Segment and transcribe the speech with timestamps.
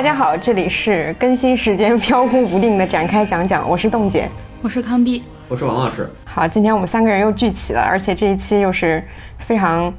[0.00, 4.26] 大家好，这里是更新时间飘忽不定的展开讲讲，我是冻姐。
[4.62, 6.08] 我是康帝，我是王老师。
[6.24, 9.04] 好，今天我们三个人又聚齐了，而且这一期又是
[9.40, 9.92] 非常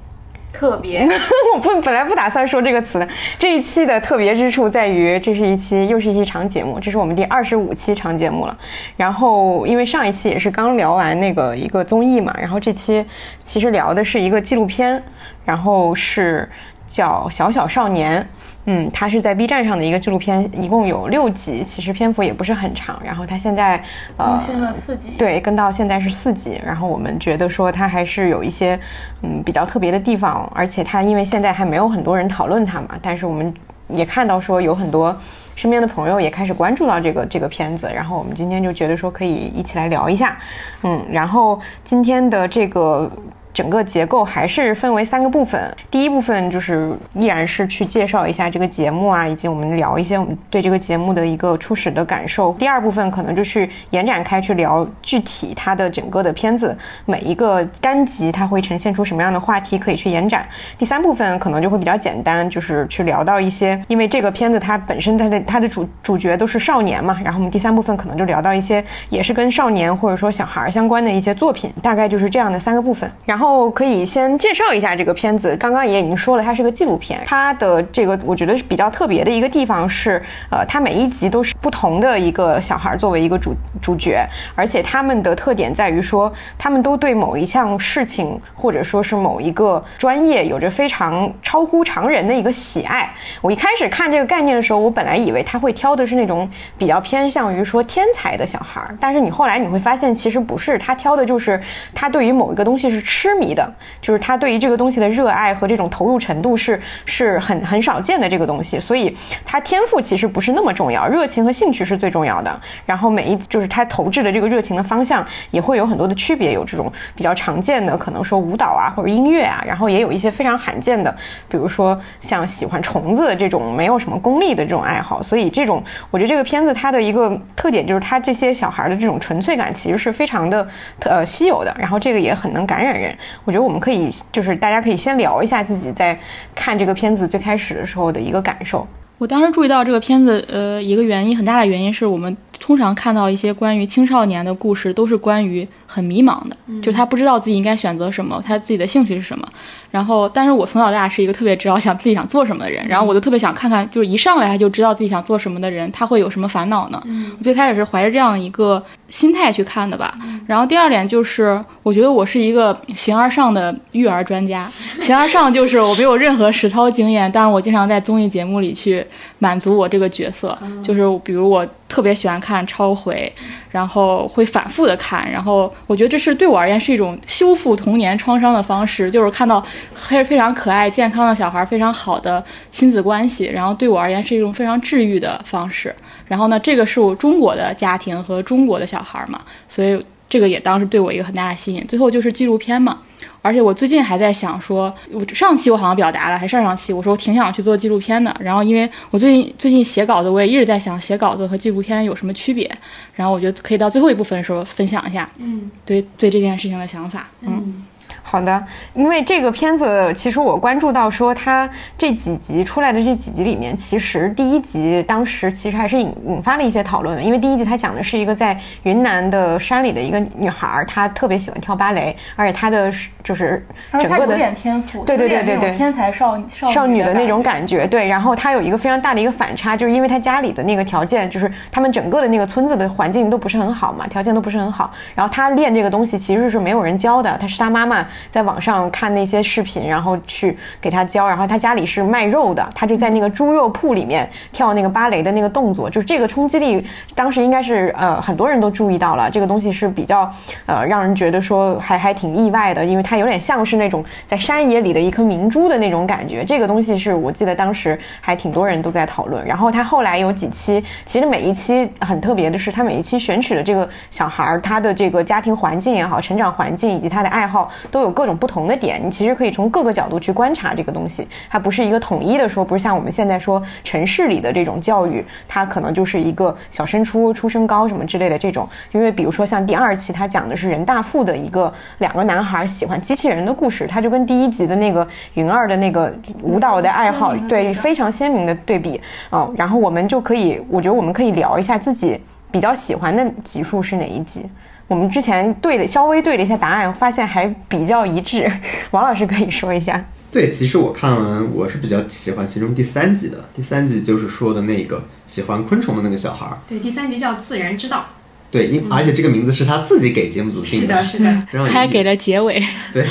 [0.51, 1.07] 特别。
[1.53, 8.57] 我不本来不打算说这个词的，这一期的特别之处在于，这是一期又是一期长节目，这是我们第二十五期长节目了。
[8.97, 13.05] 然后因为上一期也是刚聊完那个一个综艺嘛，然后这期
[13.43, 15.03] 其实聊的是一个纪录片，
[15.45, 16.49] 然后是
[16.91, 18.21] 叫《小小少年》。
[18.65, 23.01] 嗯，它是在 B 站上的一个纪录片，一共有六集，其实篇幅也不是很长。
[23.03, 23.83] 然后它现在
[24.17, 26.61] 呃更新了四集，对，跟到现在是四集。
[26.63, 28.79] 然后我们觉得说它还是有一些
[29.23, 33.51] 嗯比较特别的地方，而且它因为现在还没有很多人讨论它嘛，但是我们
[33.87, 35.17] 也看到说有很多
[35.55, 37.89] 身边的朋友也开始关注到这个这个片子。
[37.91, 40.37] 然后我们今天就觉得说可以一起来聊一下，
[40.83, 43.11] 嗯，然后今天的这个。
[43.53, 52.53] 整个结构还是分为三个部分，第一部分就是依然是去介绍一下这个节目啊，以及我们聊一些我们对这个节目的一个初始的感受。
[52.53, 60.47] 第二部分可能就是延展开去聊具体它的整个的片子每一个单集它会呈现出什么样的话题可以去延展。
[60.77, 73.40] 第三部分可能就会比较简单，就是去聊到一些，因为这个片子它本身它的它的主主角都是少年嘛，然后我们第三部分可能就聊到一些也是跟少年或者说小孩相关的一些作品，大概就是这样的三个部分，然后。
[73.41, 75.57] 然后可以先介绍一下这个片子。
[75.57, 77.19] 刚刚也已经说了，它是个纪录片。
[77.25, 80.21] 它的这个我觉得是比较特别的一个地方是，
[80.51, 84.23] 呃，它每一集都是不同的一个小孩作为一个主主角，
[84.53, 93.11] 而且他们的特点在于说，他们都对某一项事情或者说是某一个专业有着非常超乎常人的一个喜爱。
[93.41, 101.59] 我一开始看这个概念的时候，我本来以为他会挑的是那种比较偏向于说天才的小孩，但是你后来你会发现，其实不是，他挑的就是
[101.91, 103.30] 他对于某一个东西是痴。
[103.31, 109.15] 痴迷的，就是他对于这个东西的热爱和这种投入程度是是很很少见的这个东西，所以
[109.45, 112.61] 他天赋其实不是那么重要，热情和兴趣是最重要的。
[112.85, 121.15] 然后每一就是他投掷的这个热情的方向也会有很多的区别，有这种比较常见的，可能说舞蹈啊或者音乐啊，然后也有一些非常罕见的，
[121.47, 125.23] 比如说像喜欢虫子这种没有什么功利的这种爱好。
[125.23, 130.67] 所以这种我觉得这个片子它的一个特点就是他这些小孩的这种纯粹感其实是非常的
[130.99, 133.17] 呃稀有的，然后这个也很能感染人。
[133.45, 136.19] 我觉得我们可以，就是大家可以先聊一下自己在
[136.55, 138.87] 看这个片子最开始的时候的一个感受。
[139.17, 149.47] 我当时注意到这个片子，呃，一个原因很大的原因是我们通常看到一些关于青少年的故事，都是关于很迷茫的，就是他不知道自己应该选择什么，他自己的兴趣是什么。
[149.91, 156.99] 然后，但是我从小到大是一个特别知道想自己想做什么的人，然后我就特别想看看，就是一上来他就知道自己想做什么的人，他会有什么烦恼呢？
[157.37, 160.15] 我最开始是怀着这样一个心态去看的吧。
[160.47, 164.67] 然后第二点就是，我觉得我是一个 形而上的育儿专家。
[164.99, 169.05] 形而上就是我没有任何实操经验，但是我经常在综艺节目里去
[169.37, 171.63] 满足我这个角色，就是比如我。
[171.91, 173.29] 特别喜欢看超回，
[173.69, 179.61] 然后会反复的看，然后我觉得这是对我而言是一种修复童年创伤的方式，就是看到
[179.93, 182.41] 非非常可爱健康的小孩，非常好的
[182.71, 185.93] 亲子关系，然后对我而言是一种非常治愈的方式。
[186.27, 191.85] 然后呢，这个是我中国的家庭和中国的小孩嘛，所以这个也当时对我一个很大的吸引。
[191.85, 192.99] 最后就是纪录片嘛。
[193.43, 198.33] 而且我最近还在想说，我上期我好像表达了，还上上期我说我挺想去做纪录片的。
[198.39, 202.69] 然后因为我最近最近写稿子，我也一直在想写稿子和纪录片有什么区别。
[203.15, 207.85] 然后我觉得可以到最后一部分的时候分享一下，嗯，对对这件事情的想法，嗯。
[208.31, 208.63] 好的，
[208.93, 217.21] 因为这个片子，其实我关注到说，它这几集出来的这几集里面，其实第一集当时其实还是引引发了一些讨论的。
[217.21, 222.89] 因为第一集它讲的是一个在云南的山里的一个女孩，她特别喜欢跳芭蕾，而且她的
[223.21, 223.65] 就是
[223.99, 227.85] 整个的天赋，对对对对对，天才少少女的那种感觉。
[227.85, 234.89] 对，然后她有一个非常大的一个反差，就是因为她家里的那个条件，就是他们整个的那个村子的环境都不是很好嘛，条件都不是很好。
[235.13, 238.07] 然后她练这个东西其实是没有人教的，她是她妈妈。
[238.29, 241.27] 在网上看那些视频，然后去给他教。
[241.27, 246.85] 然后他家里是卖肉的，他就在那个猪肉铺里面跳那个芭蕾的那个动作，就是这个冲击力，
[247.15, 249.29] 当时应该是呃很多人都注意到了。
[249.29, 250.29] 这个东西是比较
[250.67, 256.45] 呃让人觉得说还还挺意外的，因为它有点像是那种在山野里的一颗明珠的那种感觉。
[256.45, 259.43] 这个东西是我记得当时还挺多人都在讨论。
[259.45, 268.10] 然后他后来有几期，其实每一期很特别的是，他每一期选取的这个小孩儿，他的这个家庭环境也好，成长环境以及他的爱好都有。
[268.11, 278.67] 各种不同的点，你其实可以从各个角度去观察这个东西，它不是一个统一的说，不是像我们现在说城市里的这种教育，它可能就是一个小升初、初升高什么之类的这种。
[278.91, 288.99] 因为比如说像第二期，它讲的是人大附的一个两个男孩喜欢机器人的故事，它就跟第一集的那个云儿的那个舞蹈的爱好，对非常鲜明的对比。
[289.31, 292.19] 嗯，然后我们就可以，我觉得我们可以聊一下自己
[292.49, 294.49] 比较喜欢的集数是哪一集。
[294.91, 298.51] 我们之前对了稍微对了一下答案，发现还比较一致。
[298.91, 300.03] 王老师可以说一下。
[300.29, 303.37] 对，其实我看完我是比较喜欢其中第三集的。
[303.55, 306.57] 第三集就是说的那个喜欢昆虫的那个小孩儿。
[306.67, 308.05] 对，第三集叫《自然之道
[308.51, 310.61] 对，因而且这个名字是他自己给节目组》。
[310.69, 311.31] 定是的，是的。
[311.49, 312.61] 非常有意思还给了结尾，
[312.91, 313.07] 对，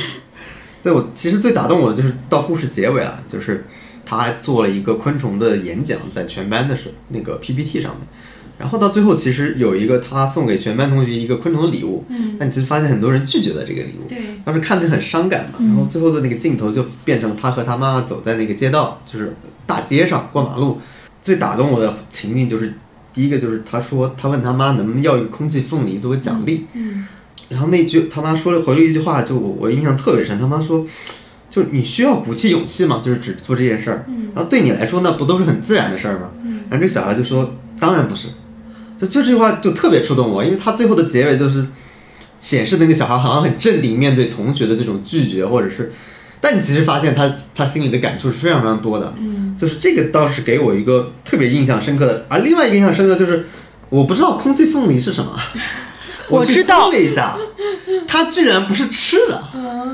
[0.82, 3.64] 对我其实最打动我的就是到故事结尾了，就是
[4.04, 8.06] 他还做了一个昆虫的演讲，在全班的时那个 PPT 上面，
[8.60, 19.34] 然后到最后其实有一个他送给全班同学一个昆虫的礼物，嗯，但其实发现很多人拒绝了这个礼物，对，当时看着很伤感嘛，然后最后的那个镜头就变成他和他妈妈走在那个街道，就是
[19.66, 20.78] 大街上过马路，
[21.22, 22.74] 最打动我的情景就是
[23.14, 27.06] 第一个就是他说他问他妈能不能要一个空气凤梨作为奖励，嗯，
[27.48, 30.38] 然后那句他妈说了回了一句话，就我我印象特别深。
[30.38, 30.86] 他妈说，
[31.50, 34.04] 就你需要鼓起勇气嘛，就是只做这件事儿。
[34.06, 36.30] 嗯然后对你来说，那不都是很自然的事儿吗？
[36.44, 38.28] 嗯然后这小孩就说，当然不是。
[39.00, 41.64] 就就这句话就特别触动我，因为他最后的结尾就是
[42.38, 45.92] 显示那个小孩好像很镇定面对同学的这种拒绝，或者是，
[46.40, 49.14] 但你其实发现他他心里的感触是非常非常多的。
[49.18, 53.46] 嗯，就是这个倒是给我一个特别印象深刻的，而另外一个印象深刻就是，
[53.88, 55.58] 我不知道空气凤梨是什么，去
[56.30, 57.36] 我知道搜了一下，
[58.06, 59.42] 它居然不是吃的，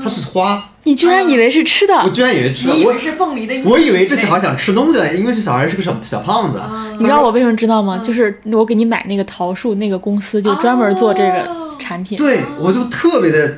[0.03, 1.93] 它是花，你居然以为是吃的？
[1.95, 3.61] 我居然以为吃的，我你以为是凤梨的？
[3.65, 6.61] 我以为这小孩想吃东西，因为这小孩是个小小胖子，
[6.99, 7.97] 你知道我为什么知道吗？
[7.97, 12.17] 就是我给你买那个桃树那个公司就专门做这个产品。
[12.17, 13.57] 对我就特别的。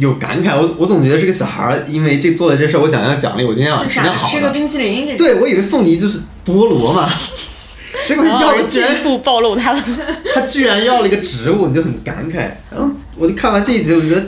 [0.00, 4.34] 有感慨，我我总觉得这个小孩儿因为这做了这事儿，我想要奖励，我今天晚上就吃点好的。
[4.34, 5.14] 吃个冰淇淋。
[5.14, 7.06] 对，我以为凤梨就是菠萝嘛，
[8.06, 9.82] 结 果要的居进一步暴露他了。
[10.34, 12.50] 他居然要了一个植物，你就很感慨。
[12.70, 14.24] 然后我就看完这一集，我觉得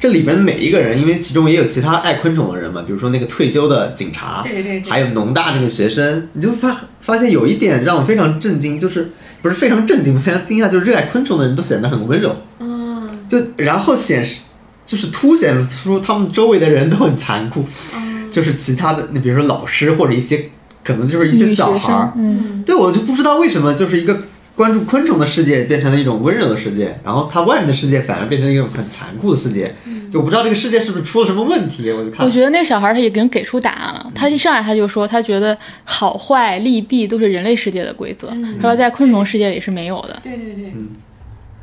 [0.00, 9.10] 这里边的每一个人，因为其中也有其他爱昆虫的人嘛，比如说那个退休的警察，对对对还有农大那个学生，你就发发现有一点让我非常震惊，就是
[9.40, 14.40] 不是非常震惊，非常惊讶，就是热爱昆虫的人都显得很温柔，嗯，就然后显示
[14.84, 17.64] 就是凸显出他们周围的人都很残酷，
[18.30, 20.50] 就是其他的，你比如说老师或者一些
[20.84, 24.22] 可能就是一些小孩儿，，嗯，对，我就不知道为什么，就是一个
[24.56, 29.72] 关注昆虫的世界变成了一种温柔的世界，然后它外面的世界反而变成了一种很残酷的世界。
[30.10, 32.30] 就我不知道这个世界是不是出了什么问题，我就看我。
[32.30, 34.12] 觉得那个小孩他已经给出答案了。
[34.14, 38.28] 他一上来他就说，他觉得好坏利弊都是人类世界的规则。
[38.60, 40.20] 他说在昆虫世界里是没有的。
[40.22, 40.88] 对对对，嗯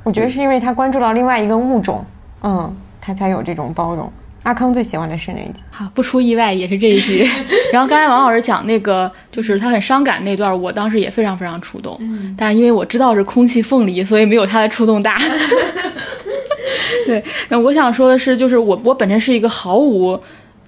[0.04, 2.04] 我觉得是因为他关注到另外一个物种，
[2.42, 4.12] 嗯，他才有这种包容。
[4.44, 5.62] 阿康最喜欢的是哪一集？
[5.70, 7.28] 好，不出意外也是这一集。
[7.72, 11.96] 然后刚才王老师讲那个，就是他很伤感那段，我当时也非常非常触动。
[12.00, 15.18] 嗯，但是因为我知道是空气凤梨，所以没有他的触动大。
[17.06, 20.20] 对，那我想说的是，就是我我本身是一个毫无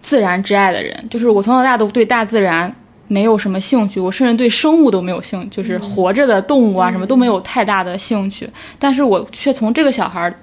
[0.01, 2.73] 自然之爱的人，就是我从小到大都对大自然
[3.07, 8.49] 没有什么兴趣，我甚至对生物都没有兴趣，就是活着的动物啊什么都没有太大的兴趣。
[8.77, 10.33] 但是我却从这个小孩儿，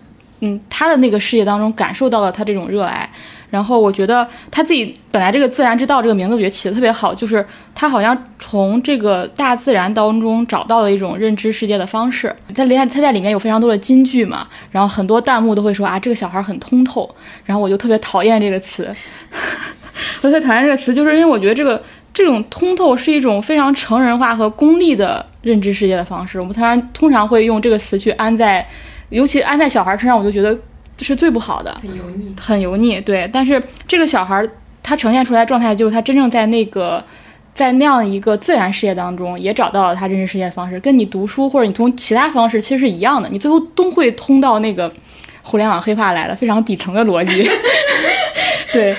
[0.41, 3.09] 嗯，他的那个世界当中感受到了他这种热爱。
[3.51, 7.43] 然后我觉得他自己本来这个“自然之道”这个名字，我觉得起的特别好，就是
[7.75, 12.31] 他好像从这个大自然当中找到了一种认知世界的方式。
[12.55, 17.09] 他里他在里面有非常多的金句嘛，然后很多弹幕都会说啊，这个小孩很通透。
[17.47, 18.95] 然后我就特别讨厌这个词，
[20.17, 26.39] 我特别讨厌这个词，就是因为我觉得这个这种通透是一种非常成人化和功利的认知世界的方式。
[26.39, 28.69] 我们通常通常会用这个词去安在，
[29.11, 30.57] 尤其安在小孩身上，我就觉得
[30.97, 31.73] 这是最不好的。
[31.83, 32.35] 很油腻。
[32.41, 33.29] 很油腻，对。
[33.33, 34.49] 但是这个小孩儿
[34.83, 37.03] 他呈现出来的状态，就是他真正在那个
[37.55, 44.93] 在那样一个自然世界当中，也找到了他认识世界的方式，跟你读书或者你从其他方式其实是一样的，你最后都会通到那个
[45.43, 47.49] 互联网黑化来了，非常底层的逻辑。
[48.73, 48.95] 对，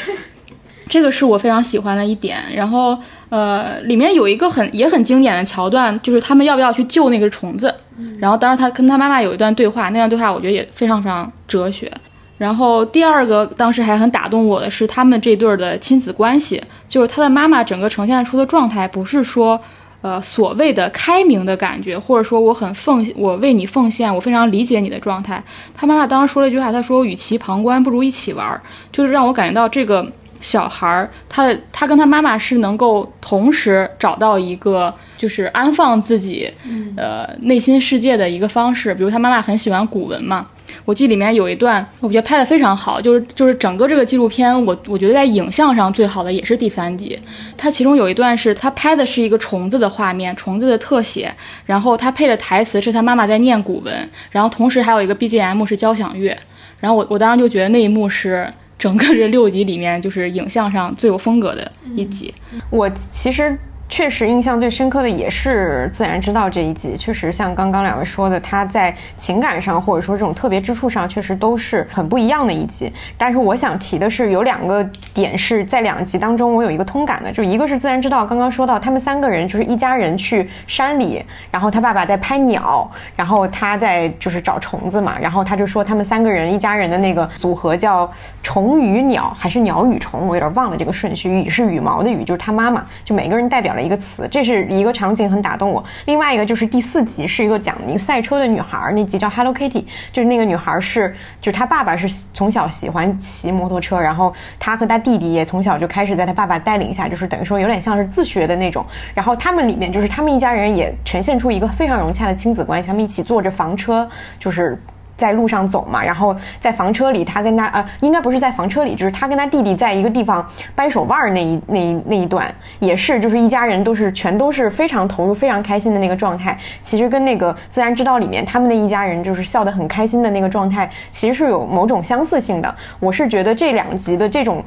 [0.90, 2.44] 这个是我非常喜欢的一点。
[2.54, 2.98] 然后
[3.30, 7.74] 呃，里面有一个很也很经典的桥段，就是他们要不要去救那个虫子。
[8.20, 11.92] 然后当时他跟他妈妈有一段对话，那段对话我觉得也非常非常哲学。
[12.38, 19.60] 然后第二个当时还很打动我的是他们这对儿的亲子关系，就是他的妈妈整个呈现出的状态不是说，
[20.02, 25.44] 呃所谓的开明的感觉，或者说我很奉我为你奉献，我非常理解你的状态。
[25.76, 30.10] 他妈妈当时说了一句话，他说与其旁观，不如一起玩儿，就是让我感觉到这个
[30.42, 36.52] 小孩儿，他的他跟他妈妈是能够同时找到一个就是安放自己，
[36.96, 38.94] 呃内心世界的一个方式。
[38.94, 40.48] 比如他妈妈很喜欢古文嘛。
[40.86, 47.20] 我记得里面有一段，我觉得拍的非常好，就是就是整个这个纪录片，我我觉得在影像上最好的也是第三集。
[47.58, 51.34] 它其中有一段是他拍的是一个虫子的画面，虫子的特写，
[51.66, 56.38] 然后他配的台词是他妈妈在念古文，然后同时还有一个 BGM 是交响乐，
[56.80, 58.48] 然后我我当时就觉得那一幕是
[58.80, 62.34] 整个这六集里面就是影像上最有风格的一集。
[62.72, 63.56] 我其实
[63.90, 72.94] 确实印象最深刻的也是《自然之道》这一集，确实像刚刚两位说的，它在情感上或者说这种特别之处上，确实都是很不一样的一集。
[73.18, 88.10] 但是我想提的是，有两个点是在两集当中我有一个通感的，就一个是《自然之道》，刚刚说到他们三个人就是一家人去山里，然后他爸爸在拍鸟，然后他在就是找虫子嘛，然后他就说他们三个人一家人的那个组合叫
[88.44, 91.30] 虫与鸟还是鸟与虫，我有点忘了这个顺序。
[91.30, 95.84] 羽是羽毛的羽，就是他妈妈，就每个人代表一个词，这是一个场景很打动我。
[96.06, 108.86] 另外一个就是第四集是一个讲一个赛车的女孩，那集叫 Hello Kitty，就是那个女孩是就是她爸爸是从小喜欢骑摩托车，然后她和她弟弟也从小就开始在她爸爸带领下，就是等于说有点像是自学的那种。
[109.14, 114.10] 然后他们里面就是他们一家人也呈现出一个非常融洽的亲子关系，他们一起坐着房车，
[114.40, 114.78] 就是。
[115.20, 126.58] 在路上走嘛，然后在房车里，他跟他呃，应该不是在房车里，就是他跟他弟弟在一个地方掰手腕儿那一那一那一段，也是就是一家人都是全都是非常投入、非常开心的那个状态。
[126.82, 132.74] 其实跟那个《自然之道》里面他们那一家人就是笑得很开心的那个状态，其实是有某种相似性的。
[133.02, 134.64] 我是觉得这两集的这种。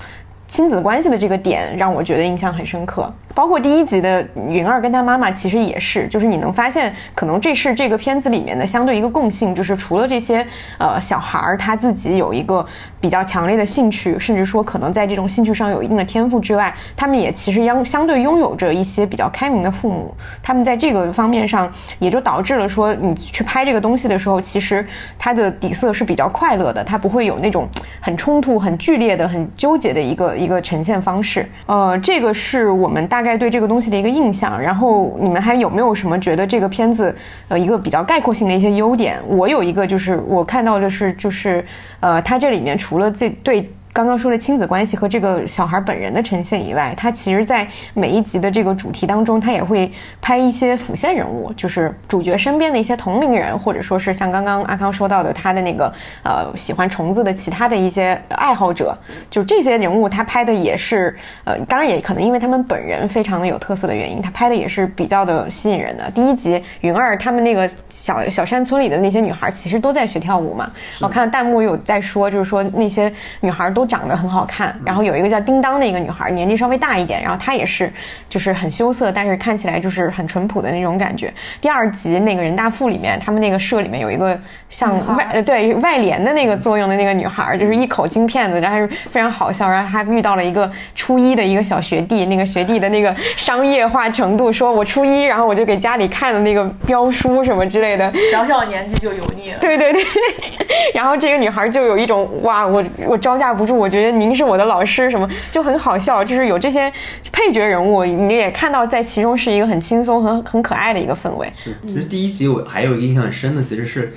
[0.49, 10.47] 亲子关系的这个点让我觉得印象很深刻，包括第一集的云儿跟她妈妈其实也是，就是你能发现，可能这是这个片子里面的相对一个共性，就是除了这些
[10.79, 12.65] 呃小孩儿他自己有一个
[13.01, 24.85] 比较强烈的兴趣，甚至说可能在这种兴趣上有一定的天赋之外，他们也其实相相对拥有着一些比较开明的父母，他们在这个方面上也就导致了说你去拍这个东西的时候，其实
[25.19, 27.69] 它的底色是比较快乐的，它不会有那种
[28.01, 30.33] 很冲突、很剧烈的、很纠结的一个。
[30.43, 34.61] 一个呈现方式，呃，这个是我们大大概对这个东西的一个印象。
[34.61, 37.14] 然后你们还有没有什么觉得这个片子，
[37.49, 39.19] 呃，一个比较概括性的一些优点？
[39.29, 41.64] 我有一个，就是我看到的是，就是
[42.00, 43.71] 呃，它这里面除了这对。
[43.93, 55.93] 刚刚说的亲子关系和这个小孩本人的呈现以外，他其实，在每一集的这个主题当中，他也会拍一些辅线人物，就是主角身边的一些同龄人，或者说是像刚刚阿康说到的他的那个
[56.25, 58.97] 呃喜欢虫子的其他的一些爱好者，
[59.29, 66.11] 就这些人物他拍的也是呃，当然也可能因为他们本人非常的有特色的原因，他拍的也是比较的吸引人的。
[66.13, 73.82] 第一集云儿他们那个小小山村里的那些女孩，其实都在学跳舞嘛，我看弹幕有在说，就是说那些女孩都。
[73.83, 77.93] 都长得很好看，然后有一个叫叮当的一个女孩，年纪稍微大一点，然后她也是，
[78.29, 81.35] 就是很羞涩，但是看起来就是很淳朴的那种感觉。
[81.61, 99.59] 第二集那个人大附里面，他们那个社里面有一个像外呃对外联的那个作用的那个女孩，就是一口金片子，然后非常好笑，然后还遇到了一个初一的一个小学弟，那个学弟的那个商业化程度，说我初一，然后我就给家里看了那个标书什么之类的，小小年纪就油腻了。
[99.61, 100.05] 对对对，
[100.95, 103.72] 然后这个女孩就有一种哇，我我招架不住。
[103.73, 106.93] 我觉得您是我的老师，什么就很好笑，就是有这些
[107.33, 111.52] 配角人物，你也看到在其中是一个很轻松、很很可爱的一个氛围。
[111.62, 114.14] 是，其实第一集我还有一个印象很深的，其实是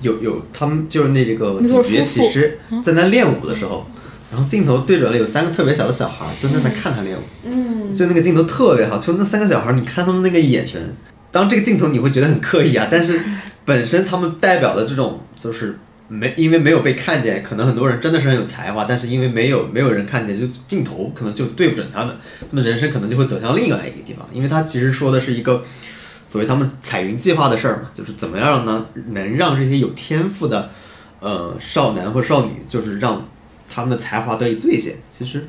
[0.00, 3.86] 有有他们就是那这个主角其实在那练舞的时候，
[4.30, 10.94] 然后镜头对准了有三个特别小的小孩就在那看他练舞，嗯，就那个镜头特别好，就那三个小孩，你看他们那个眼神，
[11.30, 13.20] 当这个镜头你会觉得很刻意啊，但是
[13.64, 15.78] 本身他们代表的这种就是。
[16.08, 24.26] 没，因为没有被看见，可能很多人真的是很有才华，但是因为没有没有人看见，就镜头可能就对不准他们，他们人生可能就会走向另外一个地方。
[24.32, 25.62] 因为他其实说的是一个
[26.26, 30.70] 所谓他们彩云计划的事儿嘛，就是怎么样呢，能让这些有天赋的
[31.20, 33.28] 呃少男或少女，就是让
[33.68, 34.96] 他们的才华得以兑现。
[35.10, 35.46] 其实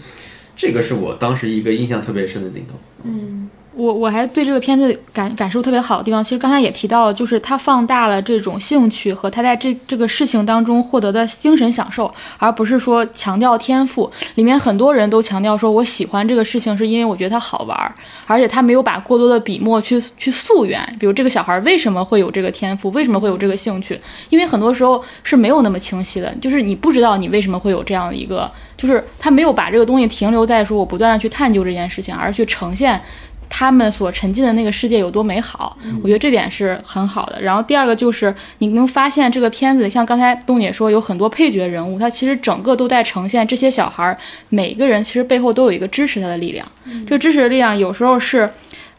[0.58, 2.78] 这个是我当时一个印象特别深的镜头。
[3.04, 3.50] 嗯。
[3.80, 14.12] 我我还对这个片子感感受特别好的地方，其实刚才也提到了，就是他放大了这种兴趣和他在这这个事情当中获得的精神享受，而不是说强调天赋。
[14.36, 17.96] 里面很多人都强调说，我喜欢这个事情是因为我觉得它好玩，
[18.28, 23.98] 而且他没有把过多的笔墨去去溯源，比如这个小孩为什么会有这个天赋，为什么会有这个兴趣，
[24.30, 33.00] 因为很多时候是没有那么清晰的，就是你不知道你为什么会有这样的一个，就是他没有把这个东西停留在说我不断的去探究这件事情，而去呈现。
[33.50, 37.42] 他们所沉浸的那个世界有多美好，我觉得这点是很好的。
[37.42, 44.18] 然后第二个就是你能发现这个片子，像刚才东姐说，有很多配角人物，他其实整个都在呈现这些小孩儿
[44.50, 46.66] 每个人其实背后都有一个支持他的力量。
[47.06, 48.50] 这个支持的力量有时候是，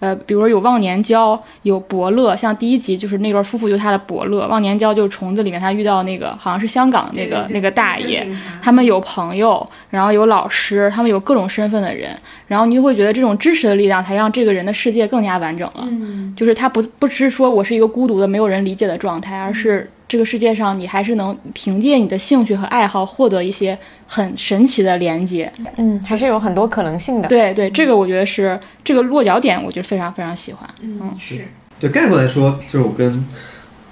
[0.01, 8.27] 呃，比如说有忘年交，有伯乐，像第一集就是那对夫妇就是他的伯乐，忘年交就是虫子里面他遇到那个好像是香港那个那个大爷，
[8.61, 15.87] 他们有朋友，然后有老师，他们有各种身份的人，然后你就会觉得这种支持的力量才让这个人的世界更加完整了。
[15.91, 25.51] 嗯，就是他不不只是说我是一个孤独的没有人理解的状态，而是这个世界上你还是能凭借你的兴趣和爱好获得一些很神奇的连接。
[25.77, 27.29] 嗯，还是有很多可能性的。
[27.29, 30.69] 对对，这个我觉得是这个落脚点，我觉得非常非常喜欢。
[30.81, 31.47] 嗯是，
[31.79, 33.25] 对概括来说，就是我跟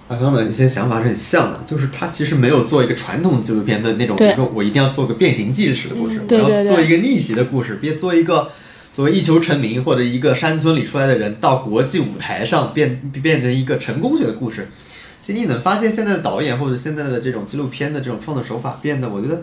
[0.09, 8.51] 阿刚的一些想法是很像的，就是他其实没有做一个传统纪录片的那种，比如说我一定要做个变形记式的故事，对对对我要做一个逆袭的故事，别做一个
[8.93, 14.69] 所谓一球成名或者一个山村里出来的人到国际舞台上变变成一个成功学的故事。
[15.29, 19.43] 其实你能发现，现在的导演或者现在的这种纪录片的这种创作手法变得，我觉得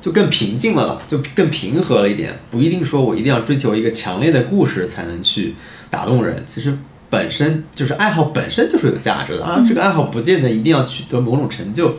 [0.00, 5.54] 就更平静了吧，就更平和了一点，不一定说我一定要追求一个强烈的故事才能去
[5.90, 6.42] 打动人。
[6.46, 6.72] 其实
[7.10, 11.96] 本身就是爱好本身就是有价值的，啊这个爱好不见得一定要取得某种成就。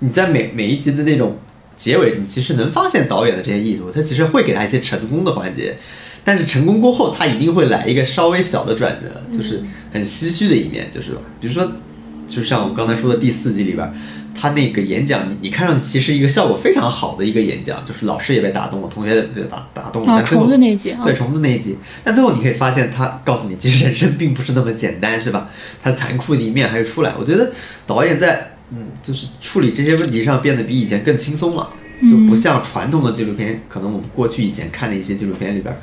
[0.00, 1.38] 你在每每一集的那种
[1.78, 5.78] 结尾，你其实能发现导演的这些意图，他其实会给他一些成功的环节。
[6.22, 9.62] 但是成功过后，他一定会来一个稍微小的转折，就是
[9.94, 11.72] 很唏嘘的一面，就是比如说，
[12.28, 13.92] 就像我刚才说的第四集里边，
[14.34, 25.48] 他那个演讲，你你看上去其实一个效果非常好的一个演讲，就是老师也被打动了，同学也被打打动了，虫子那一集啊对，虫子那一集，但最后你可以发现，他告诉你，其实人生并不是那么简单，是吧？
[25.82, 27.14] 他残酷的一面还是出来。
[27.18, 27.50] 我觉得
[27.86, 31.70] 导演在嗯，就是处理这些问题上变得比以前更轻松了，
[32.02, 35.74] 就不像传统的纪录片，可能我们过去以前看的一些纪录片里边，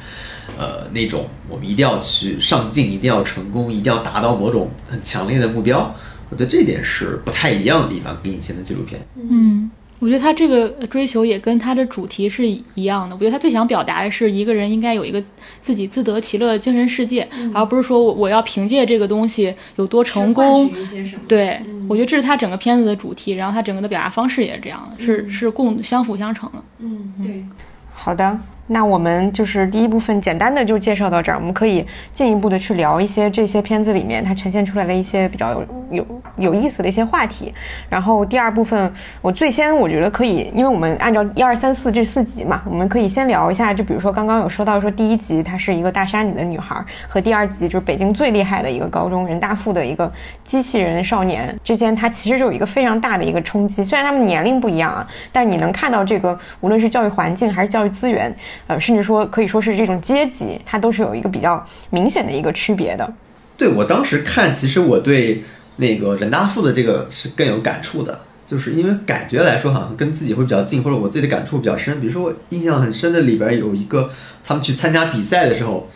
[0.60, 5.96] 呃，那种我们一定要去上进，一定要成功，一定要达到某种很强烈的目标。
[6.34, 9.00] 我觉得这点是不太一样的地方，跟以前的纪录片。
[9.30, 13.16] 嗯，我觉得他这个追求也跟他的主题是一样的。
[13.16, 15.24] 我觉得他最想表达的是一个人应该有一个
[15.62, 20.68] 自己自得其乐的精神世界，而不是说我我要凭借这个东西有多成功。
[20.68, 21.22] 去换取一些什么？
[21.28, 26.64] 对，我觉得这是他整个片子的主题，然后他整个的表达方式也是这样的，是是共相辅相成的。
[26.80, 27.46] 嗯，对，
[27.94, 37.54] 好的，那我们就是第一部分简单的就介绍到这儿，我们可以进一步的去聊一些这些片子里面它呈现出来的一些比较有有有意思的一些话题。
[37.90, 50.10] 然后第二部分，我最先我觉得可以，因为我们按照一二三四这四集嘛，我们可以先聊一下，就比如说刚刚有说到说第一集她是一个大山里的女孩，和第二集就是北京最厉害的一个高中人大附的一个
[50.44, 53.84] 机器人少年之间，它其实就有一个非常大的一个冲击。
[53.84, 58.34] 虽然他们年龄不一样啊，但你能看到这个无论是教育环境还是教育资源，
[58.68, 63.14] 呃，甚至说可以说是这种阶级，它都是有一个比较明显的一个区别的。
[63.58, 65.44] 对我当时看，其实我对
[65.78, 72.00] 那个人大附的这个是更有感触的，就是因为感觉来说好像跟自己会比较近，或者我自己的感触比较深。
[72.00, 74.10] 比如说我印象很深的里边有一个，
[74.44, 75.90] 他们去参加比赛的时候，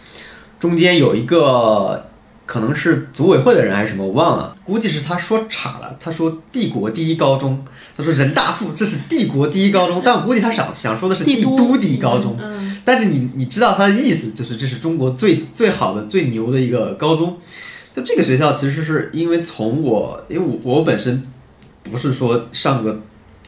[0.59, 2.07] 中间有一个
[2.45, 7.65] 可能是组委会的人还是什么，我忘了，估计是他说岔了，他说帝国第一高中，
[7.97, 12.37] 他说人大附这是帝国第一高中，但我估计他想想说的是帝帝都都第一高中。
[12.39, 17.37] 嗯但是你你知道他的意思，就是这是中国最最好的、最牛的一个高中。
[17.93, 21.21] 就这个学校，其实是因为从我，因为我我本身
[21.83, 23.01] 不是说上个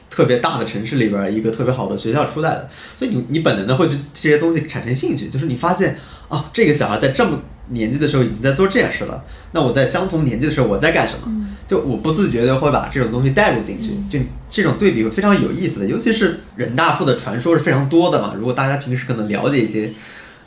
[0.10, 5.30] 特别大的城市里边儿一个特别好的学校出来的，所以你你本能的会对这些东西产生兴趣。
[5.30, 11.48] 就是你发现哦，这个小孩在这么年纪的时候已经在做这件事了，那我在相同年纪的时候我在干什么？
[11.68, 18.34] 就我不自觉的会把这种东西带入进去，就这种对比会非常有意思的，尤其是人大附的传说是非常多的嘛。
[18.36, 19.92] 如果大家平时可能了解一些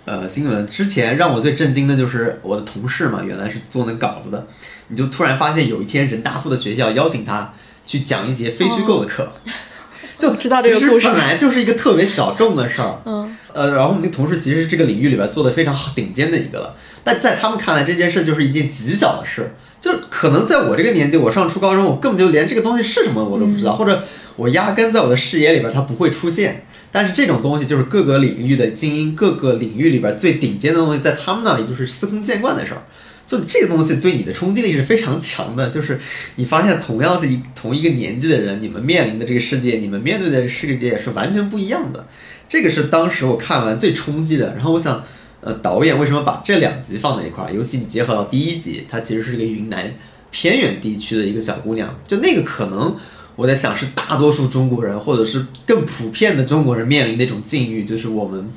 [0.05, 4.49] 呃新闻，之前让我最震惊的就是我的同事嘛，原来是做那稿子的，
[4.89, 7.55] 你就突然发现有一天人大附的学校邀请他
[7.87, 9.33] 去讲一节非虚构的课，
[10.19, 10.91] 就知道这个事。
[11.01, 24.05] 本来就是一个特别小众的事儿，嗯，呃，然后我们那个同事其实是这个领域里边做的非常好顶尖的一个了，但在他们看来这件事就是一件极小的事，就可能在我这个年纪，我上初高中，我根本就连这个东西是什么我都不知道，或者
[24.37, 26.65] 我压根在我的视野里边它不会出现。
[26.91, 32.83] 但是这种东西就是各个领域的精英，各个领域里边最顶尖的东西，在他们那里就是司空见惯的事儿。
[33.25, 35.99] 就这个东西对你的冲击力是非常强的，就是
[36.37, 42.07] 你发现同样是一同一个年纪的人，你们面临的这个世界，你们面对的世界也是完全不一样的。
[42.47, 44.55] 这个是当时我看完最冲击的。
[44.55, 45.03] 然后我想，
[45.43, 47.53] 呃，导演为什么把这两集放在一块儿？
[47.53, 49.93] 尤其你结合到第一集，她其实是一个云南
[50.31, 52.97] 偏远地区的一个小姑娘，就那个可能
[53.35, 58.53] 我在想是大多数中国人或者是更普遍的中国人面临的一种境遇，就是我们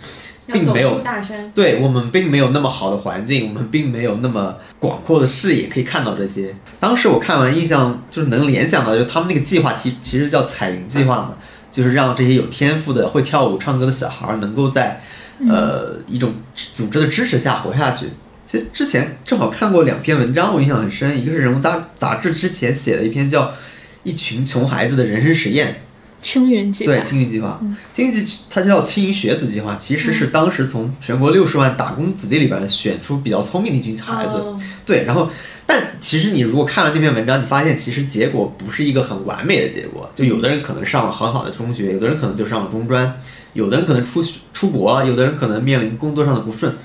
[0.45, 1.01] 并没有
[1.55, 6.55] 对我们并没有那么好的环境，我们并没有那么广阔的视野可以看到这些。
[6.79, 11.33] 当时我看完，印象就是能联想到，就他们那个计划其其实叫彩云计划嘛，
[11.71, 15.01] 就是让这些有天赋的、会跳舞、唱歌的小孩儿能够在
[15.49, 18.07] 呃一种组织的支持下活下去。
[18.47, 23.43] 其实之前正好看过两篇文章，我印象很深，一个是《人物杂杂志》之前写的一篇叫
[24.03, 25.67] 《一群穷孩子的人生实验》，
[26.21, 27.59] 青云计划对，青云计划，
[27.95, 34.61] 青云计它叫青云学子计划，其实是当时从全国六十万打工子弟里边选出比较聪明的一群孩子，哦。
[34.85, 35.29] 对，然后
[35.67, 43.19] 但其实你如果看了那篇文章，你发现其实结果不是一个很完美的结果，就有的人可能上了很好的中学，有的人可能就上了中专，
[43.53, 44.23] 有的人可能出
[44.53, 46.75] 出国了，有的人可能面临工作上的不顺，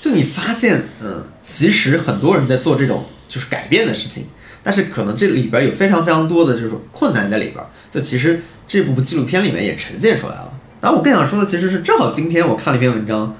[0.00, 4.24] 就你发现，嗯，其实很多人在做这种就是改变的事情，
[4.64, 10.52] 但是可能这里边有非常非常多的这种困难在里边，就其实这部纪录片里面也呈现出来了。
[10.80, 13.36] 然后我更想说的其实是，正好今天我看了一篇文章，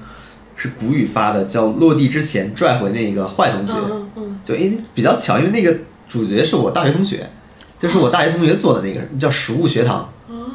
[0.55, 3.73] 是谷雨发的，叫《落地之前拽回那个坏同学》。
[4.45, 5.75] 嗯嗯就因为比较巧，因为那个
[6.07, 7.27] 主角是我大学同学，
[7.79, 10.07] 就是我大学同学做的那个叫食物学堂，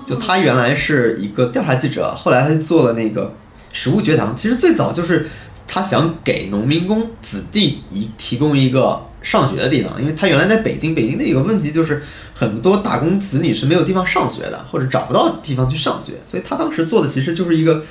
[0.06, 3.34] 就他原来是一个调查记者，后来他就做了那个
[3.72, 4.36] 食物学堂。
[4.36, 5.28] 其实最早就是
[5.66, 12.00] 他想给农民工子弟一提供一个上学的地方，因为他原来在北京，北京的有个问题就是
[12.32, 17.82] 很多打工子女是没有地方上学的，或者找不到地方去上学，所以他当时做的其实就是一个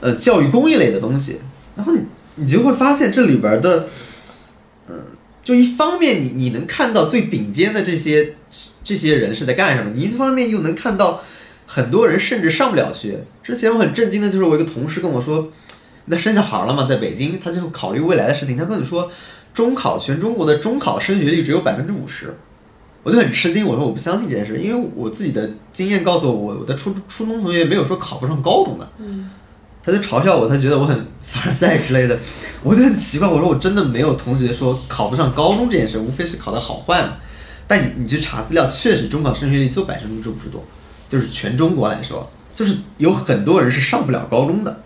[0.00, 1.40] 呃教育公益类的东西。
[1.74, 2.02] 然后你
[2.36, 3.88] 你就会发现这里边的。
[5.48, 8.34] 就一方面你你能看到最顶尖的这些
[8.84, 11.22] 这些人是在干什么，你一方面又能看到
[11.66, 13.24] 很多人甚至上不了学。
[13.42, 15.50] 之前我很震惊的就是我一个同事跟我说，
[16.04, 19.10] 那生小孩了嘛，在北京，他就考虑未来的事情，他跟你说，
[19.54, 22.34] 中考全中国的中考升学率只有百分之五十，
[23.02, 29.30] 我就很吃惊，我说我不相信这件事，因为我自己的经验告诉我，我的初初中同学没有说考不上高中的，嗯，
[29.88, 32.18] 他就嘲笑我，他觉得我很凡尔赛之类的，
[32.62, 37.14] 我就很奇怪，我说我真的没有同学说考不上高中这件事，无非是考的好坏嘛。
[37.66, 40.62] 但你你去查资料，确实中考升学率就百分之五十多，
[41.08, 44.82] 就是全中国来说，就是有很多人是上不了高中的。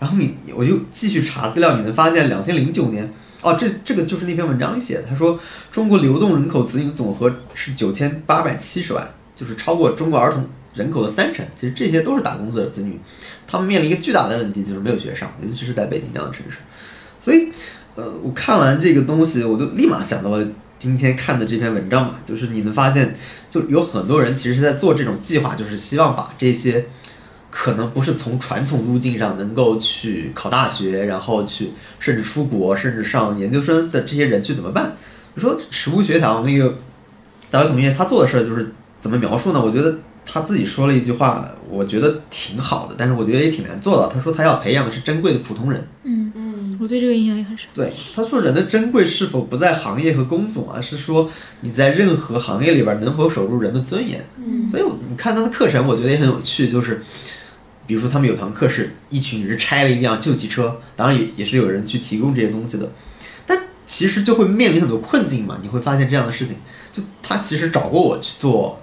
[0.00, 5.38] 然后你我就继续查资料，你能发现两千零九年，哦，这这个就是那篇文章里写的，他说
[5.70, 11.44] 中国流动人口子女的总和是九千八百七十万，就是超过中国儿童人口的三成。
[11.54, 12.98] 其实这些都是打工子子女，
[13.46, 16.58] 他们面临一个巨大的问题，就是没有学上，尤其是在北京这样的城市。
[17.20, 17.48] 所以，
[17.94, 20.46] 呃，我看完这个东西，我就立马想到了
[20.78, 23.14] 今天看的这篇文章嘛，就是你能发现，
[23.48, 26.86] 就有很多人其实是在做这种计划，就是希望把这些
[27.50, 34.96] 可能不是从传统路径上能够去考大学，然后去甚至出国，甚至上研究生的这些人去怎么办？
[35.34, 36.78] 你说食物学堂那个
[37.50, 39.64] 大学同学他做的事儿就是怎么描述呢？
[39.64, 44.08] 我觉得他自己说了一句话，我觉得挺好的，但是我觉得也挺难做到。
[44.08, 45.86] 他说他要培养的是珍贵的普通人。
[46.04, 47.68] 嗯，嗯我对这个印象也很深。
[47.74, 51.30] 对，他说人的珍贵是否不在行业和工种，而是说
[51.60, 54.24] 你在任何行业里边能否守住人的尊严。
[54.38, 57.02] 嗯所以你看他的课程，我觉得也很有趣，就是
[57.86, 62.90] 比如说他们有堂课是一群人拆了一辆旧汽车，当然也也是有人去提供这些东西的，
[63.46, 65.58] 但其实就会面临很多困境嘛。
[65.62, 66.56] 你会发现这样的事情，
[66.92, 68.80] 就他其实找过我去做，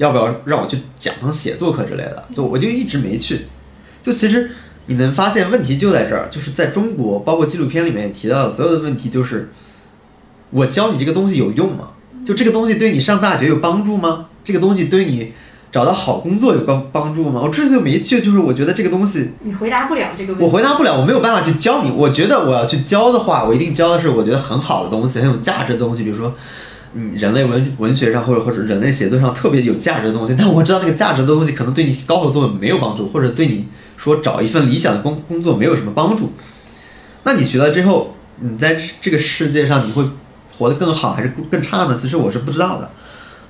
[0.00, 3.42] 要不要让我去讲堂写作课之类的，就我就一直没去。
[4.02, 4.50] 就其实
[4.86, 9.52] 你能发现问题就在这儿，就是在中国，包括纪录片里面也提到的所有的问题，就是
[10.48, 11.90] 我教你这个东西有用吗？
[12.24, 14.28] 就这个东西对你上大学有帮助吗？
[14.42, 15.34] 这个东西对你
[15.70, 17.42] 找到好工作有帮帮助吗？
[17.44, 20.46] 我这就没去，就是我觉得这个东西你回答不了这个问题。
[20.46, 21.90] 我回答不了，我没有办法去教你。
[21.90, 26.34] 我觉得我要去教的话，我一定教的是我觉得很好的东西，很有价值的东西，比如说。
[26.92, 36.32] 嗯，人类文文学上或者或者人类写作上特别有价值的东西，但我知道那个价值的东西可能对你高考作文没有帮助，或者对你说找一份理想的工工作没有什么帮助。
[37.22, 40.02] 那你学了之后，你在这个世界上你会
[40.58, 41.96] 活得更好还是更差呢？
[41.96, 42.90] 其实我是不知道的。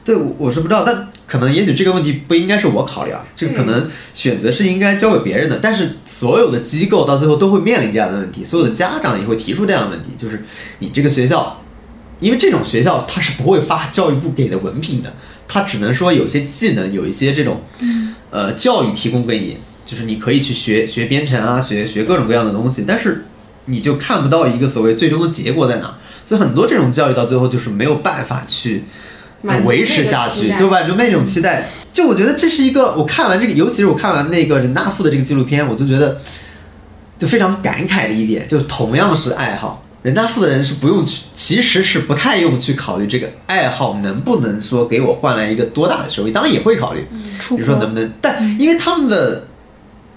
[0.05, 5.59] 对，我我是不知道，但可能也许这个问题不应该是我考虑啊，这个可能选择是应该交给别人的。
[5.63, 10.45] 但是所有的机构到最后都会面临这样的问题，所有的家长也会提出这样的问题，就是
[10.81, 11.57] 你这个学校。
[12.21, 15.13] 因为这种学校它是不会发教育部给的文凭的，
[15.49, 17.63] 它只能说有一些技能，有一些这种，
[18.31, 23.25] 呃，教育提供给你，就是你可以去学学编程啊，学学各种各样的东西，但是
[23.65, 25.95] 你就看不到一个所谓最终的结果在哪，
[26.27, 28.85] 所以很多这种教育到最后就是没有办法去
[29.43, 30.83] 呃维持下去，对吧？
[30.83, 36.21] 就那种期待，就我觉得这是一个，我看完这个，尤其是我看完那个任大富的这个纪录片，我就觉得
[37.19, 39.83] 就非常感慨的一点，就是同样是爱好。
[40.03, 47.07] 人大附的人是不用去，其实是不太用去考虑这个爱好能不能说给我换来一个多大的收益，当然也会考虑，
[47.39, 49.47] 出比如说能不能，但因为他们的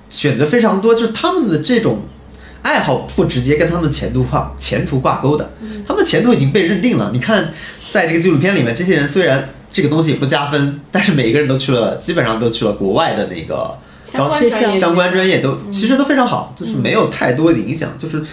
[0.10, 2.00] 选择非常多，就是他们的这种
[2.62, 5.52] 爱好不直接跟他们的前途挂前途挂钩的，
[5.86, 7.12] 他们的前途已经被认定了。
[7.12, 7.52] 你看，
[7.92, 17.90] 在这个纪录片里面，这些人虽然这个东西不加分，但是每一个人都去了，基本上都去了国外的那个相关相关专业都其实都非常好，就是没有太多的影响。
[17.98, 18.24] 就是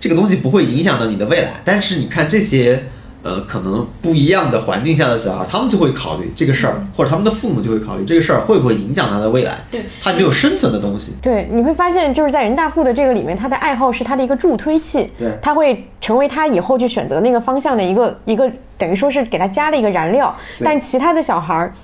[0.00, 1.60] 这个东西不会影响到你的未来。
[1.64, 2.82] 但是你看这些。
[3.22, 9.58] 呃，可能不一样的环境下的小孩，他们就会考虑这个事儿，或者他们的父母就会考虑这个事儿会不会影响他的未来。
[9.70, 11.12] 对，他没有生存的东西。
[11.20, 20.34] 对，你会发现就是在人大附的这个里面，他的爱好是他的一个助推器，对他会成为他以后去选择那个方向的一个一个，等于说是给他加了一个燃料。
[20.64, 21.74] 但其他的小孩儿。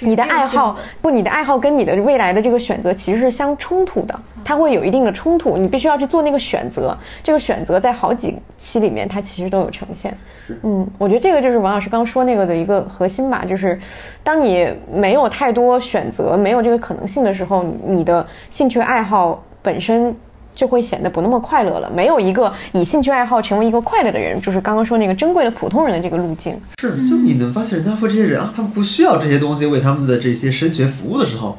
[0.00, 6.96] 你的爱好不，你的爱好跟你的未来的这个选择其实是相冲突的，它会有一定的冲突，你必须要去做那个选择。
[7.22, 10.16] 这个选择在好几期里面，它其实都有呈现。
[10.46, 13.78] 是嗯，我觉得这个就是王老师刚说那个的一个核心吧，就是
[14.24, 20.14] 当你没有太多选择，没有这个可能性的时候，你的兴趣爱好本身
[20.54, 21.90] 就会显得不那么快乐了。
[21.90, 26.54] 没有一个以兴趣爱好成为一个快乐的人，就是刚刚说那个珍贵的普通人的这个路径。
[26.80, 31.58] 是，就你能发现人大附这些人啊，他们不需要这些东西为他们的这些升学服务的时候，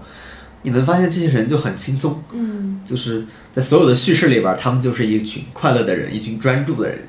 [0.61, 2.23] 你能发现这些人就很轻松。
[2.31, 6.99] 嗯，就是在所有的叙事里边，他们就是一群快乐的人，一群专注的人。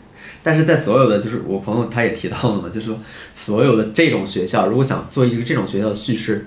[0.43, 2.99] 但是在所有的，就是我朋友他也提到了嘛，就是说
[3.33, 6.47] 所有的这种学校，如果想做一个这种学校的叙事，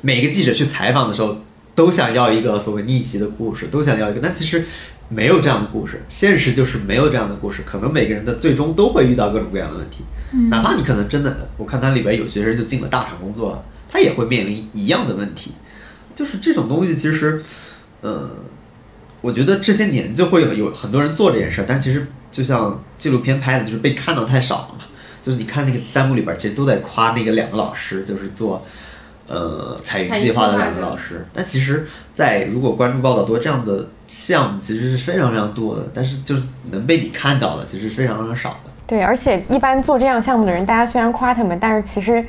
[0.00, 1.36] 每个记者去采访的时候，
[1.80, 4.20] 都想要一个所谓逆袭的故事，都想要一个。
[4.22, 4.66] 但其实
[5.08, 7.62] 没有这样的故事，现实就是没有这样的故事。
[7.64, 10.04] 可能每个人的最终都会遇到各种各样的问题，
[10.50, 15.52] 哪怕你可能真的，我看它里边有学生就进了大厂工作，他也会面临一样的问题。
[16.14, 17.42] 就是这种东西，其实，
[18.02, 18.28] 呃，
[19.22, 24.84] 我觉得这些年就会有有很多人做这件事儿，但其实就像纪录片拍的，就是被看到太少了嘛。
[25.22, 28.66] 就是你看那个弹幕里边，其实都在夸那个两个老师，就是做
[29.30, 31.24] 呃彩云计划的两个老师。
[31.32, 38.70] 但其实，在如果关注报道多这样的项目，其实是非常非常多的，但是就是能被你看到的，其实是非常非常少的。
[38.86, 42.26] 对，而且一般做这样项目的人，大家虽然夸他们，但是其实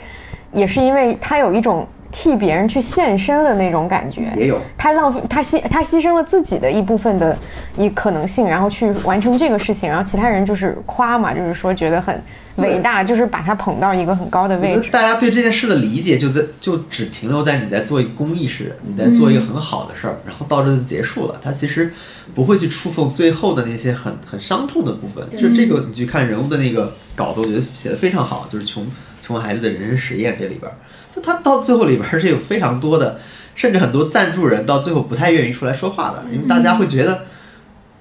[0.52, 4.32] 也是因为他有一种替别人去献身的那种感觉。
[4.38, 7.38] 也有他浪费，他牺他牺牲了自己的一部分的
[7.78, 12.22] 一可能性，然后去完成这个事情，然后其他人就是夸嘛，就是说觉得很
[12.58, 14.90] 伟大，就是把他捧到一个很高的位置。
[14.92, 21.40] 大家对这件事的理解就在就只停留在你在做一个公益事，你在做一个很好的事儿，然后到这就结束了。
[21.42, 21.94] 他其实
[22.36, 25.26] 不会去触碰最后的那些很 很伤痛的部分。
[25.32, 28.86] 就这个，你去看人物的那个稿子，我觉得写的非常好，就是穷
[29.22, 30.76] 穷孩子的人生实验这里边儿，
[31.14, 33.20] 就他到最后里边儿是有非常多的，
[33.54, 37.26] 甚至很多赞助人到最后不太愿意出来说话的，因为大家会觉得。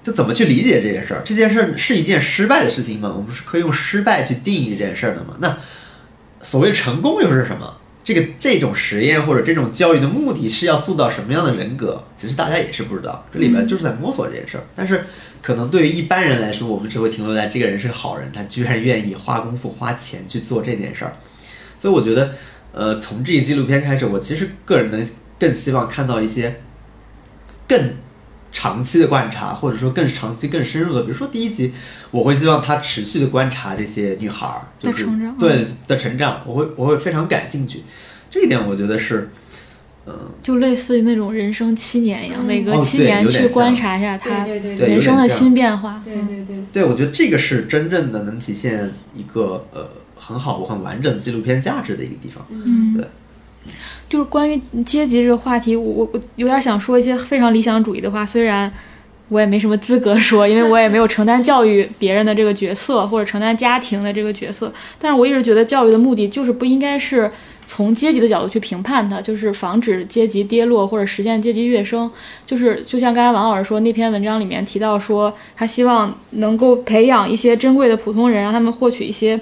[0.03, 1.20] 就怎么去理解这件事儿？
[1.27, 3.12] 这件事儿是一件失败的事情吗？
[3.14, 5.37] 我们是可以用失败去定义这件事儿的吗？
[5.40, 5.59] 那
[6.40, 7.77] 所谓成功又是什么？
[8.03, 12.03] 这个这种实验或者这种教育的目的是要塑造什么样的人格？
[12.16, 14.64] 其实大家也是不知道，这里面就是在摸索这件事儿。
[14.75, 15.05] 但是
[15.42, 21.12] 可能对于一般人来说，我们只会停留在这个人是个好人，他居然愿意花功夫花钱去做这件事儿。
[21.79, 22.33] 所以我觉得，
[22.73, 25.07] 呃，从这一纪录片开始，我其实个人能
[25.39, 26.61] 更希望看到一些
[27.67, 27.95] 更
[28.53, 31.03] 长期的观察，或者说更长期、更深入的。
[31.03, 31.73] 比如说第一集，
[32.11, 37.83] 我会希望他持续的观察这些女孩儿，就是的成长对的成长，我会我会非常感兴趣。
[38.31, 39.31] 这一点我觉得是，
[40.07, 46.01] 嗯、就类似于那种人生七年一样，每隔哦七年去观察一下他对对对有人生的新变化。
[46.05, 49.89] 对对对，对，我觉得这个是真正的能体现一个呃
[50.21, 52.47] 很好、很完整的纪录片价值的一个地方。
[52.51, 53.05] 嗯对，
[54.09, 58.71] 就是关于阶级这个话题，我我我有点想说一些非常理想主义的话，虽然
[59.29, 67.31] 我也没什么资格说，因为我也没有承担教育别人的这个角色，或者承担家庭的这个角色，但是我一直觉得教育的目的就是不应该是。
[67.73, 72.11] 从阶级的角度去评判它，就是防止阶级跌落或者实现阶级跃升。
[72.45, 79.39] 就是就像刚才王老师说那篇文章里面提到说，他希望能够培养一些珍贵的普通人，让他们获取一些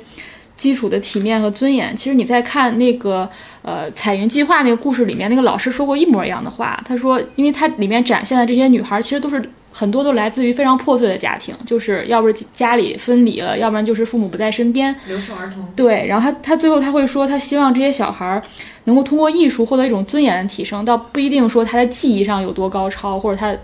[0.59, 1.97] 基础的体面和尊严。
[1.97, 3.27] 其实你在看那个
[3.63, 6.79] 呃彩云计划那个故事里面，那个老师说过一模一样的话。
[6.85, 14.95] 他说，因为它里面展现的这些女孩，其实都是很多都来自于非常破碎的家庭，就是要不是家里分离了，要不然就是父母不在身边。
[15.07, 15.65] 留守儿童。
[15.77, 18.43] 对，然后他他最后他会说，他希望这些小孩儿
[18.85, 23.55] 能够通过艺术获得一种尊严的提升，倒不一定说他在技艺上有多高超，或者他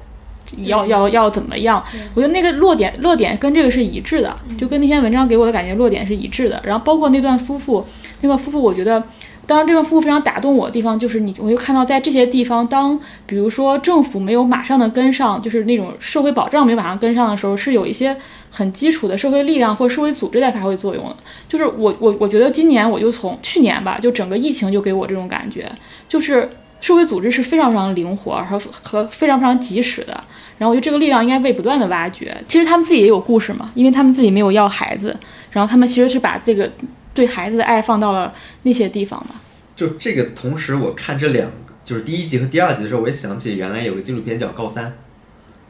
[0.64, 1.82] 要要要怎么样。
[2.14, 6.60] 我觉得那个落点落点跟这个是一致的，就跟那篇文章给我的感觉落点是一致的。
[6.64, 7.84] 然后包括那段夫妇，
[8.20, 9.02] 那个夫妇，我觉得。
[9.46, 18.16] 当然，这段夫妇非常打动我的地方就是你，我就看到在这些地方，当比如说政府没有马上的跟上，就是那种社会保障没有马上跟上的时候，是有一些
[18.48, 21.16] 很基础的社会力量或社会组织在发挥作用的。
[21.46, 25.70] 就是我我我觉得今年我就从去年吧，就整个疫情就给我这种感觉，
[26.08, 26.48] 就是
[26.80, 30.12] 社会组织是非常非常灵活和和非常非常及时的。
[30.58, 32.36] 然后我觉得这个力量应该被不断的挖掘。
[32.46, 35.16] 其实他们自己也有故事嘛，因为他们自己没有要孩子，
[35.50, 36.70] 然后他们其实是把这个
[37.12, 38.32] 对孩子的爱放到了
[38.62, 39.34] 那些地方的。
[39.74, 41.50] 就这个，同时我看这两，
[41.84, 44.86] 就是第一集和第二集的时候，我也想起原来有个纪录片叫《高三》，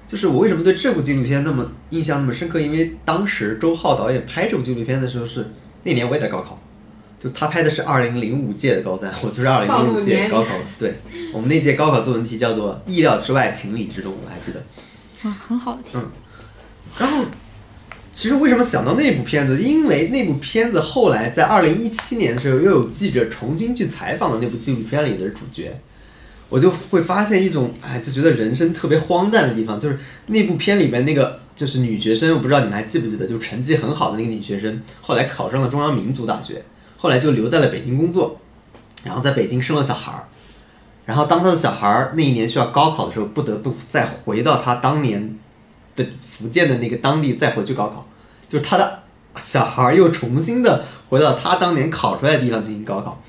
[0.07, 2.61] 就是我为什么对这部纪录片那么印象那么深刻？
[2.61, 5.51] 因为当时周浩导演拍这部纪录片的时候是
[5.85, 6.61] 那年我也在高考，
[7.25, 10.51] 就他拍的是二零零五届的高三，我就是二零零五届高考。
[10.79, 10.93] 对，
[11.33, 14.63] 我们那届高考作文题叫做“意料之外，情理之中”，我还记得。
[15.27, 15.93] 啊，很好的题。
[15.95, 16.11] 嗯，
[16.99, 17.25] 然后
[18.13, 19.63] 其实为什么想到那部片子？
[19.63, 25.75] 因为那部片子后来在二零一七年的时候，又有记者重新去采访了那部纪录片里的主角，
[26.51, 36.63] 我就会发现一种哎，就觉得人生特别荒诞的地方，就是那部片里面那个就是女学生，我不知道你们还记不记得，就成绩很好的那个女学生，后来考上了中央民族大学，
[37.05, 38.40] 后来就留在了北京工作，
[39.05, 40.25] 然后在北京生了小孩儿。
[41.05, 45.38] 然后当他的小孩儿那一年需要高考的时候，不得不再回到他当年
[45.97, 48.09] 的福建的那个当地再回去高考，
[48.49, 49.03] 就是他的
[49.37, 53.23] 小孩儿又重新的回到他当年考出来的地方进行高考。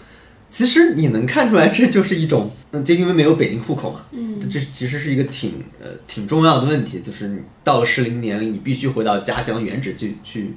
[0.49, 10.53] 其实你能看出来，这就是一种，嗯，就因为没有北京户口嘛，嗯，这其实是一个挺呃挺重要的问题，就是你到了适龄年龄，你必须回到家乡原址去去，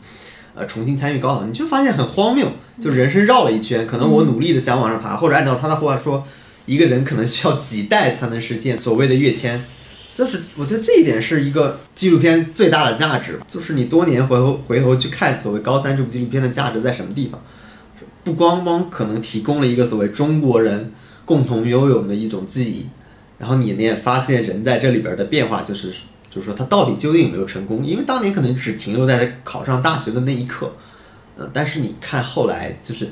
[0.54, 2.48] 呃，重新参与高考，你就发现很荒谬，
[2.80, 6.26] 就人生绕了一圈，可能我努力的想往上爬，或者按照他的话说。
[6.66, 9.64] 一个人可能需要几代才能实现所谓的跃迁，
[10.14, 17.40] 就是我觉得这一点是一个纪录片最大的价值，就是你多年回头回头去看所谓高三这部纪录片的价值在什么地方，
[18.22, 20.92] 不光光可能提供了一个所谓中国人
[21.24, 22.88] 共同拥有的一种记忆，
[23.38, 25.90] 然后你呢也发现人在这里边的变化，就是
[26.30, 27.84] 就是说他到底究竟有没有成功？
[27.84, 30.72] 因为当年可能只停留在考上大学的那一刻，
[31.36, 33.08] 呃，但是你看后来就是。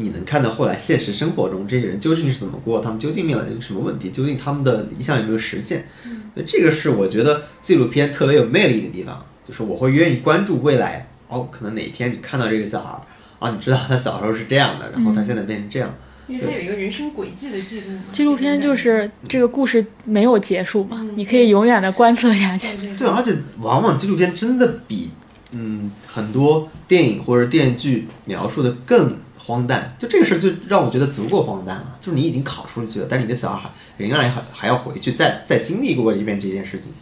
[0.00, 5.88] 你能看到后来现实生活中这些人究竟是怎么过，他们究竟面临什么问题，究竟他们的理想有没有实现？
[6.34, 11.08] 所以这个是我觉得纪录片特别有魅力的地方，就是我会愿意关注未来。
[11.26, 13.02] 哦，可能哪一天你看到这个小孩儿
[13.40, 15.92] 啊，你知道他小时候是这样的，然后他现在变成这样。
[16.28, 18.02] 因为它有一个人生轨迹的记录嘛。
[18.12, 22.76] 纪录片就是这个故事没有结束嘛，你可以永远的观测下去。
[22.96, 25.10] 对，而且往往纪录片真的比
[25.50, 29.16] 嗯很多电影或者电视剧描述的更。
[29.40, 31.96] 荒诞，就这个事儿就让我觉得足够荒诞了。
[32.02, 36.92] 就是你已经考出去了，但你的小孩仍然还还要回去再再经历过一遍这件事情，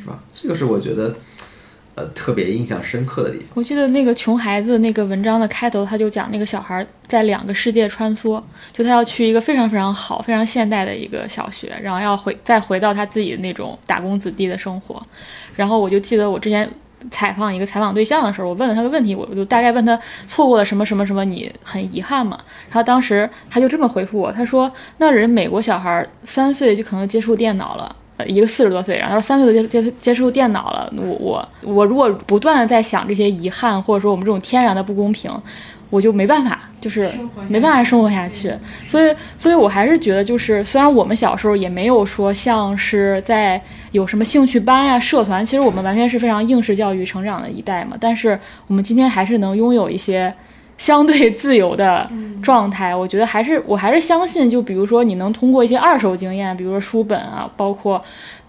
[0.00, 0.20] 是吧？
[0.34, 1.14] 这个是我觉得
[1.94, 3.48] 呃特别印象深刻的地方。
[3.54, 15.02] 我记得那个穷孩子那个文章的开头，他就讲那个小孩在两个世界穿梭，就他要去一个非常非常好、非常现代的一个小学，然后要回再回到他自己的那种打工子弟的生活。
[15.56, 16.68] 然后我就记得我之前。
[17.10, 22.38] 采访一个采访对象的时候，我问了他个问题，我就大概问他错过了什么什么什么，你很遗憾吗？
[22.68, 35.30] 然后当时他就这么回复我，他说：“那人美国小孩三岁就可能接触电脑了，一个四十多岁，然后他说三岁就接接接触电脑了，我我我如果不断的在想这些遗憾，或者说我们这种天然的不公平。”
[35.92, 37.06] 我就没办法，就是
[37.48, 38.50] 没办法生活下去，
[38.88, 50.32] 所以，所以我还是觉得，就是虽然我们小时候也没有说像是在有什么兴趣班呀、社团，其实我们完全是非常应试教育成长的一代嘛，但是我们今天还是能拥有一些
[50.82, 52.10] 相对自由的
[52.42, 52.92] 状态。
[52.92, 58.02] 我觉得还是，我还是相信，就比如说你能通过一些二手经验，比如说书本啊，包括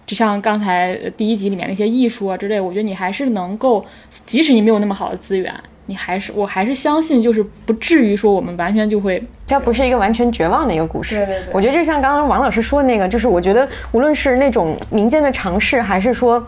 [0.04, 3.84] 就像刚才第一集里面那些艺术啊之类，我觉得你还是能够，
[4.26, 5.54] 即使你没有那么好的资源。
[5.86, 11.16] 你还是，我还是相信，就是不至于说我们完全就会，它不是一个完全绝望的一个故事。
[11.16, 16.44] 对对对，我觉得就像刚刚王老师说的那个，就是我觉得无论是那种民间的尝试，还是说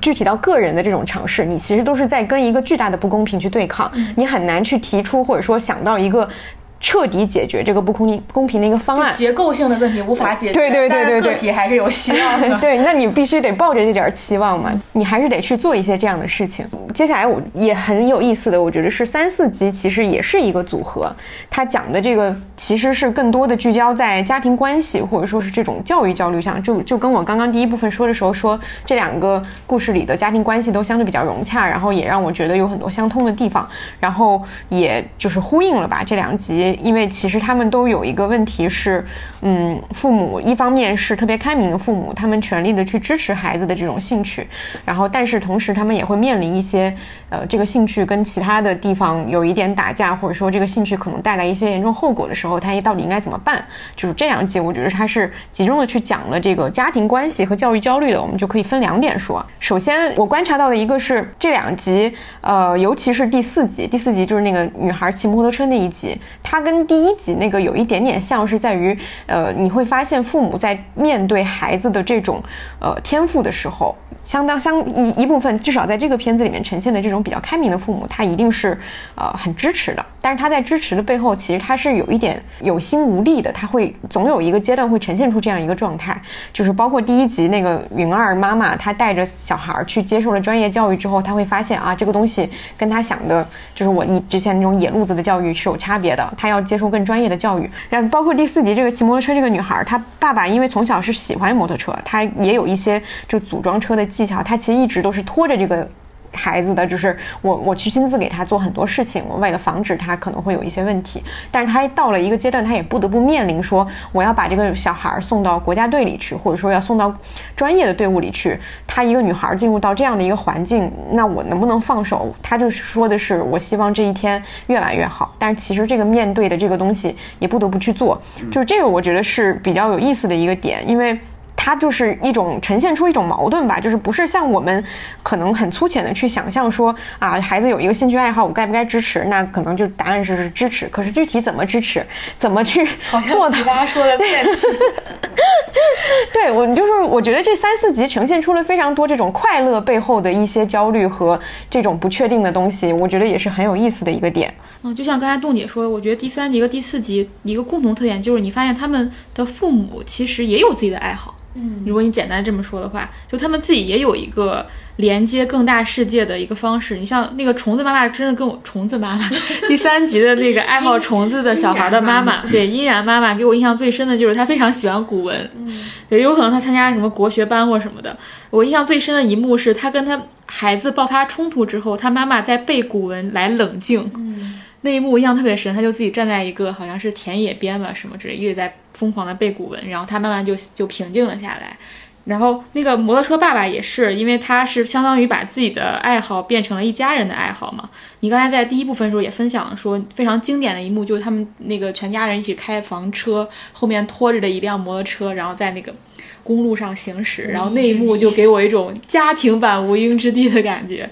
[0.00, 6.28] 具体到个人的这种尝试，你其实都是在跟一个巨大的不公平去对抗，你很难去提出或者说想到一个。
[6.78, 12.58] 彻底解决这个不公平公平的一个方案，结构性的问题无法解决，对对对对对，个体还是有希望的。
[12.60, 16.66] 对，那你必须得抱着这点期望嘛，你还是得去做一些这样的事情。
[16.94, 21.14] 接下来我也很有意思的，我觉得是三四集其实也是一个组合，
[21.50, 33.66] 它讲的这个其实是更多的聚焦在家庭关系或者说是这种教育焦虑上，就就跟我刚刚第一部分说的时候说这两个故事里的家庭关系都相对比较融洽，然后也让我觉得有很多相通的地方，
[33.98, 36.65] 然后也就是呼应了吧这两集。
[36.74, 39.04] 因为其实他们都有一个问题是，
[39.48, 44.46] 嗯，父母一方面是特别开明的父母，他们全力的去支持孩子的这种兴趣，
[44.84, 46.94] 然后但是同时他们也会面临一些，
[47.30, 53.64] 呃，这个兴趣跟其他的地方有一点打架，或者说这个兴趣可能带来一些严重后果的时候，他到底应该怎么办？
[53.94, 59.44] 就是这两集，我觉得他是集中的去讲了这个家庭关系和教育焦虑的，我们就可以分两点说。
[59.60, 66.60] 首先我观察到的一个是这两集，呃，尤其是第四集，第四集就是那个女孩骑摩托车那一集，它。
[66.66, 72.42] 跟第一集那个有一点点像是在于，呃，呃你会发现父母在面对孩子的这种
[72.80, 78.78] 呃天赋的时候，相当相一一部分，至少在这个片子里面呈现的这种比较开明的父母，他一定是
[79.14, 80.04] 呃很支持的。
[80.22, 86.20] 但是他在支持的背后，其实他是有一点有心无力的，他会总有一个阶段会呈现出这样一个状态，
[86.52, 97.70] 就是包括第一集那个云儿妈妈，她带着小孩儿去接受了专业教育之后，她会发现啊，这个东西跟她想的，就是我以之前那种野路子的教育是有差别的，她要接受更专业的教育。
[97.88, 105.88] 然后包括第四集这个骑摩托车这个女孩，她爸爸因为从小是喜欢摩托车，他也有一些就组装车的技巧，他其实一直都是拖着这个。
[106.36, 117.12] 孩子的就是我，我去亲自给他做很多事情，我为了防止他可能会有一些问题，但是他到了一个阶段，他也不得不面临说，我要把这个小孩送到国家队里去，或者说要送到
[117.56, 118.60] 专业的队伍里去。
[118.86, 122.34] 他一个女孩进入到这样的一个环境，那我能不能放手？
[122.42, 125.34] 他就说的是，我希望这一天越来越好。
[125.38, 128.20] 但是其实这个面对的这个东西也不得不去做，
[128.52, 131.18] 就是这个我觉得是比较有意思的一个点，因为。
[131.56, 134.84] 它就是一种呈现出一种矛盾吧，就是不是像我们
[135.22, 139.24] 可能很粗浅的去想象说啊，孩子有一个兴趣爱好，我该不该支持？
[139.24, 140.86] 那可能就答案是支持。
[140.88, 142.06] 可是具体怎么支持，
[142.38, 142.86] 怎么去
[143.30, 143.56] 做的？
[143.64, 144.66] 大家说的辩题。
[146.32, 151.38] 对我就是我觉得这三四集呈现出了非常多这种快乐背后的一些焦虑和
[151.68, 154.52] 这种不确定的东西，我觉得也是很有意思的一个点。
[154.82, 161.34] 嗯，就像刚才冻姐说的，我觉得第三集和第四集一个共同特点就是你发现他们的父母其实也有自己的爱好。
[161.56, 166.96] 嗯，如果你简单这么说的话，就他们自己也有一个连接更大世界的一个方式。
[166.96, 169.30] 你像那个虫子妈妈，真的跟我虫子妈妈
[169.66, 175.50] 第三集的那个爱好虫子的小孩的妈妈，对依然妈妈，给我印象最深的就是她非常喜欢古文。
[175.58, 178.16] 嗯，对，有可能她参加什么国学班或什么的。
[178.50, 184.10] 我印象最深的一幕是她跟她孩子爆发冲突之后，她妈妈在背古文来冷静。
[184.14, 188.76] 嗯，那一幕我印象特别深，她就自己站在一个好像是田野边吧什么之类，一直在。
[188.96, 191.76] 疯狂的背古文，然后他慢慢就就平静了下来。
[192.24, 197.88] 然后那个摩托车爸爸也是，因为他是相当于把自己的爱好变成了一家人的爱好嘛。
[198.18, 205.94] 你刚才在第一部分的时候也分享了说，非常经典的一幕就是他们那个全家人一起开房车，后面拖着的一辆摩托车，然后在那个
[206.42, 211.08] 公路上行驶，然后那一幕就给我一种家庭版无英之地的感觉。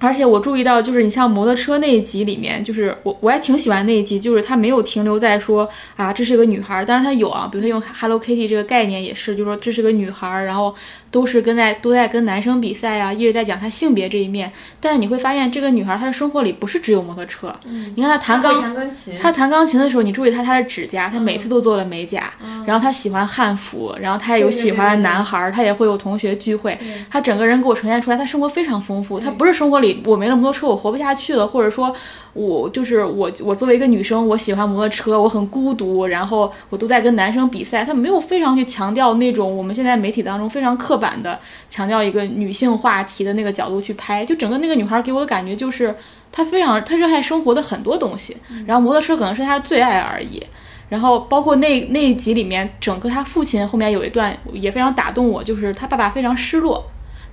[0.00, 10.74] 而且我注意到，就是你像摩托车那一集里面，就是我我还挺喜欢那一集，就是他没有停留在说啊这是个女孩，当然他有啊，比如他用 Hello Kitty 这个概念也是，就说这是个女孩，然后。
[11.10, 14.50] 都是跟在都在跟男生比赛啊，一直在讲她性别这一面。
[14.80, 17.54] 但是你会发现，这个女孩她的生活里不是只有摩托车。
[17.64, 22.30] 嗯，你看她弹钢琴，她弹钢琴的时候，你注意她她的指甲，她每次都做了美甲。
[22.64, 26.78] 然后她喜欢汉服，然后她也有喜欢的男孩，她也会有同学聚会。
[27.10, 29.18] 她整个人给我呈现出来，她生活非常丰富。
[29.18, 31.94] 她不是生活里我没那么多车我活不下去了，或者说。
[32.32, 37.84] 我就是我，我作为一个女生，我喜欢摩托车，我很孤独，然后我都在跟男生比赛。
[37.84, 44.24] 他没有非常去强调那种我们现在媒体当中非常刻板的强调一个女性话题的那个角度去拍。
[44.24, 45.94] 就整个那个女孩给我的感觉就是，
[46.30, 50.42] 她非常她热爱生活的很多东西，然后摩托车可能是她的最爱而已。
[50.88, 56.84] 然后包括那那一集里面，整个她父亲后面有一段也非常打动我，就是他爸爸非常失落。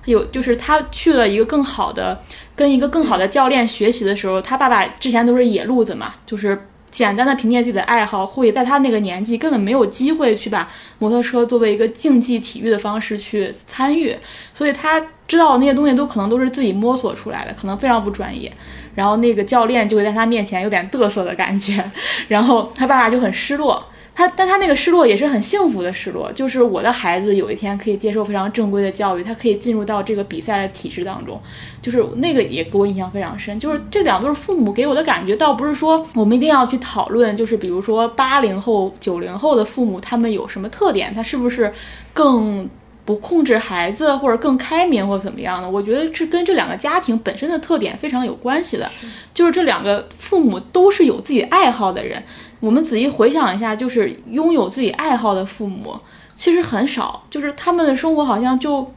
[0.04, 2.18] 有，就是他去了一个更好的，
[2.58, 14.16] 跟一个更好的教练学习的时候，他爸爸之前都是野路子嘛，就是简单的凭借自己的爱好，会在他那个年纪根本没有机会去把摩托车作为一个竞技体育的方式去参与，
[14.52, 18.52] 所以他知道那些东西都可能都是自己摸索出来的，可能非常不专业。
[18.96, 21.84] 然后那个教练就会在他面前有点嘚瑟的感觉，
[22.26, 23.86] 然后他爸爸就很失落。
[24.18, 31.40] 他，但他那个失落也是很幸福的失落，就是我的孩子有一天可以接受非常正规的教育，他可以进入到这个比赛的体制当中，
[31.80, 33.56] 就是那个也给我印象非常深。
[33.60, 41.72] 就是这两对父母给我的感觉，倒不是说我们一定要去讨论，就是比如说八零后、九零后的父母他们有什么特点，他是不是
[42.12, 42.68] 更
[43.04, 45.70] 不控制孩子，或者更开明，或者怎么样的？
[45.70, 48.90] 我觉得是跟这两个家庭本身的特点非常有关系的，
[49.32, 52.20] 就是这两个父母都是有自己爱好的人。
[52.60, 55.96] 我们仔细回想一下，就是拥有自己爱好的父母
[56.34, 58.92] 其实很少，就是他们的生活好像就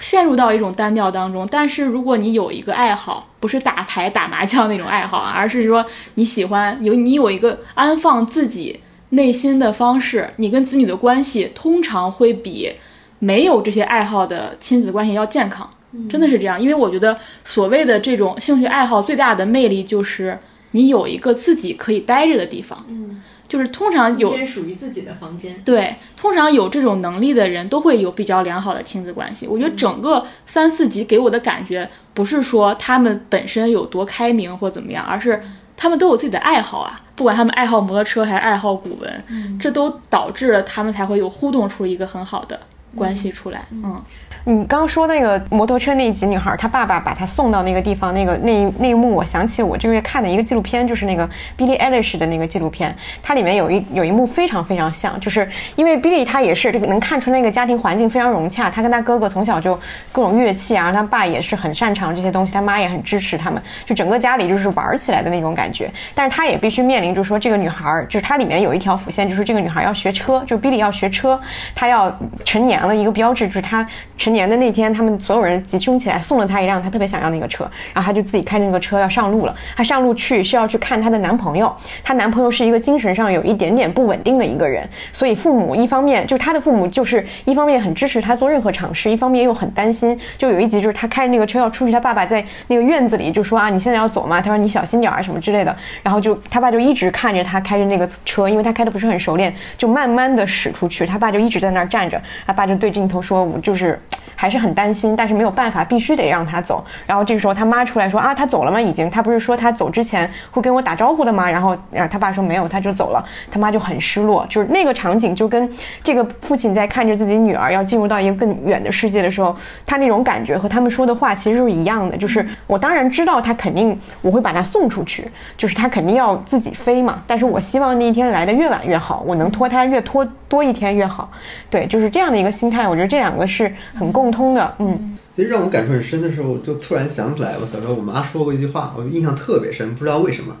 [0.00, 1.46] 陷入到一种单调当中。
[1.48, 8.80] 但是如果你有一个爱好，不是打牌打麻将那种爱好，而是说你喜欢有你有一个安放自己
[9.10, 12.72] 内心的方式，你跟子女的关系通常会比
[13.20, 15.70] 没有这些爱好的亲子关系要健康。
[16.10, 20.36] 真的是这样，因为我觉得所谓的这种兴趣爱好最大的魅力就是。
[20.72, 25.60] 你有一个自己可以待着的地方，嗯，就是通常有属于自己的房间。
[25.64, 29.46] 对，通常有这种能力的人都会有比较良好的亲子关系。
[29.46, 35.40] 我觉得整个三四集给我的感觉，不是说他们本身有多开明或怎么样，而是
[35.76, 37.00] 他们都有自己的爱好啊。
[37.16, 42.60] 不管他们爱好摩托车还是爱好古文，这都导致了他们才会有互动出一个很好的
[42.94, 43.66] 关系出来。
[43.72, 44.00] 嗯，
[44.48, 51.28] 你刚刚说那个摩托车那一集女孩，她爸爸把她送到那个地方，那个那一那一幕，我想起我这个月看的一个纪录片，就是那个
[51.58, 55.46] Billie Eilish 的那个纪录片，它里面有一有一幕非常非常像，就是
[55.76, 59.78] 因为 Billie 她也是这个能看出那个家庭环境非常融洽，她跟她哥哥从小就
[60.10, 65.92] 各种乐器啊，然后她爸也是很擅长这些东西，她妈也很支持他们，就整个家里就是玩起来的那种感觉。
[66.14, 71.38] 但是她也必须面临，就是说这个女孩，就是它里面有一条辅线，就是这个女孩要学车，就 Billie 要学车，
[71.74, 72.10] 她要
[72.46, 73.86] 成年了一个标志，就是她
[74.16, 79.54] 成年年的那天，他们所有人集中起来送了她一辆她特别想要那个车，然后她就自己开着那个车要上路了。
[79.76, 81.74] 她上路去是要去看她的男朋友，
[82.04, 90.16] 她男朋友是一个精神上有一点点不稳定的一个人，所以父母一方面就是她的父母就是一方面很支持她做任何尝试，一方面又很担心。
[90.36, 94.40] 就有一集就是她开着那个车要出去，她爸爸在那个院子里就说啊，你现在要走吗？
[94.40, 95.74] 他说你小心点儿什么之类的。
[96.02, 101.04] 然后就他爸就一直看着她开着那个车，因为他开的不是很熟练，就慢慢的驶出去。
[101.04, 103.98] 他爸就一直在那儿站着，他爸就对镜头说，我就是。
[104.40, 106.84] 还是很担心，但是没有办法，必须得让他走。
[107.04, 108.80] 然后这个时候他妈出来说啊，他走了吗？
[108.80, 111.50] 已经，他不是说他走之前会跟我打招呼的吗？
[111.50, 113.24] 然后啊，他爸说没有，他就走了。
[113.50, 115.68] 他妈就很失落，就是那个场景就跟
[116.04, 122.16] 这个父亲在看着自己女儿要进入到一个更远的世界的时候，他那种感觉和他们说的话其实是一样的。
[122.16, 127.20] 就是我当然知道他肯定我会把他送出去，就是他肯定要自己飞嘛。
[127.26, 131.28] 但是我希望那一天来的越晚越好，我能拖他越拖多一天越好。
[131.68, 132.86] 对，就是这样的一个心态。
[132.86, 134.74] 我觉得这两个是很共通的。
[134.78, 140.56] 嗯，其实让我感触很深的时候，就突然想起来，我小时候我妈说过一句话，我印象特别深，不知道为什么。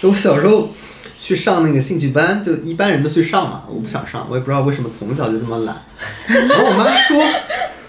[0.00, 0.68] 就我小时候
[1.16, 5.76] 去上那个兴趣班，就一般人都去上嘛，我不想上，我也不知道为什么从小就这么懒。
[6.26, 7.18] 然后我妈说，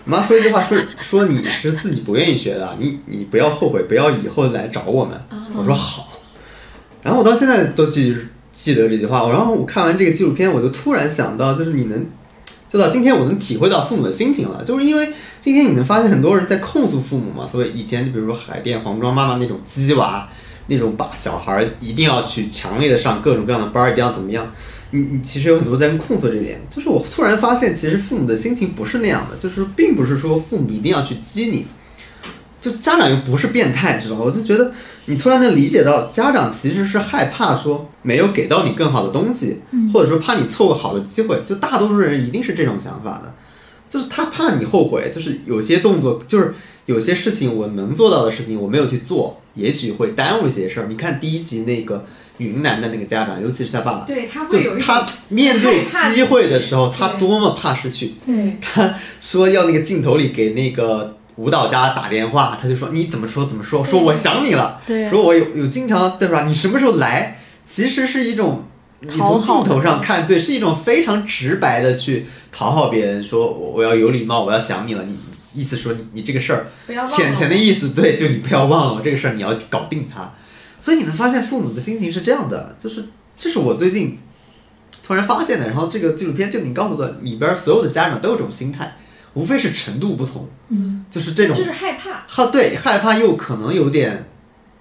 [0.05, 5.17] 我妈说一句话，说说你是自己不愿意学的，你你不要后悔，不要以后来找我们。
[5.55, 6.11] 我说好。
[7.01, 8.17] 然后我到现在都记
[8.53, 9.29] 记得这句话。
[9.29, 12.05] 然后我看完这个纪录片，我就突然想到，就是你能。
[12.73, 15.07] 就到今天，我能体会到父母的心情了，就是因为
[15.39, 20.27] 今天你能发现很多人在控诉父母嘛，所以以前比如说海淀黄庄妈妈那种鸡娃，
[20.65, 24.51] 那种把小孩一定要去强烈的上各种各样的班，一定要怎么样，
[24.89, 31.67] 你你其实有很多在控诉这点，就是我突然发现，其实父母的心情不是那样的，就是并不是说父母一定要去激你，
[32.63, 34.21] 就家长又不是变态，知道吗？
[34.23, 34.71] 我就觉得
[35.07, 39.57] 你突然能理解到，家长其实是害怕说没有给到你更好的东西，
[39.91, 41.41] 或者说怕你错过好的机会。
[41.45, 43.33] 就大多数人一定是这种想法的，
[43.89, 46.55] 就是他怕你后悔，就是有些动作，就是
[46.85, 50.87] 有些事情我能做到的事情我没有去做，也许会耽误一些事儿。
[50.87, 52.05] 你看第一集那个
[52.37, 55.83] 云南的那个家长，尤其是他爸爸，对他会有他面对
[56.15, 58.13] 机会的时候，他多么怕失去。
[58.25, 66.45] 对他说要那个镜头里给那个舞蹈家打电话，他就说你怎么说怎么说，说我想你了，对说我有有经常对吧？
[66.45, 67.39] 你什么时候来？
[67.65, 68.65] 其实是一种
[68.99, 75.17] 你从镜头上看，对，是一种非常直白的去讨好别人，说我我要有礼貌，我要想你了，你
[75.53, 76.67] 意思说你你这个事儿
[77.07, 80.33] 浅层的意思，对，就你不要忘了我这个事儿，你要搞定它。
[80.79, 83.05] 所以你能发现父母的心情是这样的，就是
[83.37, 84.19] 这是我最近
[85.07, 85.67] 突然发现的。
[85.67, 88.97] 然后这个纪录片就你告诉的里边所有的家长都有这种心态，
[89.33, 92.23] 无非是程度不同，嗯，就是这种就是害怕。
[92.27, 94.25] 哈对害怕又可能有点，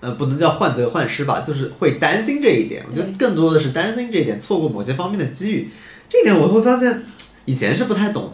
[0.00, 2.84] 呃，不能叫患得患失吧，就是会担心这一点。
[2.88, 5.70] 我觉得更多的是担心这一点，错过某些方面的机遇。
[6.08, 7.02] 这一点我会发现
[7.46, 8.32] 以前是不太懂，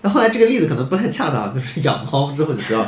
[0.00, 2.84] 那后来这个例子可能不太恰当，就是养猫之后你知道，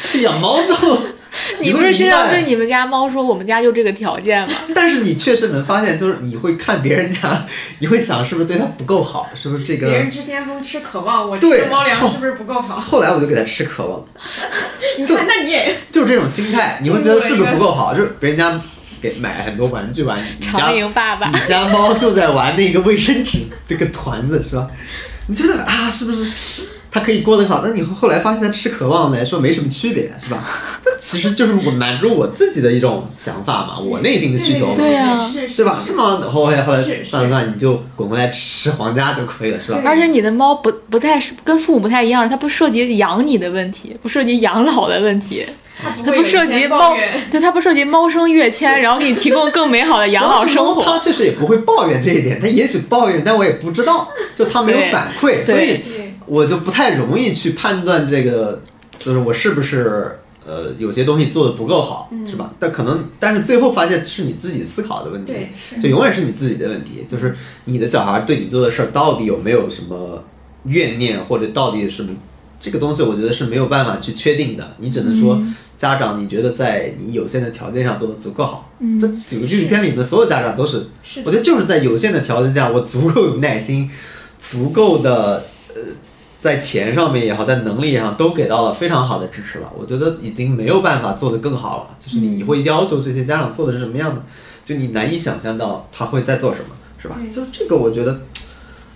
[0.22, 0.98] 养猫之后。
[1.60, 4.54] 你不是经常对你们家猫说我们家就这个条件吗？
[4.74, 7.44] 但是你确实能发现，就是你会看别人家，
[7.80, 9.88] 你会想是不是对它不够好，是不是这个？
[9.88, 12.80] 别人吃巅峰吃渴望，我对吃猫粮是不是不够好？
[12.80, 14.02] 后来我就给它吃渴望，
[14.98, 17.92] 你看，那你也就是这种心态，你会觉得是不是不够好？
[17.94, 18.58] 就是别人家
[19.02, 24.66] 给买很多玩具玩，你家长赢爸爸你家猫就在玩那个卫生纸这个团子是吧？
[25.26, 26.24] 你觉得啊，是不是
[26.98, 27.60] 它可以过得好？
[27.62, 30.42] 但你后来发现他吃渴望来说没什么区别，是吧？
[30.84, 35.78] 这其实就是我满足我自己的一种想法嘛，我内心的需求嘛，对呀是是吧？
[35.86, 36.20] 是吗？
[36.32, 39.80] 后来后来算了算，你就滚回来吃皇家就可以了，是吧？
[39.84, 45.46] 而且你的猫不不太是跟父母不太一样，它不涉及养你的问题，不涉及养老的问题，
[46.04, 50.82] 它不涉及猫抱怨，对它不涉及猫生跃迁，然后给你提供更美好的养老 生活。
[50.84, 50.98] 它。
[50.98, 58.62] 确实也不会抱怨这一点，它也许抱怨，但我也不知道，就它没有反馈，所以对我就不太容易去判断这个，
[58.98, 62.54] 就是我是不是呃有些东西做的不够好，是吧？
[62.58, 65.32] 但可能，但是最后发现是你自己思考的问题
[65.82, 70.22] 就永远是你自己的问题，就是你的小孩对你做的事儿到底有没有什么
[70.64, 72.10] 怨念，或者到底什么
[72.60, 75.40] 这个东西我觉得是没有办法去确定的，你只能说
[75.76, 78.70] 家长你觉得在你有限的条件下做的足够好。
[78.80, 83.90] 嗯这几个纪录片里面的所有家长都是，是我觉得就是在有限的条件下，我足够有耐心，
[84.38, 85.80] 足够的呃，
[86.38, 89.72] 在钱上面也好，在能力上都给到了非常好的支持了。
[89.76, 91.96] 我觉得已经没有办法做得更好了。
[91.98, 94.22] 就是你会要求这些家长做的是什么样的，
[94.64, 97.16] 就你难以想象到他会在做什么，是吧？
[97.30, 98.20] 就这个，我觉得，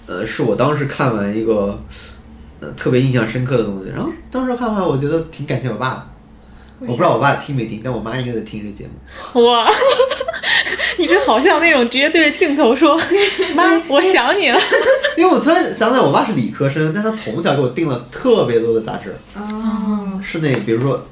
[0.06, 1.78] 呃，是我当时看完一个
[2.60, 3.88] 呃特别印象深刻的东西。
[3.88, 6.06] 然后当时看完，我觉得挺感谢我爸的。
[6.80, 9.44] 我不知道我爸听没听，但我妈应该在听这节目。
[9.46, 9.64] 哇，
[11.02, 12.96] 你这好像那种直接对着镜头说
[13.56, 14.60] ：“妈，我想你了。
[15.18, 21.04] 因为我突然想起来，我爸是理科生，但他从小给我订了特别多的杂志，哦是那个比如说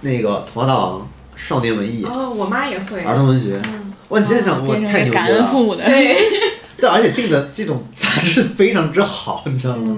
[0.00, 1.00] 那个《童话大王》
[1.36, 3.02] 《少年文艺》哦，我妈也会。
[3.02, 3.60] 儿童文学。
[4.08, 5.64] 我现在想，我太牛逼一个感恩父了。
[5.64, 5.84] 母的。
[5.84, 6.16] 对，
[6.80, 9.94] 对，而且订的这种杂志非常之好，你知道吗？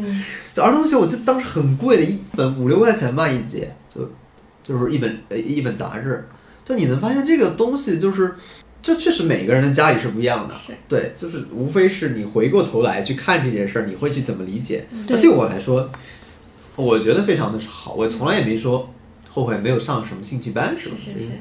[0.53, 4.11] 就儿童文学，我记得当时很贵的，一本五六块钱吧一节，就
[4.64, 6.28] 就是一本呃一本杂志。
[6.64, 8.34] 就你能发现这个东西，就是
[8.87, 10.55] 这确实每个人的家里是不一样的。
[10.87, 14.87] 对，就是无非是你回过头来去看这件事儿，你会去怎么理解。
[14.93, 15.91] 那对对我来说，
[16.76, 18.89] 我觉得非常的好，我从来也没说
[19.28, 21.01] 后悔没有上什么兴趣班什么的。
[21.01, 21.32] 是是是。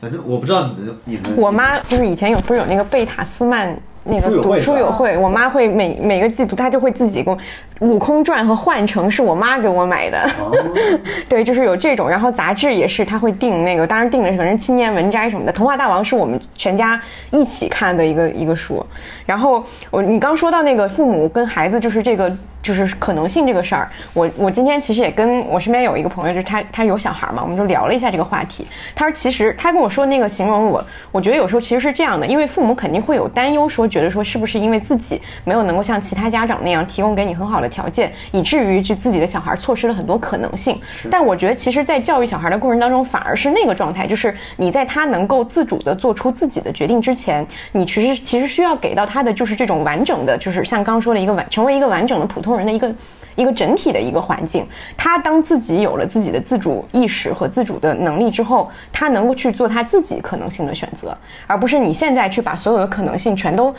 [0.00, 7.36] 反正我不知道你们你们我妈就是以前有不是有那个贝塔斯曼那个读书友会，我妈会每每个季度她就会自己给我
[7.78, 10.52] 《悟空传》和《幻城》是我妈给我买的，哦
[11.28, 17.00] 对，就是有这种，然后杂志也是她会订那个，当然订的可能是《青年文摘》什么的，《童话大王》是我们全家
[17.30, 18.84] 一起看的一个一个书。
[19.24, 22.30] 然后我你刚说到那个父母跟孩子就是这个
[22.62, 28.66] 就是可能性这个事儿，我我今天其实也跟我身边有一个朋友，就是他他有小孩嘛，我们就聊了一下这个话题。
[28.94, 40.80] 他说其实他跟我说那个形容我，我觉得有时候其实是这样的，因为父母肯定会有担忧，说觉得说是不是因为自己没有能够像其他家长那样提供给你很好的条件，以至于这自己的小孩错失了很多可能性。
[41.10, 52.94] 但我觉得其实，在教育小孩的过程当中，反而是那个状态，就是你在他能够自主的做出自己的决定之前，你其实其实需要给到他的就是这种完整的，就是像刚刚说的一个完成为一个完整的普通人的一个。
[53.34, 54.62] 一个整体的一个环境，
[54.94, 63.74] 他当自己有了自己的自主意识和自主的能力之后，他能够去做他自己可能性的选择，而不是你现在去把所有的可能性全都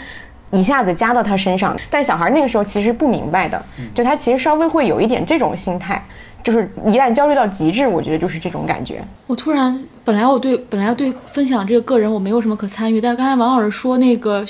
[0.50, 1.78] 一下子加到他身上。
[1.88, 3.64] 但小孩那个时候其实不明白的，
[3.94, 6.04] 就他其实稍微会有一点这种心态，
[6.44, 9.04] 就是一旦焦虑到极致，我觉得就是这种感觉。
[9.28, 14.46] 我突然，本来我对本来对分享这个个人我没有什么可参与，但刚才王老师说那个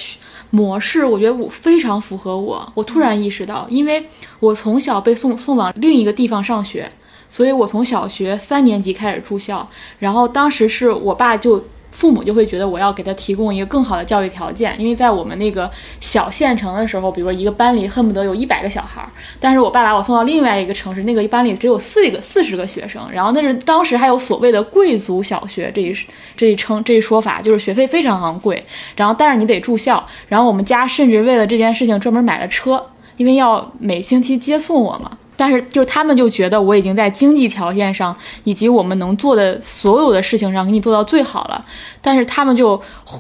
[0.50, 2.68] 模式，我觉得我非常符合我。
[2.74, 4.04] 我突然意识到，因为
[4.40, 6.90] 我从小被送送往另一个地方上学，
[7.30, 9.70] 所以我从小学三年级开始住校，
[10.00, 11.64] 然后当时是我爸就。
[11.94, 15.70] 父母就会觉得我要给他提供一个更好的教育条件，因为在我们那个
[16.02, 19.08] 小县城的时候，比如说一个班里恨不得有一百个小孩儿，
[19.40, 25.96] 但是我爸把我送到另外一个城市，那个班里只有四个四十个学生，然后那是当时还有所谓的贵族小学这一
[26.36, 28.66] 这一称这一说法，就是学费非常昂贵，
[28.96, 32.84] 然后但是你得住校，然后我们家甚至为了这件事情专门买了车，
[33.18, 35.12] 因为要每星期接送我嘛。
[35.36, 41.64] 但是就他们就觉得我已经在经济条件上以及我们能做的所有的事情上给你做到最好了，
[42.02, 42.70] 但是他们就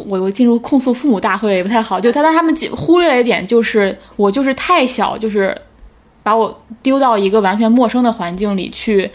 [0.05, 5.55] 我我进入控诉父母大会也不太好，就他但他们忽略了一点，就是我就是太小，就是
[6.21, 9.09] 把我丢到一个完全陌生的环境里去。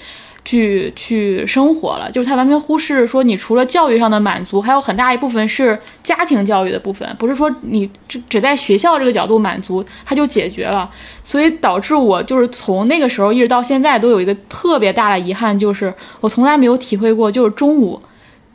[0.49, 10.91] 去去生活了，就是他完全忽视说，你除了教育上的满足，还有很大一部分是家庭教育的部分，不是说你只只在学校这个角度满足，他就解决了。
[11.23, 18.01] 所以导致我就是从那个时候一直到现在都有一个特别大的遗憾，就是我从来没有体会过，就是中午，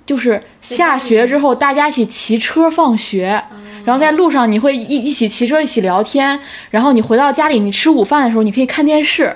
[0.04, 3.40] 就是下学之后大家一起骑车放学，
[3.86, 6.40] 然后在路上你会一一起骑车一起聊天，
[6.72, 9.36] 然后你回到家里你吃午饭的时候你可以看电视。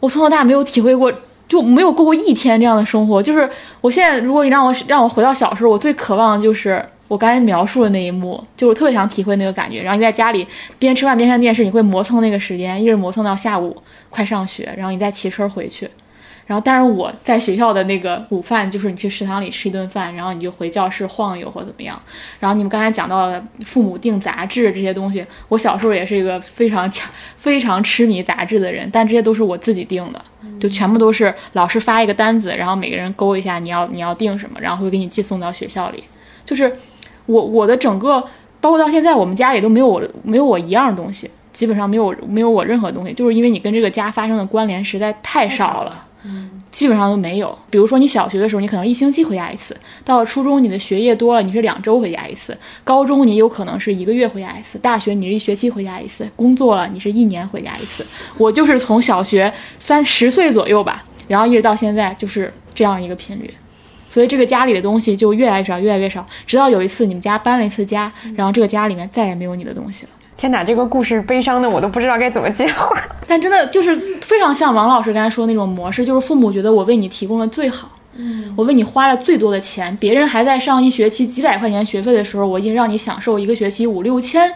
[0.00, 1.12] 我从小到大没有体会过。
[1.48, 3.48] 就没有过过一天这样的生活，就是
[3.80, 9.82] 我现在，如果你让我让我回到小时候，我最渴望的就是我刚才描述的那一幕，就是我特别想体会那个感觉。
[9.82, 10.46] 然后你在家里
[10.78, 13.76] 边吃饭边看电视，你会磨蹭那个时间，一直磨蹭到下午
[14.10, 15.88] 快上学，然后你再骑车回去。
[16.46, 22.00] 然后，但是我在学校的那个午饭就是你去食堂里吃一顿饭，然后你就回教室晃悠或怎么样。
[22.38, 30.22] 然后你们刚才讲到了父母订杂志这些东西，我小时候也是一个非常强、 非常痴迷杂志的人，但这些都是我自己订的，
[30.60, 36.04] 就全部都是老师发一个单子，然后每个人勾一下你要你要订什么，然后会给你寄送到学校里。
[36.44, 36.72] 就是
[37.26, 38.20] 我我的整个，
[38.60, 46.05] 包括到现在我们家里都没有我没有我一样东西，基本上没有没有我任何东西，就是因为你跟这个家发生的关联实在太少了。
[46.70, 47.58] 基本上都没有。
[47.70, 49.74] 比如说你小学的时候，你可能一星期回家一次；
[50.04, 52.52] 到了初中，你的学业多了，你是两周回家一次；
[52.84, 58.06] 高中你有可能是一个月回家一次；大学你是一学期回家一次；工作了你是一年回家一次。
[58.36, 63.50] 我就是从小学三十岁左右吧，然后一直到现在就是这样一个频率。
[64.08, 70.10] 所以这个家里的东西就越来越少，越来越少，直到有一次你们家搬了一次家，然后这个家里面再也没有你的东西了。
[70.36, 72.94] 天哪，这个故事悲伤的我都不知道该怎么接话。
[73.26, 84.52] 但真的就是非常像王老师刚才说的那种模式，就是父母觉得我为你提供了最好，嗯，我为你花了最多的钱，别人还在上一学期几百块钱学费的时候，我已经让你享受一个学期五六千。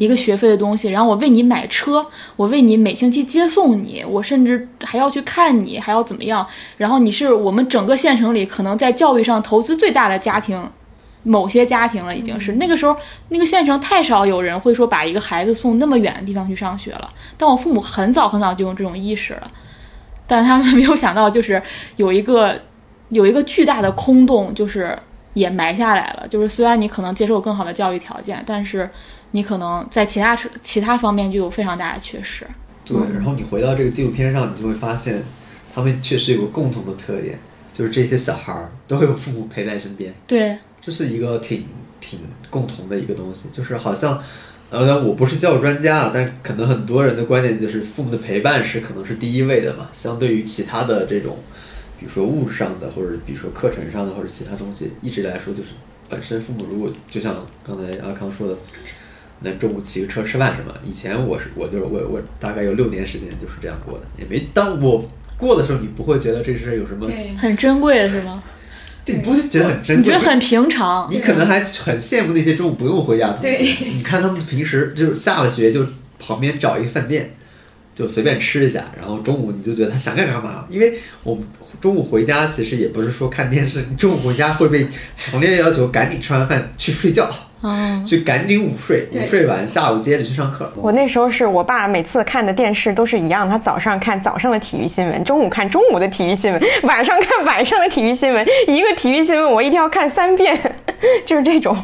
[0.00, 2.04] 一个学费的东西，然后我为你买车，
[2.34, 6.44] 我为你每星期接送你，我甚至还要去看你，还要怎么样？
[6.76, 10.60] 然后你是我们整个县城里可能在教育上投资最大的家庭，
[11.22, 12.96] 某些家庭了，已经是那个时候
[13.28, 17.12] 那个县城太少有人会说把一个孩子送那么远的地方去上学了。
[17.36, 19.50] 但我父母很早很早就有这种意识了，
[20.26, 21.60] 但他们没有想到，就是
[21.96, 22.60] 有一个
[23.08, 24.98] 有一个巨大的空洞，就是
[25.34, 26.26] 也埋下来了。
[26.28, 28.88] 就是虽然你可能接受更好的教育条件，但是。
[29.32, 32.46] 你可能在其他其他方面就有非常大的缺失。
[32.82, 35.22] 对，然后你回到这个纪录片上，你就会发现，
[35.74, 37.38] 他们确实有个共同的特点，
[37.74, 40.14] 就是这些小孩儿都会有父母陪在身边。
[40.26, 41.64] 对，这是一个挺
[42.00, 42.20] 挺
[42.50, 44.22] 共同的一个东西，就是好像，
[44.70, 51.36] 呃，我不是教育专家啊，但可能很多人的观点就是父母的陪伴是可能是第一位的嘛，相对于其他的这种，
[51.98, 55.70] 比如说物质上的，或者比如说课程上的，或者其他东西，一直来说就是
[56.08, 58.56] 本身父母如果就像刚才阿康说的。
[59.40, 60.74] 那中午骑个车吃饭什么？
[60.84, 67.08] 以前我是我就是我我大概有六年时间就是这样过的，也没当我过的时候，你不会觉得这事有什么
[67.38, 68.42] 很珍贵的是吗？
[69.12, 73.84] 对，你不是觉得很珍贵，你觉得很平常，你可能还很羡慕那些中午不用回家的同学。
[73.86, 75.86] 你看他们平时就是下了学就
[76.18, 77.30] 旁边找一个饭店，
[77.94, 80.66] 就随便吃一下，然后中午你就觉得他想干干嘛？
[80.68, 81.44] 因为我们
[81.80, 84.86] 中午回家其实也不是说看电视，你中午回家会被
[85.16, 87.30] 强烈要求赶紧吃完饭去睡觉。
[87.62, 90.72] 嗯，就赶紧午睡，午睡完下午接着去上课。
[90.76, 98.46] 我那时候是我爸每次看的电视都是一样，他早上看早上的体育新闻，中午看中午的体育新闻，晚上看晚上的体育新闻。
[98.66, 100.58] 一个体育新闻我一定要看三遍，
[101.26, 101.76] 就是这种。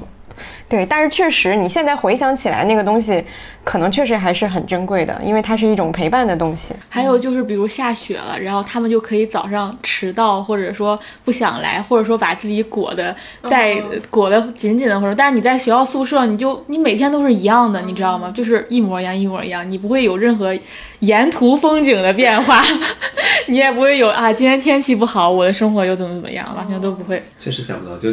[0.68, 3.24] 对，但是确实你现在回想起来那个东西。
[3.64, 6.74] 可能确实还是很珍贵的，因为它是一种陪伴的东西。
[6.86, 10.94] 还有就是，比如下雪了，然后他们就可以早上迟到，或者说
[11.24, 13.16] 不想来，或者说把自己裹的
[13.48, 13.74] 带
[14.10, 15.14] 裹得紧紧的，或者。
[15.14, 18.30] 但是你在学校宿舍，你就你每天都是一样的，你知道吗？
[18.36, 20.54] 就是一模一样，一模一样，你不会有任何
[20.98, 22.62] 沿途风景的变化，
[23.48, 27.22] 你也不会有啊，今天天气不好，我的生活又怎么怎么样，完全都不会。
[27.38, 28.10] 确实想不到，就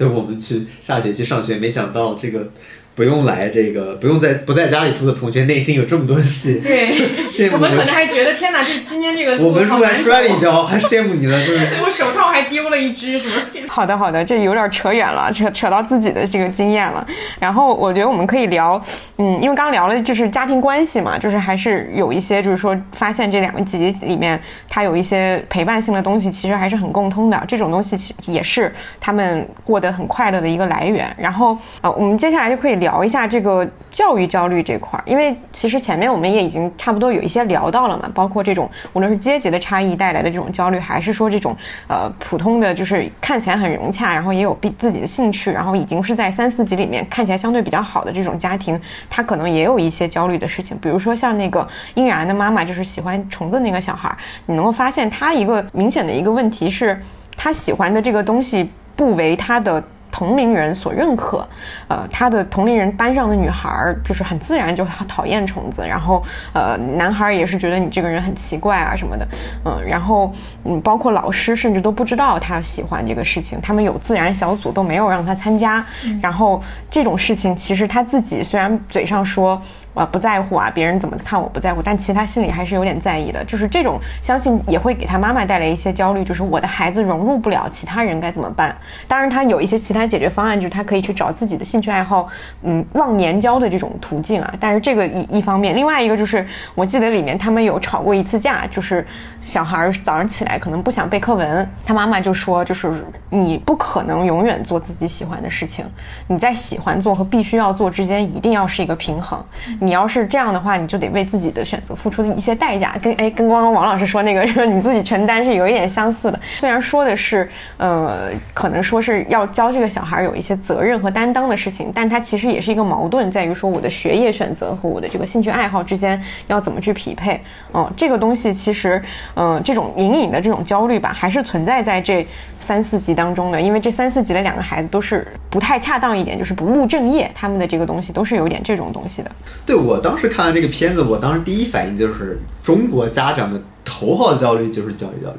[0.00, 2.48] 就我们去下学期上学，没想到这个。
[2.94, 6.90] 不用来这个，不用在不在家里住的同学内心有这么多戏， 对，
[7.26, 13.32] 羡慕我们可能还觉得天哪，这今天这个我们如果摔了一跤， 还羡慕你呢，就是我手套还丢了一只，什么？
[13.68, 17.06] 好的好的，这有点扯远了，扯扯到自己的这个经验了。
[17.38, 18.82] 然后我觉得我们可以聊，
[19.18, 24.38] 嗯，因为刚聊了就是家庭关系嘛，就是还是有一些就是说发现这两个集里面
[24.68, 27.42] 它有一些陪伴性的东西，其实还是很共通的。
[27.46, 31.14] 这种东西其也是他们过得很快乐的一个来源。
[31.16, 33.04] 然后啊，我们接下来就可以聊。
[33.04, 41.56] 一下这个教育焦虑这块儿，因为其实前面我们也已经差不多有一些聊到了嘛，包括这种无论是阶级的差异带来的这种焦虑，还是说这种
[41.88, 48.78] 呃普通的就是看起来很融洽，然后也有必自己的兴趣，然后已经是在三四级里面看起来相对比较好的这种家庭，
[49.08, 54.14] 他可能也有一些焦虑的事情，比如说像那个英然的妈妈就是喜欢虫子那个小孩，
[54.46, 57.00] 你能够发现他一个明显的一个问题是，
[57.36, 59.82] 他喜欢的这个东西不为他的。
[60.10, 61.46] 同龄人所认可，
[61.88, 69.26] 呃，他的同龄人班上的女孩儿就是很自然就讨厌虫子，然后呃，男孩儿也是觉得你这个人很奇怪啊什么的，
[69.64, 70.32] 嗯，然后
[70.64, 75.84] 嗯，包括老师甚至都不知道他喜欢这个事情，他们有自然小组都没有让他参加，
[76.22, 79.60] 然后这种事情其实他自己虽然嘴上说。
[79.94, 83.44] 啊，不在乎啊，别人怎么看我不在乎，但其实他心里还是有点在意的。
[83.44, 86.24] 就是这种，相信也会给他妈妈带来一些焦虑。
[86.24, 88.76] 就是我的孩子融入不了其他人该怎么办？
[89.08, 92.28] 当然，他有一些其他解决方案，就是他可以去找自己的兴趣爱好，
[92.62, 94.54] 嗯，忘年交的这种途径啊。
[94.60, 99.04] 但是这个一一方面，另外一个就是，我记得里面他们有吵过一次架，就是
[99.42, 102.92] 小孩早上起来可能不想背课文，他妈妈就说，就是
[103.28, 105.84] 你不可能永远做自己喜欢的事情，
[106.28, 109.42] 你在喜欢做和必须要做之间一定要是一个平衡。
[109.80, 116.38] 你要是这样的话，你就得为自己的选择付出一些代价，跟哎跟刚刚王老师说那个说你自己承担是有一点相似的。
[116.58, 127.40] 虽然说的是呃，可能说是要教这个小孩有一些责任和担当的事情，但它其实也是一个矛盾，在于说我的学业选择和我的这个兴趣爱好之间要怎么去匹配。
[127.72, 129.02] 嗯，这个东西其实
[129.34, 132.26] 嗯、这种隐隐的这种焦虑吧，还是存在在这
[132.58, 139.30] 三四集当中的，因为这三四集的两个孩子都是不太恰当一点，就是不务正业，他们的这个东西都是有点这种东西的。
[139.70, 145.38] 对我当时看完这个片子，我当时第一反应就是中国家长的头号焦虑就是教育焦虑，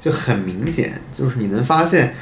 [0.00, 2.14] 就很明显，就是你能发现，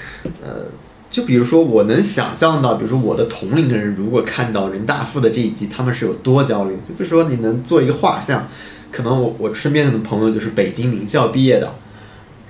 [0.45, 0.65] 呃，
[1.09, 6.73] 就比如说我能想象到，比如说我的同龄人如果看到人大附的这一集，他们是有多焦虑。
[6.79, 8.49] 就比如说你能做一个画像，
[8.91, 11.75] 可能我我身边的朋友就是北京名校毕业的，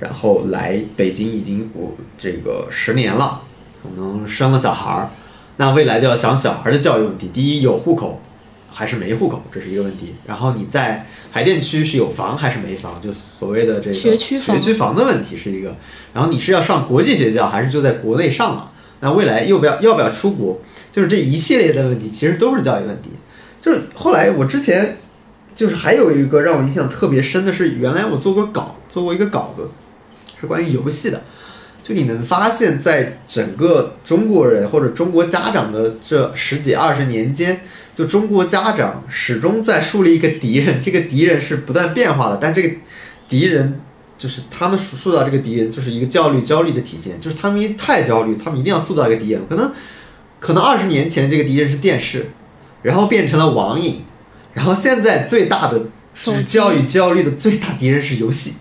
[0.00, 3.42] 然后来北京已经我这个十年了，
[3.82, 5.10] 可能生了小孩儿，
[5.58, 7.28] 那未来就要想小孩的教育问题。
[7.30, 8.22] 第一，有户口
[8.78, 10.14] 还是没户口，这是一个问题。
[10.26, 15.74] 然后你在海淀区是有房还是没房，就所谓的这个学区房学区房的问题是一个。
[16.12, 18.70] 然后你是要上国际学校还是就在国内上了？
[19.00, 20.60] 那未来要不要要不要出国？
[20.92, 23.12] 就是这一系列的问题，其实都是教育问题。
[23.62, 24.98] 就是后来我之前
[25.54, 29.70] 就是还有一个让我印象特别深的是，原来我做过稿，做过一个稿子，
[30.38, 31.22] 是关于游戏的。
[31.82, 37.60] 就你能发现，在整个中国人或者中国家长的这十几二十年间，
[37.96, 42.76] 就中国家长始终在树立一个敌人，这个敌人是不断变化的，但这个
[43.26, 43.80] 敌人
[44.18, 49.72] 就是他们塑塑造这个敌人，就是一个焦虑焦虑的体现，就是他们太焦虑，他们一定要塑造一个敌人，可能
[50.38, 52.32] 可能二十年前这个敌人是电视，
[52.82, 54.04] 然后变成了网瘾，
[54.52, 58.56] 然后现在最大的就是教育焦虑的最大敌人是游戏。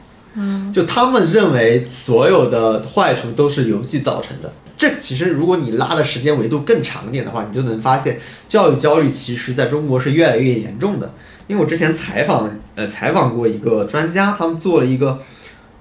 [0.74, 4.52] 就他们认为所有的坏处都是游戏造成的。
[4.78, 8.20] 这其实如果你拉的时间维度更长一点的话，你就能发现
[8.50, 11.14] 教育焦虑其实在中国是越来越严重的。
[11.48, 15.22] 因为我之前采访呃采访过一个专家，他们做了一个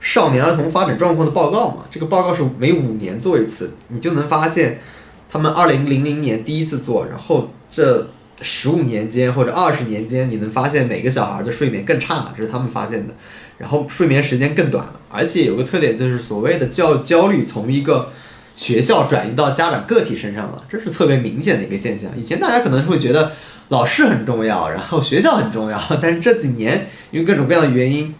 [0.00, 4.80] 少年儿童发展状况的报告嘛，这个报告是每五年做一次，你就能发现
[5.28, 8.06] 他们二零零零年第一次做，然后这
[8.42, 13.14] 十五年间或者二十年间，你能发现每个小孩的睡眠更差，这是他们发现的。
[13.58, 18.12] 然后睡眠时间更短了，而且有个特点就是所谓的教焦虑从一个
[18.56, 22.10] 学校转移到家长个体身上了，这是特别明显的一个现象。
[22.16, 23.32] 以前大家可能会觉得
[23.68, 28.14] 老师很重要，然后学校很重要，但是这几年因为各种各样的原因，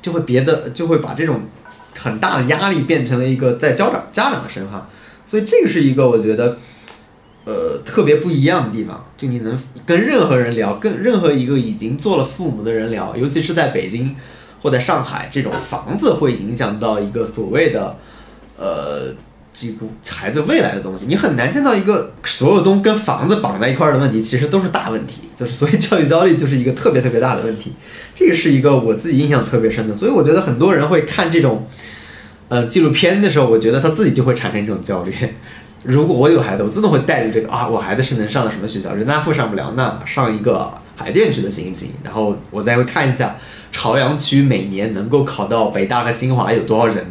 [0.00, 1.42] 就会别的就会把这种
[1.96, 4.88] 很大的压力变成了一个在家长家长的身上，
[5.24, 6.58] 所以这个是一个我觉得。
[7.44, 14.14] 呃，特别不一样的地方，就你能跟任何人聊，跟任何一个已经做了父母的人聊，尤其是在北京
[14.60, 17.96] 或在上海，这种房子会影响到一个所谓的
[18.56, 19.14] 呃
[19.52, 21.04] 这个孩子未来的东西。
[21.06, 25.22] 你很难见到一个所有东跟房子绑在一块儿的问题，其实都是大问题。
[25.34, 27.72] 就是所以教育焦虑就是一个特别特别大的问题。
[28.14, 31.68] 这个是一个我自己印象特别深的，所以我觉得很多人会看这种
[32.48, 35.14] 呃纪录片的时候，我觉得他自己就会产生这种焦虑。
[35.84, 38.92] 如果我有孩子，我自动会带入这个啊，我孩子是能上到什么学校？
[38.94, 41.90] 人大附上不了，那上一个海淀区的行不行？
[42.02, 43.36] 然后我再会看一下
[43.78, 47.06] 朝阳区每年能够考到北大和清华有多少人，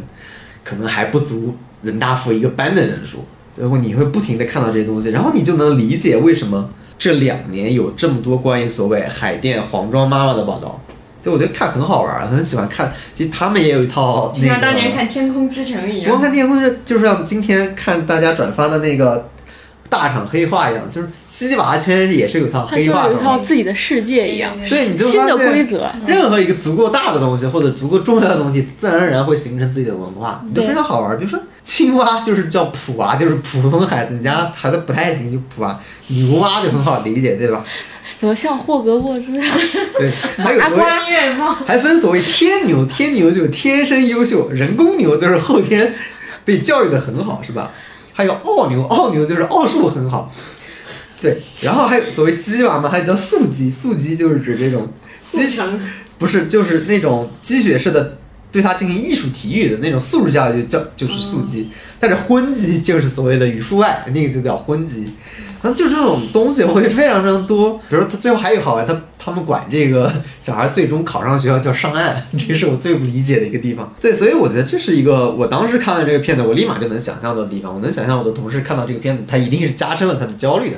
[0.62, 3.24] 可能还不足人大附一个班的人数。
[3.56, 10.78] 最后你会不停的看到这些东西，然后你就能理解为什么这两年有这么多关于所谓海淀黄庄妈妈的报道。
[11.22, 12.92] 就我觉得看很好玩儿，很喜欢看。
[13.14, 14.46] 其实他们也有一套那个。
[14.46, 16.10] 就像当年看《天空之城》一样。
[16.10, 19.30] 光看天空之城就是像今天看大家转发的那个
[19.88, 23.14] 大厂黑化一样，就是鸡娃圈也是有套黑化的嘛。
[23.14, 25.90] 有一套自己的世界一样，对，你就新的发现规则。
[26.06, 31.16] 任何一个足够大的东西或者足够重要的东西，自然而然会形成自己的文化，就非常好玩。
[31.18, 35.78] 比如说青蛙就是叫普蛙，就是普通孩子，你家孩子不太行就普蛙，
[36.08, 37.64] 牛蛙就很好理解，对吧？
[38.20, 39.26] 怎么像霍格沃兹，
[39.96, 40.84] 对，还有所谓。
[41.66, 45.94] 还分所谓天牛，天牛就是天生优秀，人工牛就是后天
[46.44, 47.70] 被教育的很好，是吧？
[48.18, 50.34] 还有奥牛，奥牛就是奥数很好，
[51.22, 51.40] 对。
[51.60, 55.80] 然后还有所谓鸡娃嘛，还有叫素鸡，素鸡就是指这种继承
[56.18, 58.18] 不是就是那种鸡血式的
[58.50, 65.12] 对它进行艺术体育的那种素质教育就叫就是素鸡，但是荤鸡就是所谓的语数外，那个就叫荤鸡。
[65.62, 73.92] 然后就这种东西会非常非常多，比如他最后还有好玩，他他们管这个 小孩最终考上学校叫上岸，这是我最不理解的一个地方。
[74.00, 77.74] 对，所以我觉得这是一个我当时看完这个片子，我立马就能想象到的地方。
[77.74, 80.76] 我能想象我的同事看到这个片子，他一定是加深了他的焦虑的。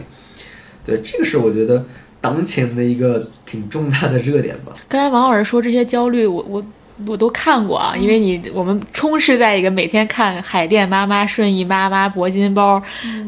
[0.87, 1.85] 对，这个是我觉得
[2.21, 4.73] 当前的一个挺重大的热点吧。
[4.89, 6.65] 刚才王老师说这些焦虑，我我
[7.07, 12.83] 我都看过啊，因为你我们充斥在一个每天看海淀妈妈、顺义妈妈、铂金包、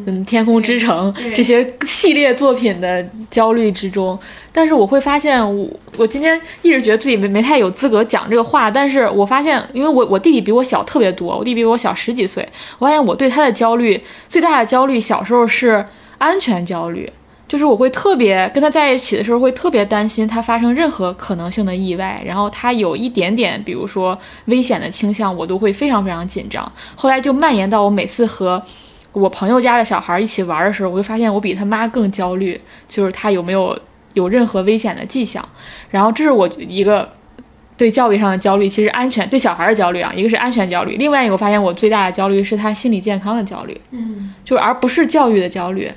[0.06, 4.18] 嗯、天空之城这些系列作品的焦虑之中。
[4.54, 5.66] 但是我会发现，我
[5.96, 8.70] 我今天一直觉得自己没没太有资格讲这个话。
[8.70, 12.46] 但是我发现，因为我我弟弟比我小特别多，我弟比我小十几岁。
[12.78, 13.98] 我发现我对他的焦虑
[14.28, 15.82] 最大的焦虑，小时候是
[16.18, 17.10] 安全焦虑，
[17.52, 22.22] 就是我会特别跟他在一起的时候，会特别担心他发生任何可能性的意外。
[22.24, 26.72] 然后他有一点点，比如说危险的倾向，我都会非常非常紧张。
[26.94, 28.62] 后来就蔓延到我每次和
[29.12, 33.78] 我朋友家的小孩一起玩的时候，我就发现我比他妈更焦虑，就是他有没有。
[34.14, 35.42] 有任何危险的迹象，
[35.90, 37.08] 然后这是我一个
[37.78, 45.90] 对教育上的焦虑，其实安全对小孩的焦虑啊，一个是安全焦虑，另外一个我发现我最大的焦虑是他心理健康的焦虑，嗯，就是而不是教育的焦虑，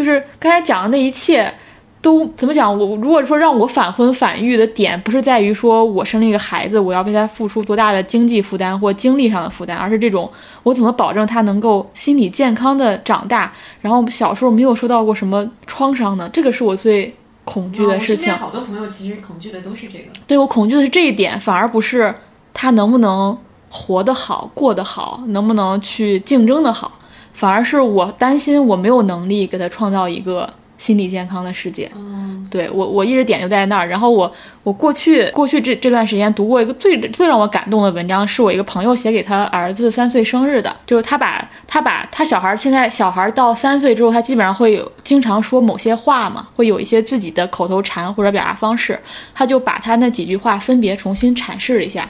[0.00, 1.52] 就是刚才讲的那一切
[2.00, 2.72] 都怎么讲？
[2.72, 10.30] 我如果说让我反婚反育的点，不是在于说我生了一个孩子，我要为他付出多大的经济负担或精力上的负担，而是这种
[10.62, 16.28] 我怎么保证他能够心理健康的长大，然后小时候没有受到过什么创伤呢？
[16.32, 17.14] 这个是我最。
[17.42, 20.04] 恐惧的事情，好多朋友其实恐惧的都是这个。
[20.24, 22.14] 对我恐惧的是这一点，反而不是
[22.54, 23.36] 他能不能
[23.68, 26.99] 活得好、过得好，能不能去竞争的好，
[27.34, 30.48] 反而是我担心我没有能力给他创造一个。
[30.80, 33.86] 心理健康的世界，嗯，对我我一直点就在那儿。
[33.86, 48.98] 然后我我过去过去这这段时间读过一个最最让我感动的文章，是我一个朋友写给他儿子三岁生日的，就是他把他把他小孩现在小孩到三岁之后，他基本上会有经常说某些话嘛，会有一些自己的口头禅或者表达方式，
[49.34, 52.08] 他就把他那几句话分别重新阐释了一下，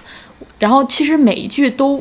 [0.61, 2.01] 然后其实每一句都。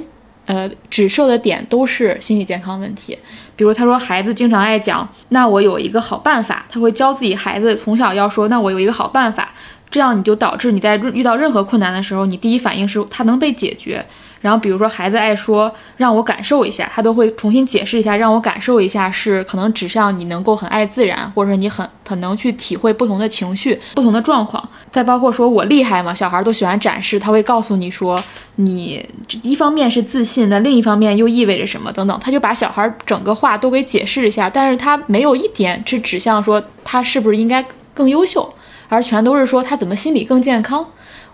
[0.49, 3.15] 呃，指涉的点都是心理健康问题，
[3.55, 9.53] 比如他说孩子经常爱讲，那我有一个好办法，他会教自己孩子从小要说，那我有一个好办法，
[9.91, 14.03] 这样你就导致你在遇到任何困难的时候，你第一反应是他能被解决。
[14.41, 24.63] 然后，比如说孩子爱说让我感受一下，他都会重新解释一下，让我感受一下是可能指向你能够很爱自然，或者你很很能去体会不同的情绪、不同的状况。
[24.89, 28.23] 再包括说我厉害嘛，小孩都喜欢展示，他会告诉你说
[28.55, 29.05] 你
[29.43, 37.63] 一方面是自信，那另一方面又意味着什么等等，他就把小孩整个话都给解释一下，但是他没有一点是指向说他是不是应该
[37.93, 38.53] 更优秀，
[38.87, 40.85] 而全都是说他怎么心理更健康。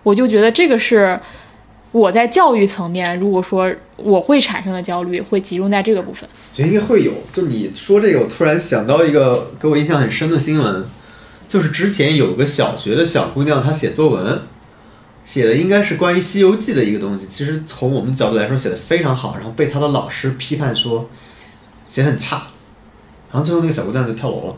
[0.02, 1.16] 我就觉得这个是。
[1.96, 6.28] 我在教育层面，如果说我会产生的焦虑，会集中在这个部分。
[6.56, 7.12] 应该会有。
[7.32, 10.84] 就你说这个，我突然想到一个给我印象很深的新闻，
[11.48, 14.42] 就是之前有个小学的小姑娘，她写作文，
[15.24, 17.26] 写的应该是关于《西游记》的一个东西。
[17.26, 21.08] 其实从我们角度来说，写的非常好，然后被她的老师批判说
[21.88, 22.48] 写很差，
[23.32, 24.56] 然后最后那个小姑娘就跳楼了。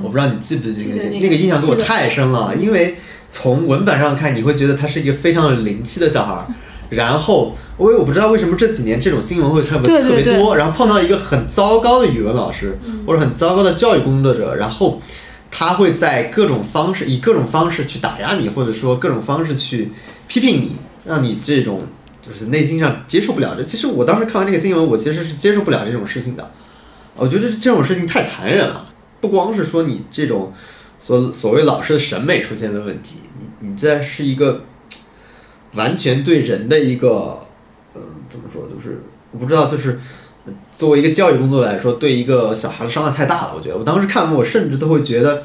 [0.00, 2.96] 哦，我不知道你记不记得那个那个印象给我太深了，因为。
[3.32, 6.46] 从文本上看，你会觉得他是一个非常有灵气的小孩儿。
[6.88, 10.56] 然后，我我不知道为什么这几年这种新闻会特别特别多。
[10.56, 12.76] 然后碰到一个很糟糕的语文老师，
[13.06, 15.00] 或者很糟糕的教育工作者，然后
[15.48, 19.92] 他会在各种方式以各种方式去打压你，或者说各种方式去
[20.26, 20.72] 批评你，
[21.06, 21.82] 让你这种
[22.20, 23.54] 就是内心上接受不了。
[23.56, 26.50] 这其实我当时看完这个新闻，我其实是接受不了这种事情的。
[27.14, 28.88] 我觉得这种事情太残忍了，
[29.20, 30.52] 不光是说你这种。
[31.02, 34.64] 所所谓老师的审美出现的问题，你你这是一个
[35.72, 37.40] 完全对人的一个，
[37.94, 38.64] 嗯，怎么说？
[38.68, 39.00] 就是
[39.32, 39.98] 我不知道，就是
[40.76, 43.54] 作为一个教育工作来说，对一个小孩的伤害太大了。
[43.56, 45.44] 我觉得，我当时看完，我甚至都会觉得，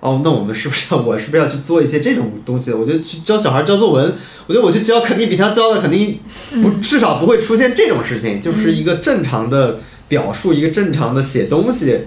[0.00, 2.70] 哦，那我们是不是要，我是不是要去做一些这种东西？
[2.70, 4.14] 我觉得去教小孩教作文，
[4.46, 6.20] 我觉得我去教肯定比他教的肯定
[6.62, 12.00] 不，至少不会出现这种事情，就是一个正常的表述，一个正常的写东西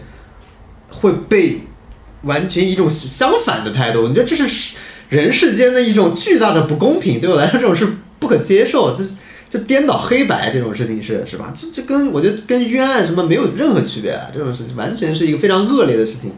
[1.01, 1.61] 会被。
[2.23, 4.75] 完全一种相反的态度，你觉得这是
[5.09, 7.19] 人世间的一种巨大的不公平？
[7.19, 7.87] 对我来说，这种是
[8.17, 9.03] 不可接受，这
[9.47, 11.53] 这颠倒黑白这种事情是是吧？
[11.55, 14.25] 这这跟我觉得跟冤案什么没有任何区别啊！
[14.33, 16.31] 这种事情完全是一个非常恶劣的事情。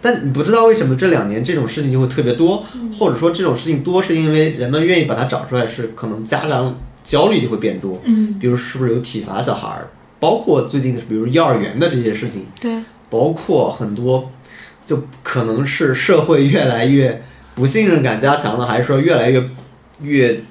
[0.00, 2.64] 但你不知道为什么这两年这种事情就会特别多，
[2.98, 8.00] 或者说这种事情多是因为人们愿意把它找出来，是可能家长焦虑就会变多。
[8.04, 12.82] 嗯，比如是不是有体罚小孩儿，包括最近的比如幼儿园的这些事情，对，
[13.14, 14.30] 包括很多。
[14.86, 19.42] 就可能是社会越来越不信任感加强了，还是说越来越
[20.02, 20.42] 越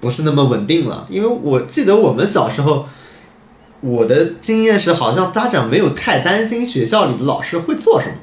[0.00, 1.06] 不是那么稳定了？
[1.08, 2.88] 因为我记得我们小时候，
[3.80, 8.14] 我的经验是好像家长没有太担心学校里的老师会做什么，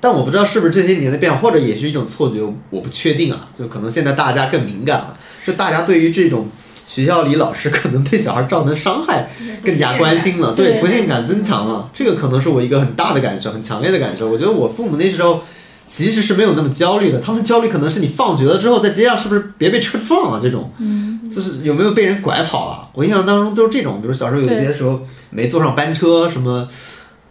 [0.00, 3.48] 但我不知道是不是这些年的变化，或者也是一种错觉，我不确定啊。
[3.54, 6.48] 就可能现在大家更敏感了，是大家对于这种。
[6.86, 9.30] 学校里老师可能对小孩造成伤害
[9.64, 14.28] 更加关心了，对不信感增强了，这个可能是我一个很大的感受，很强烈的感受。
[14.30, 15.42] 我觉得我父母那时候
[15.86, 17.18] 其实是没有那么焦虑的。
[17.18, 22.88] 他们的焦虑可能是你放学了之后在街上是不是别被车撞了这种，嗯，就是有没有被人拐跑了。
[22.92, 26.68] 我印象当中都是这种，比如小时候有些时候没坐上班车，什么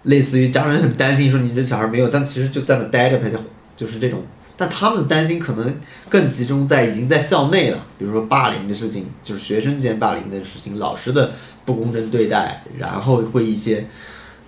[0.04, 3.38] 类似于家人很担心说你这小孩没有，但其实就在那待着呗，就
[3.86, 4.20] 就是这种。
[4.56, 5.76] 但他们担心可能
[6.10, 11.34] 更集中在已经在校内了，比如说霸凌的事情，就是学生间霸凌的事情，老师的
[11.66, 13.88] 不公正对待，然后会一些，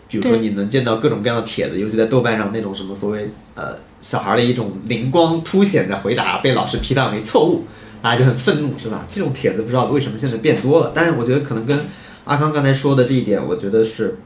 [0.07, 7.65] 比如说你能见到各种各样的帖子，尤其在豆瓣上那种什么所谓呃小孩的一种灵光凸显的回答被老师批判为错误，
[8.01, 9.07] 大家就很愤怒，是吧？
[9.09, 11.79] 这种帖子不知道为什么现在变多了，但是我觉得可能跟
[12.25, 14.19] 阿康刚才说的这一点，我觉得是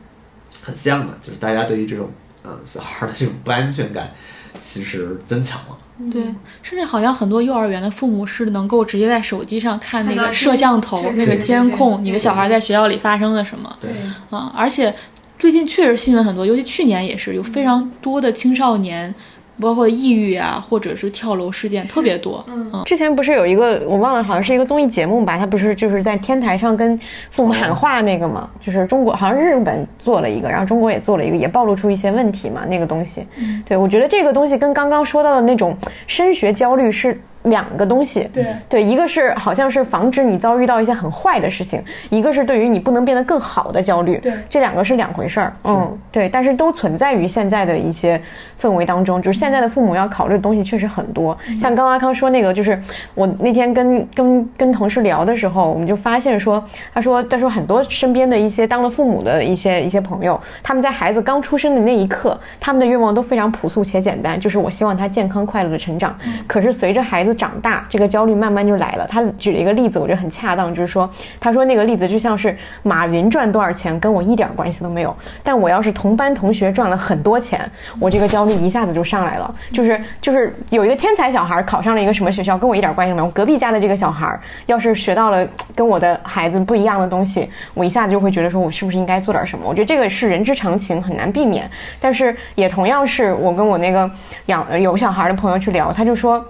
[0.61, 2.09] 很像的，就是大家对于这种
[2.43, 4.13] 呃小孩的这种不安全感，
[4.61, 5.77] 其实增强了。
[6.09, 6.23] 对，
[6.61, 13.89] 甚至好像很多幼儿园的父母是能够直接在手机上看那个摄像头、那个监控，你的小孩在学校里发生了什么对，
[14.29, 14.49] 啊？
[14.55, 14.95] 而且
[15.37, 19.13] 最近确实新闻很多，尤其去年也是有非常多的青少年，
[19.61, 22.43] 包括抑郁啊，或者是跳楼事件特别多。
[22.47, 25.37] 嗯之前不是有一个我忘了，好像是一个综艺节目吧？
[25.37, 26.97] 他不是就是在天台上跟
[27.29, 28.49] 父母喊话那个嘛？
[28.59, 32.61] 就是中国好像日本做了一个，然后中国也做了一个，也暴露出一些问题嘛。
[32.67, 33.25] 那个东西，
[33.65, 35.75] 对我觉得这个东西跟刚刚说到的那种
[36.07, 38.29] 升学焦虑是两个东西。
[38.33, 44.17] 对对，一个是好像是防止你遭遇到一些很坏的事情，一个是对于你不能变得更好的焦虑。
[44.17, 45.53] 对这两个是两回事儿。
[45.63, 48.21] 嗯，对，但是都存在于现在的一些
[48.61, 51.37] 氛围当中，就是现在的父母要考虑的东西确实很多。
[51.59, 52.79] 像刚刚阿康说那个，就是
[53.15, 56.63] 我那天跟跟跟同事聊的时候，我们就发现说，
[56.93, 66.17] 他说他说很多身边的一些当了父母的一些一些朋友，他们在孩子刚出生的那一刻，他们的愿望都非常朴素且简单，就是我希望他健康快乐的成长。
[66.47, 69.07] 可是随着孩子长大，这个焦虑慢慢就来了。
[69.07, 71.09] 他举了一个例子，我觉得很恰当，就是说，
[71.39, 77.69] 他说那个例子就像是马云赚多少钱跟我一点关系都没有，但我要是同班同学赚了很多钱，
[77.99, 79.53] 我这个焦虑一下子就上来了。
[79.73, 83.29] 就是就是有一个天才小孩考上了一个什么学校，跟我一点关系都没有。
[83.31, 89.65] 隔壁家的这个小孩要是学到了跟我的孩子不一样的东西，我一下子就会觉得说我是不是应该做点什么？
[89.67, 91.69] 我觉得这个是人之常情，很难避免。
[91.99, 94.09] 但是也同样是我跟我那个
[94.47, 96.43] 养有小孩的朋友去聊，他就说。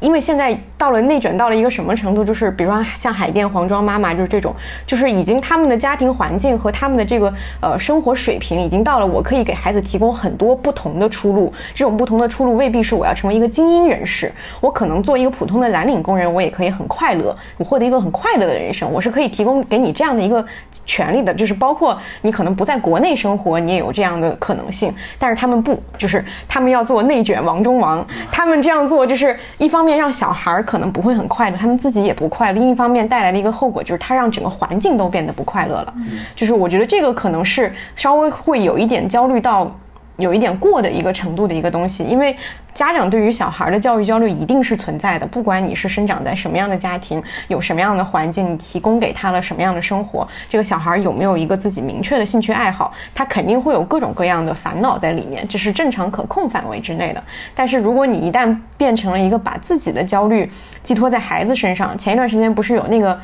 [0.00, 4.54] 因为现在到了内卷到了一个什么程度，就是比如说像海淀黄庄妈妈，就是这种，
[4.86, 11.52] 就是已经他们的家庭环境和他们的这个呃生活水平已经到了我可以给孩子提供很多不同的出路。
[11.74, 14.30] 这种不同的出路未必是我要成为一个精英人士，
[14.60, 18.90] 我可能做一个普通的蓝领工人，我也可以很快乐，我获得一个很快乐的人生。
[18.92, 20.44] 我是可以提供给你这样的一个
[20.84, 24.94] 权利的，就是包括你可能不在国内生活，你也有这样的可能性。
[25.18, 35.94] 但是他们不，就是他们要做内卷王中王，他们这样做就是一方面让小孩儿可能不会很快乐，他们自己也不快乐；另一方面带来的一个后果就是他让整个环境都变得不快乐了。
[36.34, 39.70] 就是我觉得这个可能是稍微会有一点焦虑到。
[40.16, 42.36] 有一点过的一个程度的一个东西，因为
[42.72, 57.22] 家长对于小孩的教育焦虑一定是存在的，不管你是生长在什么样的家庭，有什么样的环境，你提供给他了什么样的生活，这个小孩有没有一个自己明确的兴趣爱好，他肯定会有各种各样的烦恼在里面，这是正常可控范围之内的。
[57.54, 60.48] 但是如果你一旦变成了一个把自己的焦虑
[60.82, 63.18] 寄托在孩子身上，前一段时间不是有那个。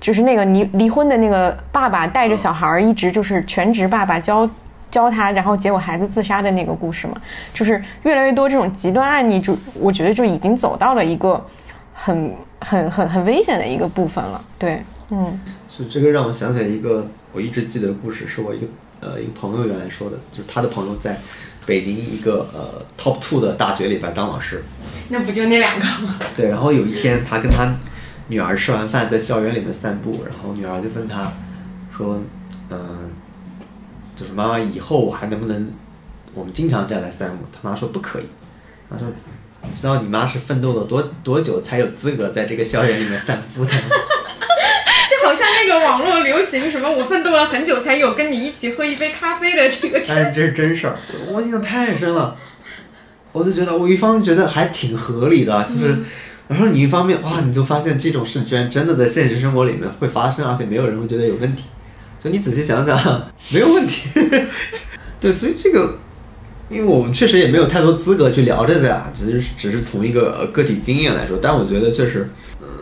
[0.00, 4.50] 就是那个离离婚的那个爸爸带着小孩儿一直就是全职爸爸教
[4.92, 7.20] 教他，然后结果孩子自杀的那个故事嘛，
[7.52, 11.44] 就是越来越多这种极端案例，就我觉得就已经走到了一个
[11.92, 14.44] 很很很很危险的一个部分了。
[14.56, 18.66] 对，嗯所以这个让我想起来一个我一直记得的故事，是我一个
[19.00, 21.18] 呃一个朋友原来说的，就是他的朋友在
[21.64, 24.62] 北京一个呃 top two 的大学里边当老师，
[25.08, 26.16] 那不就那两个吗？
[26.36, 27.74] 对，然后有一天他跟他
[28.28, 31.32] 女儿吃完饭在校园里面散步，然后女儿就问他
[31.96, 32.18] 说，
[32.70, 33.10] 嗯、
[34.16, 35.70] 就是妈妈以后我还能不能
[36.34, 37.44] 我们经常这样来散步？
[37.52, 38.24] 他妈说不可以，
[38.90, 39.06] 他说。
[39.64, 43.78] 你知道你妈是奋斗了多多久才有资格在这个校园里面散步的吗？
[45.08, 50.02] 这好像那个网络流行什么，我奋斗了很久才有跟你一起喝一杯咖啡的这个。
[50.08, 50.98] 但是这是真事儿，
[51.30, 52.36] 我印象太深了。
[53.30, 55.96] 我就觉得，我一方面觉得还挺合理的，就是，
[56.48, 61.66] 然后你一方面哇，你就发现这种事居然真的在现实生活里面会发生，而且没有人会觉得有问题。
[62.22, 64.08] 就你仔细想想，没有问题。
[65.18, 65.98] 对，所以这个，
[66.68, 72.28] 因为我们确实也没有太多资格去聊这些啊，只是只是从一个个体经验来说，但我觉得确实。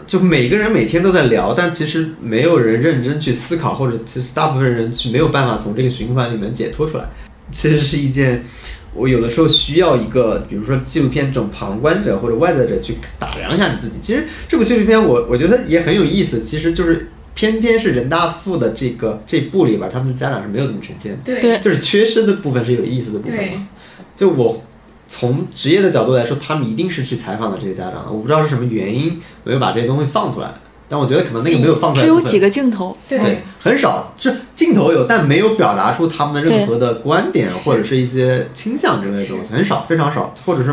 [0.07, 7.05] 就每个人每天都在聊，但其实没有人认真去思考，或者其实大部分人去没有办法从这个循环里面解脱出来。
[7.53, 8.45] 其实是一件，
[8.93, 13.99] 我有的时候需要一个，比如说纪录片这种旁观者或者外在者去打量一下你自己。
[14.03, 17.09] 其实这部纪录片我我觉得也很有意思，其实就是
[17.41, 23.67] 偏偏是人大附的这个这部里边，他们的家长是没有这么呈现的，对对就是缺失的部分是有意思的部分嘛。
[24.15, 24.63] 就我
[25.09, 28.13] 从职业的角度来说，他们一定是去采访的这些家长的。
[28.13, 30.53] 我不知道是什么原因没有把这些东西放出来，
[30.87, 40.71] 但我觉得可能那个没有放出来只有几个镜头，对，很少，是镜头有，但没有表达出他们的任何的观点或者是一些倾向之类的东西，很少，非常少，或者是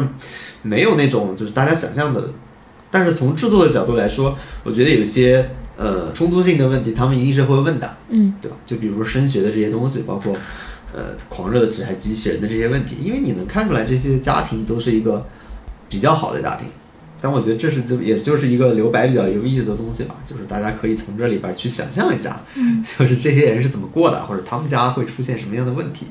[0.64, 2.22] 没有那种就是大家想象的。
[2.91, 8.58] 但是从制作的角度来说，我觉得有些呃冲突性的问题，他们一定是会问的，嗯，对吧？
[8.66, 10.36] 就比如说升学的这些东西，包括
[10.94, 15.26] 呃狂热的纸牌机器人的这些问题，因为你能看出来这些家庭都是一个
[15.88, 16.68] 比较好的家庭。
[17.20, 26.08] 但我觉得这是就也就是一个留白比较有意思的东西吧，就是大家可以从这里边去想象一下，嗯， 就是这些人是怎么过的，或者他们家会出现什么样的问题。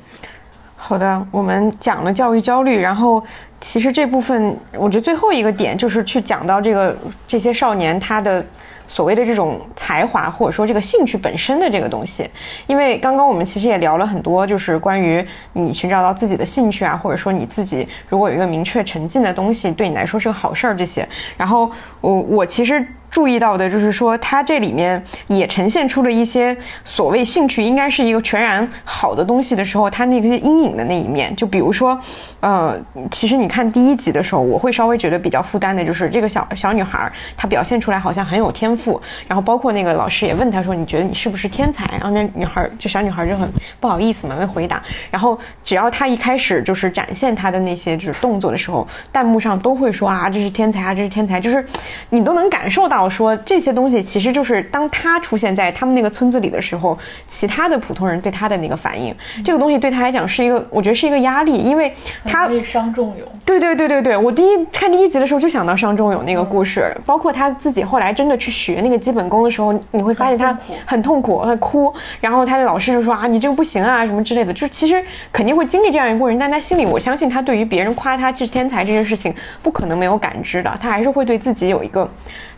[0.76, 3.24] 好的，我们讲了教育焦虑，然后
[3.60, 8.44] 其实这部分我觉得最后一个点就是去讲到这个这些少年他的。
[8.86, 12.28] 所谓的这种才华，或者说这个兴趣本身的这个东西，
[12.66, 21.06] 因为刚刚我们其实也聊了很多，就是关于你寻找到自己的兴趣啊，或者说你自己如果有一个明确沉浸的东西，对你来说是个好事儿这些。
[21.36, 22.86] 然后我我其实。
[23.16, 31.34] 注意到的就是说，它这里面也呈现出了一些所谓兴趣应该是一个全然好的东西的时候，它那个阴影的那一面。
[31.34, 31.98] 就比如说，
[32.40, 32.78] 呃，
[33.10, 39.00] 其实你看第一集的时候，我会稍微觉得比较负担的就是这个小小女孩，她表现出来好像很有天赋。
[39.26, 44.82] 然后包括那个老师也问她说：“你觉得你是不是天才？”然后那女孩就小女孩就很不好意思嘛，没回答。
[45.10, 51.64] 然后只要她一开始就是展现她的那些就是动作的时候，弹幕上都会说啊，这是天才啊，这是天才，就是
[52.10, 53.05] 你都能感受到。
[53.08, 56.96] 说这些东西其实就是当他出现在他们那个村子里的时候，
[57.26, 59.14] 其他的普通人对他的那个反应，
[59.44, 61.92] 这个东西对他来讲是一个，我觉得是一个压力，因为
[62.24, 63.26] 他会伤仲永。
[63.44, 75.02] 对对对对对，我第一看第一集的时候就想到伤仲永那个故事，包括他自己后来真的去学那个基本功的时候，你会发现他很痛苦，他哭，然后他的老师就说啊，你这个不行啊，什么之类的，就是其实
[75.32, 82.08] 肯定会经历这样一个过程，但他心里我相信他对于别人夸他是天才这件事情不可能没有感知的，他还是会对自己有一个。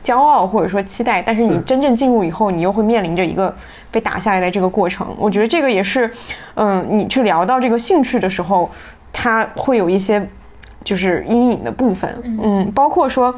[0.05, 3.55] 骄傲或者说期待，但是你真正进入以后，你又会面临着一个
[3.91, 5.07] 被打下来的这个过程。
[5.19, 6.11] 我觉得这个也是，
[6.55, 8.71] 嗯，你去聊到这个兴趣的时候，
[9.13, 10.27] 它会有一些
[10.85, 13.35] 就是阴影的部分，嗯，包括说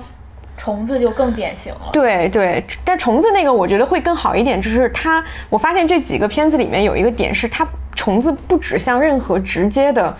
[0.56, 1.90] 虫子就更典型了。
[1.92, 7.66] 对对，但虫子那个我觉得会更好一点，就是它，我发现这几个片子里面有一个点是，它
[7.96, 10.16] 虫子不指向任何直接的。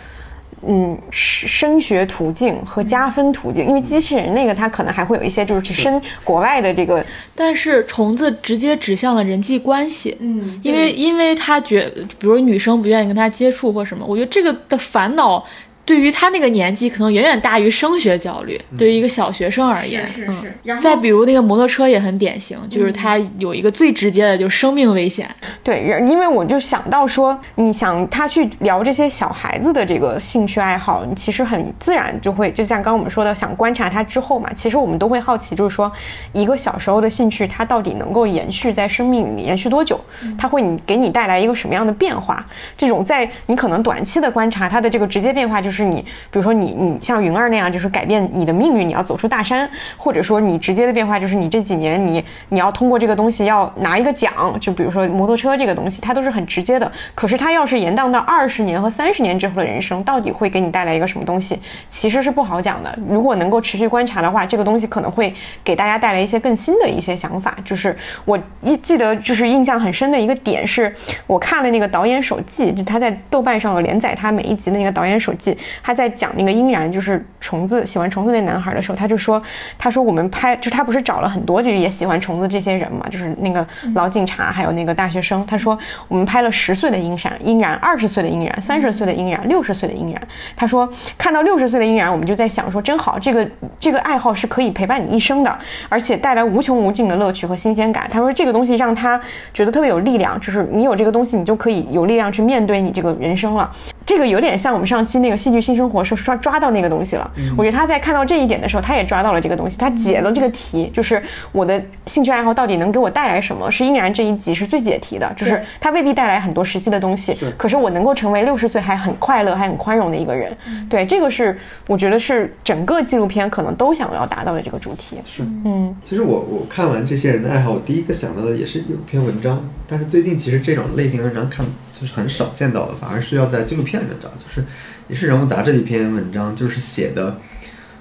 [0.67, 7.05] 嗯，升学途径和加分途径，因为机器人那个它可能还会有一些就是去升国外的这个，
[7.35, 15.45] 但是虫子直接指向了人际关系，嗯，因为因为他觉，比如女生不愿意跟他接触或什么，我觉得这个的烦恼。
[15.91, 18.57] 对于他那个年纪，可能远远大于升学焦虑。
[18.79, 20.55] 对于一个小学生而言，是是是。
[20.63, 25.29] 然后再比如那个摩托车也很典型，就是他有一个最直接的，就是生命危险。
[25.65, 34.49] 对，因为我就想到说，你想他去聊这些小孩子的这个兴趣爱好，你其实很自然就会，就像刚刚我们说的，想观察他之后嘛。
[34.55, 35.91] 其实我们都会好奇，就是说
[36.33, 40.01] 一个小时候的兴趣，它到底能够延续在生命里延续多久？
[40.39, 42.47] 它会你给你带来一个什么样的变化？
[42.79, 45.80] 这种在你可能短期的观察它的这个直接变化，就是。
[45.81, 54.31] 是你，比如说你，你像云儿那样，就是改变你的命运，你要走出大山，或者说你直接的变化就是你这几年你你要通过这个东西要拿一个奖，
[54.61, 56.91] 就比如说摩托车这个东西，它都是很直接的。
[57.15, 61.59] 可是它要是延宕到二十年和三十年之后的人生，到底会给你带来一个什么东西，
[61.89, 62.99] 其实是不好讲的。
[63.09, 65.35] 如果能够持续观察的话，这个东西可能会
[65.65, 67.57] 给大家带来一些更新的一些想法。
[67.65, 70.95] 就是我一记得就是印象很深的一个点是，
[71.27, 75.57] 我看了那个导演手记，就他在豆瓣上有连载他每一集的那个导演手记。
[75.83, 79.43] 他在讲那个殷然，就是虫子喜欢虫子那男孩的时候，他就说，
[79.79, 85.45] 他说我们拍，就他不是找了很多就是也喜欢虫子这些人嘛，就是那个老警察，还有那个大学生。
[85.47, 85.79] 他说
[86.09, 90.21] 我们拍了十岁的殷然，殷然二十岁的殷然，三十岁的殷然，六十岁的殷然。
[90.57, 95.59] 他说看到六十岁的殷然，我们就在想说真好，这个这个爱好是可以陪伴你一生的，
[95.89, 98.09] 而且带来无穷无尽的乐趣和新鲜感。
[98.11, 99.21] 他说这个东西让他
[99.53, 103.71] 觉得特别有力量，就是你有这个东西，你就可以有力量去面对你这个人生了。
[104.11, 107.31] 这个有点像我们上期那个戏剧性生活说抓抓到那个东西了。
[107.57, 111.23] 我觉得他在看到这一点的时候，他也抓到了这个东西，他解了这个题，就是
[111.53, 113.71] 我的兴趣爱好到底能给我带来什么？
[113.71, 120.53] 是依然这一集是最解题的，就是他未必带来很多实际的东西，可是我能够成为六十岁还很快乐、还很宽容的一个人。
[120.89, 121.57] 对，这个是
[121.87, 125.19] 我觉得是整个纪录片可能都想要达到的这个主题。
[125.25, 134.65] 是，嗯，其实我我看完这些人的爱好，我第一个想到的也是有篇文章，但是最近其实这种类型文章看就是很少见到的，反而是要在纪录片里面找，就是
[135.09, 137.37] 也是人物杂志的一篇文章，就是写的，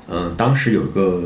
[0.08, 1.24] 嗯，当时有一个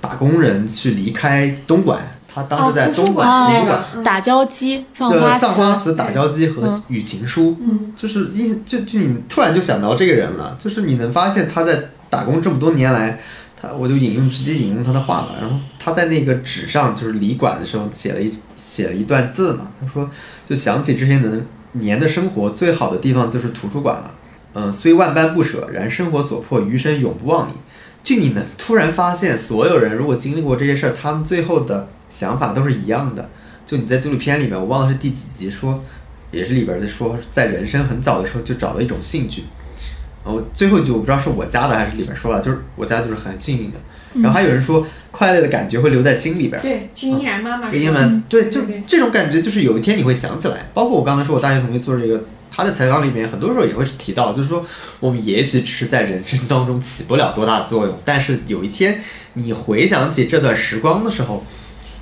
[0.00, 11.84] 打工人去离开东莞，他当时在东莞图书馆打交机，葬花藏花瓷打交机和雨情书，嗯，就是一就就你突然就想到这个人了，就是你能发现他在。
[12.08, 13.20] 打工这么多年来，
[13.60, 15.34] 他我就引用直接引用他的话了。
[15.40, 20.08] 然后他在那个纸上就是离馆的时候写了一写了一段字嘛，他说
[20.48, 24.14] 就想起这些年年的生活，最好的地方就是图书馆了。
[24.58, 27.52] 嗯，虽万般不舍，然生活所迫，余生永不忘你。
[28.02, 33.28] 就你能突然发现，所有人如果经历过这些事儿，他们最后的想法都是一样的。
[33.66, 35.84] 就你在纪录片里面，我忘了是第几集说，
[36.30, 39.44] 也是里边在说，在人生很早的时候就找到一种兴趣。
[40.24, 43.78] 然后最后一句我不知道是我加的还是里边说了，就是我家就是很幸运的。
[44.14, 46.62] 然后还有人说，快乐的感觉会留在心里边。
[46.62, 48.00] 对，是依然妈妈给你说的。
[48.00, 50.70] 们对，就这种感觉，就是有一天你会想起来。
[50.72, 54.64] 包括我刚才说，我大学同学做这个，他的采访里面很多时候也会提到，就是说
[55.00, 59.02] 我们也许只是在人生当中起不了多大作用，但是有一天
[59.34, 61.44] 你回想起这段时光的时候，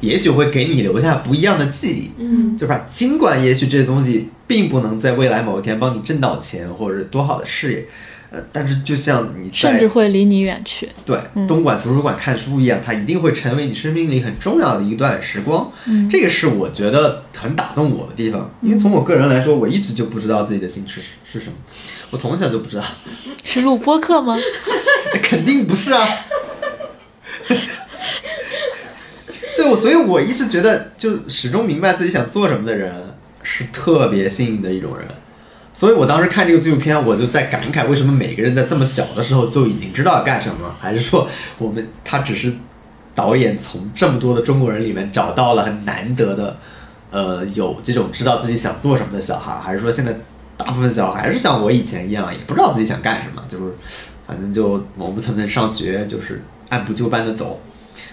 [0.01, 2.11] 也许会给你留下不一样的记忆。
[2.19, 7.87] 嗯，就是吧，尽管也许这些东西并不能在未来某一天帮你挣到钱或者是多好的事业，
[8.35, 10.89] 呃，但是就像你在甚至会离你远去。
[11.07, 11.17] 对，
[11.47, 15.71] 东莞图书馆看书一样，它一定会成为你生命里很重要的一段时光。
[15.87, 21.55] 嗯这个是我觉得很打动我的地方，因为从我个人来说，我一直就不知道自己的兴趣是是什么，
[22.11, 22.85] 我从小就不知道，
[23.45, 24.37] 是录播课吗？
[25.23, 26.09] 肯定不是啊。
[29.57, 32.93] 对，我所以我一直觉得，就始终明白自己想做什么的人
[33.45, 35.07] 是特别幸运的一种人。
[35.75, 40.73] 所以我当时看这个纪录片，我就在感慨，为什么每个人在这么小的时候就已经知道要干什么？
[40.81, 41.29] 还是说
[41.59, 42.55] 我们他只是
[43.13, 46.57] 导演从这么多的中国人里面找到了很难得的，
[47.11, 50.17] 呃，有这种知道自己想做什么的小孩，还是说现在
[50.57, 53.73] 大部分小孩还是像我以前一样，也不知道自己想干什么，就是
[54.29, 57.61] 反正就磨磨蹭蹭上学，就是按部就班的走，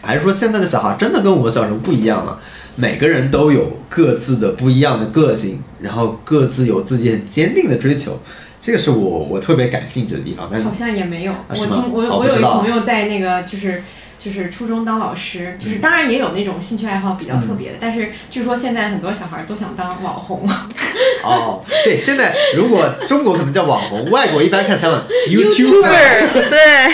[0.01, 2.39] 还是说现在的小孩真的跟我们小时候不一样了？
[2.75, 8.19] 每个人都有各自的不一样的个性，然后各自有自己很坚定的追求，
[8.61, 10.47] 这个是我我特别感兴趣的地方。
[10.49, 11.33] 但是好像也没有。
[11.49, 13.83] 我听我有我有一哦不知道朋友在那个就是
[14.23, 20.47] 就是初中当老师，就是当然也有那种兴趣爱好比较特别的，但是据说现在很多小孩都想当网红。
[21.25, 26.93] 哦，对，现在如果中国可能叫网红，外国一般看采访 YouTuber， 对，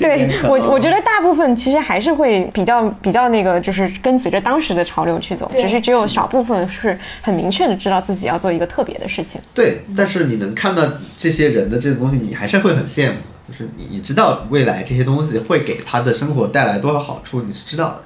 [0.00, 9.38] 对我，我觉得大部分其实还是会比较比较那个，就是跟随着当时的潮流去走，只是只有少部分是很明确的知道自己要做一个特别的事情。
[9.52, 10.82] 对，但是你能看到
[11.18, 13.16] 这些人的这个东西，你还是会很羡慕。
[13.46, 18.02] 就是你你知道未来这些东西会给他的生活带来多少好处，你是知道的。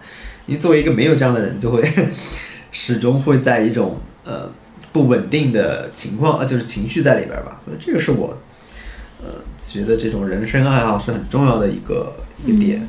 [0.46, 1.88] 你作为一个没有这样的人，就会
[2.72, 4.50] 始终会在一种呃
[4.92, 7.60] 不稳定的情况，呃就是情绪在里边吧。
[7.64, 8.36] 所以这个是我
[9.22, 9.28] 呃
[9.62, 12.12] 觉得这种人生爱好是很重要的一个
[12.44, 12.86] 一个点。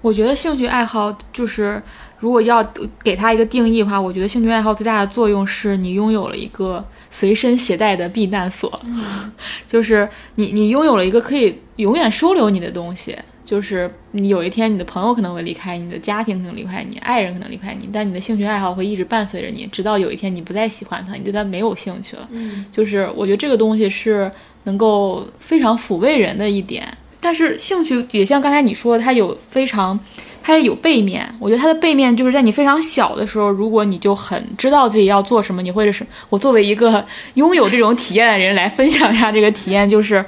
[0.00, 1.82] 我觉得兴趣爱好就是，
[2.18, 2.62] 如果要
[3.02, 6.84] 给他一个定义的话，我觉得兴趣爱好最大的作用是你拥有了一个
[7.14, 8.82] 随身携带的避难所，
[9.68, 13.16] 就是你你拥有了一个可以永远收留你的东西。
[13.44, 22.26] 就是你有一天你的朋友可能会离开你，你的家庭可能离开你，爱人可能离开你，但你的兴趣爱好会一直伴随着你，直到有一天你不再喜欢他，你对他没有兴趣了。
[22.32, 24.28] 嗯，就是我觉得这个东西是
[24.64, 26.88] 能够非常抚慰人的一点。
[27.20, 29.98] 但是兴趣也像刚才你说的，它有非常，
[30.44, 31.26] 它也有背面。
[31.40, 37.04] 我觉得它的背面就是在你非常小的时候，如果你就很知道自己要做什么，你会是我作为一个
[37.34, 40.22] 拥有这种体验的人来分享一下这个体验，就是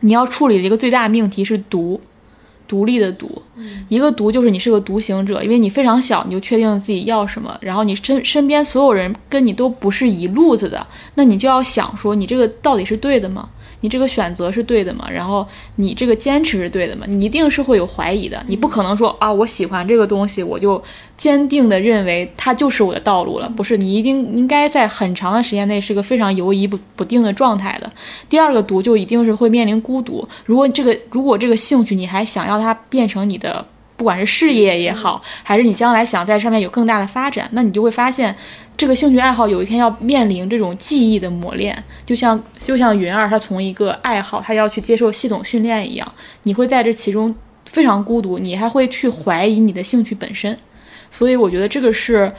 [0.00, 2.00] 你要处理的一个最大命题是独。
[2.68, 3.42] 独立的独，
[3.88, 10.86] 一个独就是你是个独行者，因为你非常小，你就确定自己要什么，然后你身身边所有人跟你都不是一路子的，
[11.16, 13.48] 那你就要想说，你这个到底是对的吗？
[13.80, 15.08] 你这个选择是对的吗？
[15.10, 15.46] 然后
[15.76, 17.04] 你这个坚持是对的吗？
[17.08, 20.82] 你一定是会有怀疑的，你不可能说啊，我喜欢这个东西，我就
[21.16, 23.48] 坚定的认为它就是我的道路了。
[23.48, 27.90] 不是，你一定应该在很长的时间内是个非常犹疑不不定的状态的。
[28.28, 30.28] 第二个毒就一定是会面临孤独。
[30.44, 33.64] 如果这个如果这个兴趣你还想要它变成你的。
[33.96, 38.34] 不管是事业也好，还是你将来想在上面有更大的发展，那你就会发现，
[38.80, 47.34] 这个兴趣爱好有一天要面临这种记忆的磨练，就像就像云儿他从一个爱好，他要去接受系统训练一样，你会在这其中
[47.66, 50.58] 非常孤独，你还会去怀疑你的兴趣本身，
[51.10, 52.32] 所以我觉得这个是，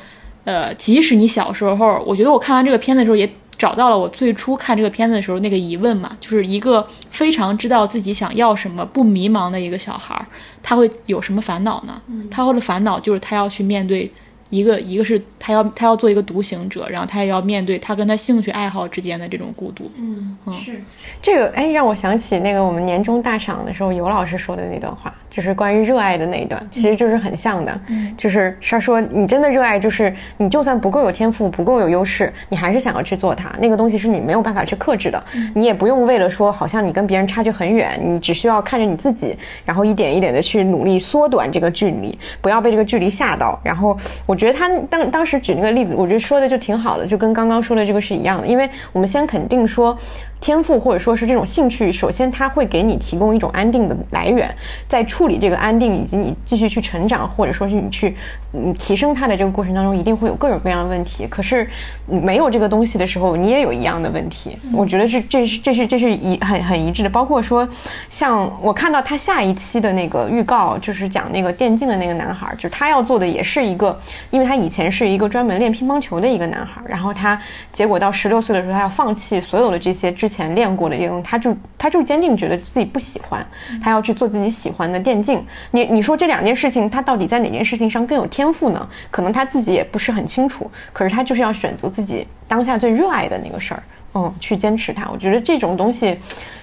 [0.43, 3.30] 呃，即使你小时候，我觉得我看完这个片子的时候也。
[3.57, 10.26] 找到了我最初看这个片子的时候那个疑问嘛，就是一个非常知道自己想要什么、不迷茫的一个小孩儿，
[10.63, 12.01] 他会有什么烦恼呢？
[12.31, 14.11] 他会的烦恼就是他要去面对
[14.51, 19.89] 一个一个是他要他要做一个独行者，然后他也要面对他跟他兴趣爱好之间的这种孤独。
[19.95, 20.79] 嗯，是
[21.19, 27.81] 这个哎，让我想起那个我们年终大赏的时候，尤老师说的那段话，就是关于热爱的那一段，其实就是很像的。
[27.87, 33.49] 嗯，就是他说你真的热爱，就是你就算不够有天赋，不够有优势，你还是想要去做它。
[33.57, 35.23] 那个东西是你没有办法去克制的，
[35.55, 39.33] 你也不用为了说好像你跟别人差距很远，你只需要看着你自己，
[39.63, 43.57] 然后一点一点的去努力缩短这个距离，不要被这个距离吓到。
[43.63, 48.47] 然后我觉得他当当时举那个例子，我觉得说的就挺好的，就跟刚刚说的这个是一样的。
[48.47, 49.95] 因为我们先肯定说。
[50.41, 54.53] 天赋或者说是这种兴趣，首先它会给你提供一种安定的来源，
[54.88, 58.15] 在处理这个安定以及你继续去成长，或者说是你去
[58.53, 61.27] 嗯提升它的这个过程当中，一定会有各种各样的问题。
[61.27, 61.69] 可是
[62.07, 64.57] 没有这个东西的时候，你也有一样的问题。
[64.73, 67.09] 我觉得是这是这是这是一很很一致的。
[67.09, 67.68] 包括说，
[68.09, 73.95] 像我看到他下一期的那个预告，就是讲那个电竞的那个男孩，就他要做的也是一个，
[74.31, 77.39] 因为他以前是一个专门练乒乓球的一个男孩，然后他
[77.72, 83.45] 结果到十六岁的时候，他要放弃所有的这些之前练过的这种，他就他就坚定觉得自己不喜欢，
[83.83, 85.45] 他要去做自己喜欢的电竞。
[85.71, 88.87] 你你说这两件事情，他到底在哪件事情上更有天赋呢？
[89.11, 93.83] 可能他自己也不是很清楚，可是他就是要选择自己当下最热爱的那个事儿，
[94.13, 95.09] 嗯，去坚持它。
[95.11, 96.17] 我觉得这种东西，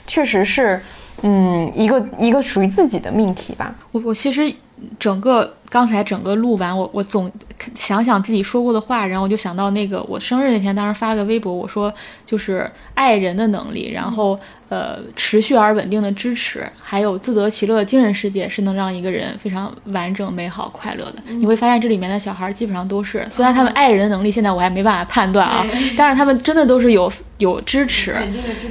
[0.06, 0.80] 确实是，
[1.22, 3.74] 嗯，一个一个属于自己的命题吧。
[3.92, 4.54] 我我其实
[4.98, 7.30] 整个刚才整个录完，我我总
[7.74, 11.92] 想想自己说过的话，然后我就想到那个我生日那天，当时发了个微博，我说
[12.24, 14.38] 就是爱人的能力，然后
[14.70, 21.16] 呃持续而稳定的支持，还有自得其乐的精神世界，是能让一个人非常完整、美好、快乐的。
[21.32, 25.66] 你会发现这里面的小孩基本上都是，虽然他们爱人的能力现在我还没办法判断啊，
[25.96, 28.16] 但是他们真的都是有有支持，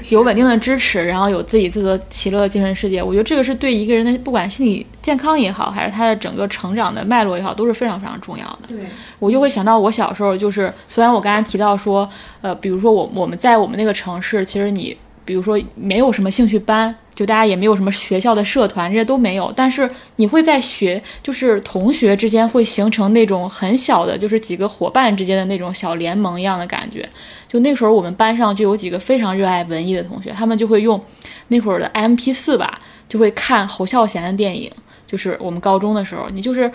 [0.09, 3.03] 有稳定的支持，然后有自己自得其乐的精神世界。
[3.03, 8.67] 我觉得这个是对一个人的不管心理健康也好，还是他的整个成长的脉络也好，都是非常非常重要的。
[8.69, 8.79] 对，
[9.19, 12.07] 我就会想到我小时候，就是虽然我刚才提到说，
[12.41, 14.95] 呃，比如说我我们在我们那个城市，其实你
[15.25, 27.07] 比如说没有什么兴趣班，就大家也没有什么学校的社团，这些都没有，但是你会在学，就是同学之间会形成那种很小的，就是几个伙伴之间的那种小联盟一样的感觉。
[27.47, 31.01] 就那时候我们班上就有几个非常热爱文艺的同学，他们就会用
[31.49, 34.71] 那会儿的 MP 四吧，就会看侯孝贤的电影。
[35.07, 36.69] 就是我们高中的时候，你就是，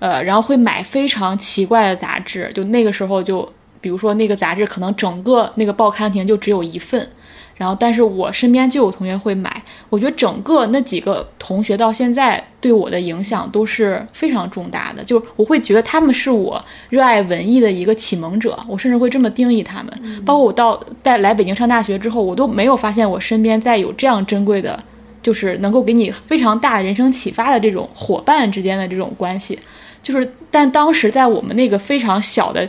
[0.00, 3.48] 呃，然后会买非常奇怪的杂志，就那个时候就，
[3.80, 7.08] 比如说那个杂志可能整个那个报刊亭就只有一份，
[7.54, 16.60] 然后但是我身边就有同学会买，我觉得整个那几个同学到现在对我的影响都是非常重大的，就是我会觉得他们是我
[16.90, 24.82] 热爱文艺的一个启蒙者，我甚至会这么定义他们，包括我到在来北京上大学之后，我都没有发现我身边再有这样珍贵的。
[25.26, 29.58] 就是能够给你非常大人生启发的这种伙伴之间的这种关系，
[30.00, 32.68] 就是但当时在我们那个非常小的，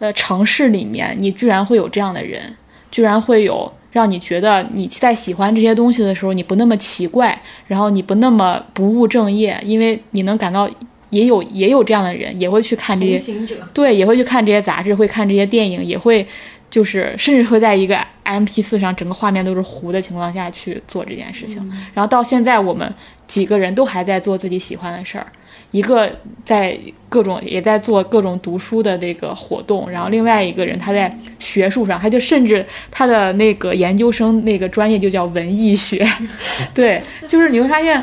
[0.00, 2.42] 呃城市里面，你居然会有这样的人，
[2.90, 10.68] 居然会有让你觉得你在喜欢这些东西的时候，你不那么奇怪，然后你不那么不务正业，因为你能感到
[11.10, 13.32] 也有也有这样的人，也会去看这些，
[13.72, 16.26] 对，也会去看这些杂志，会看这些电影，也会。
[16.72, 21.58] 就是甚至会在一个 M P 四上，整个画面都是糊的情况下去做这件事情。
[21.92, 22.90] 然后到现在，我们
[23.26, 25.26] 几个人都还在做自己喜欢的事儿，
[25.70, 26.10] 一个
[26.46, 26.78] 在
[27.10, 36.08] 各种也在做各种读书的那个活动，然后另外一个人他在学术上，他就甚至他的那个研究生那个专业就叫文艺学。
[36.72, 38.02] 对，就是你会发现，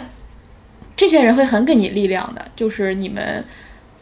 [0.95, 3.43] 这些人会很给你力量的，就是你们。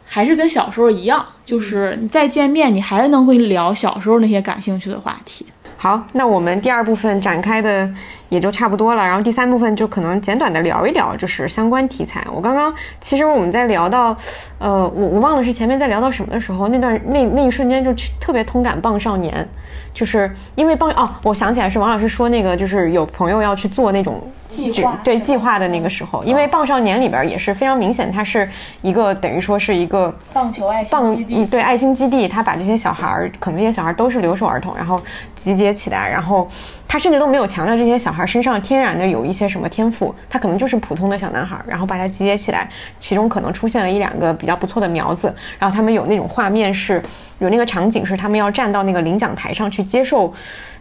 [0.08, 5.44] 还是跟小时候一样，就是你再见面，你还是能会聊小时候那些感兴趣的话题。
[5.76, 7.88] 好，那我们第二部分展开的
[8.28, 12.24] 也就差不多了，然后第三部分就可能简短的聊一聊，就是相关题材。
[12.32, 14.16] 我刚刚其实我们在聊到，
[14.58, 19.46] 呃，我我忘了是前面在聊到什么的时候，那段那那一瞬间就特别通感，棒少年，
[19.92, 24.22] 就是因为棒哦，我想起来是王老师说那个，就是有朋友要去做那种。
[24.48, 28.48] 计划对计划的那个时候，因为棒少年里边也是非常明显，它是
[28.80, 34.98] 一个等于说是一个棒球爱棒基地，对爱心基地，他把这些小孩儿，可能这些小孩都是留守儿童，然后
[35.34, 36.48] 集结起来，然后
[36.88, 47.00] 他甚至都没有强调这些小孩身上天然的有一些什么天赋，他可能就是普通的小男孩，然后把他集结起来，其中可能出现了一两个比较不错的苗子，然后他们有那种画面是
[47.38, 50.32] 有那个场景是他们要站到那个领奖台上去接受。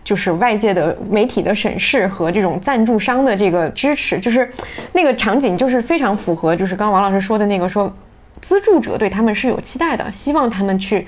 [0.03, 4.49] 就是外界的媒体的审视和这种赞助商的这个支持，就是
[4.93, 7.93] 那个场景，就是非常符合，就是刚刚王老师说的那个，说
[8.39, 11.05] 资助者对他们是有期待的，希望他们去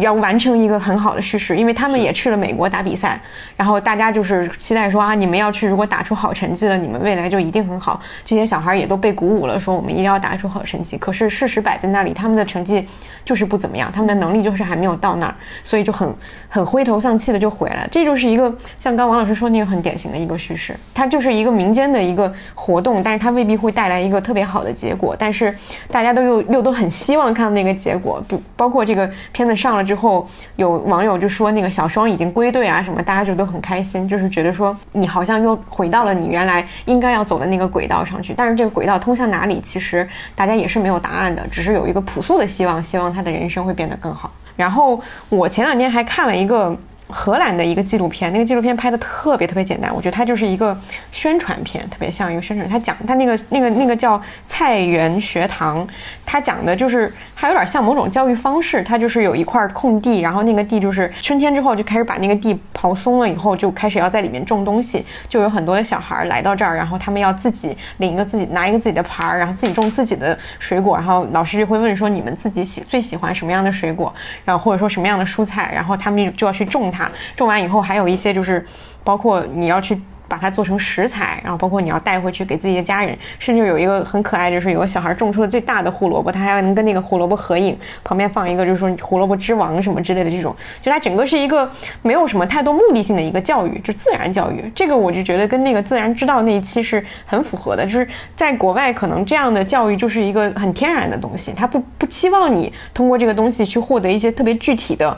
[0.00, 3.20] 要完成一个很好的叙事，因为他们也去了美国打比赛，
[3.56, 8.00] 然后大家就是期待说啊，你们要去，如果打出好成绩了，你们未来就一定很好。
[8.24, 10.96] 这些小孩也都被鼓舞了，说我们一定要打出好成绩。
[10.98, 12.86] 可是事实摆在那里，他们的成绩
[13.24, 15.34] 就是不怎么样，他们的能力就是还没有到那儿，
[15.64, 16.08] 所以就很
[16.48, 17.88] 很灰头丧气的就回来了。
[17.90, 25.52] 这就是一个像刚王老师说那个很典型的一个叙事，它就是一个民间的一个活动，但是它未必会带来一个特别好的结果，但是
[25.90, 30.26] 大家都又又都很希望看到那个结果，不包括这个片子上了之后，
[30.56, 44.30] 有网友就说那个小双已经归队啊什么，大家就都很开心，就是觉得说你好像又回到了你原来应该要走的那个轨道上去，但是这个轨道通向哪里，其实大家也是没有答案的，只是有一个朴素的希望，希望他的人生会变得更好。
[44.56, 46.76] 然后我前两天还看了一个。
[47.12, 50.76] 荷兰的一个纪录片，那个纪录片拍的特别特别简单，我觉得它就是一个
[51.12, 52.68] 宣传片，特别像一个宣传。
[52.68, 55.86] 它讲它那个那个那个叫菜园学堂，
[56.24, 58.82] 它讲的就是还有点像某种教育方式。
[58.82, 74.12] 它就是有一块空地，然后那个地就是春天之后就开始把那个地刨松了，以后就开始要在里面种东西，就有很多的小孩来到这儿，然后他们要自己领一个自己拿一个自己的盘儿，然后自己种自己的水果，然后老师就会问说你们自己喜最喜欢什么样的水果，
[74.44, 77.01] 然后或者说什么样的蔬菜，然后他们就要去种它。
[77.36, 78.64] 种完以后，还有一些就是，
[79.02, 91.70] 包括你要去把它做成食材，然后包括你要带回去给自己的家人，甚至有一个很可爱，就是有个小孩种出了最大的胡萝卜，他还能跟那个胡萝卜合影，旁边放一个就是说胡萝卜之王什么之类的这种，就它整个是一个
[92.00, 94.64] 没有什么太多目的性的一个教育，就自然教育。
[94.74, 105.14] 这个我就觉得跟那个自然之道那一期是很符合的，就是在国外可能这样的教育就是一个很天然的东西，他不不期望你通过这个东西去获得一些特别具体的。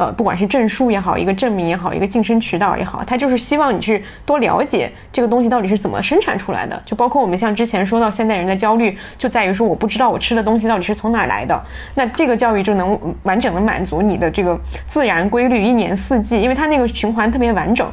[0.00, 6.82] 呃，不管是证书也好，一个证明也好，一个晋升渠道也好，他就是希望你去多了解这个东西到底是怎么生产出来的。
[6.86, 11.62] 就包括我们像之前说到，现代人的焦虑就在于说，我不知道我吃的东西到底是从哪儿来的。
[11.94, 17.86] 那这个教育就能完整的满足你的这个自然规律，一年四季，因为它那个循环特别完整。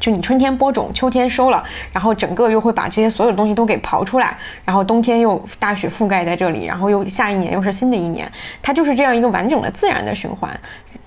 [0.00, 8.30] 就你春天播种，秋天收了，然后整个又会把这些所有的东西都给刨出来，然后冬天又大雪覆盖在这里，然后又下一年又是新的一年，
[8.60, 10.50] 它就是这样一个完整的自然的循环。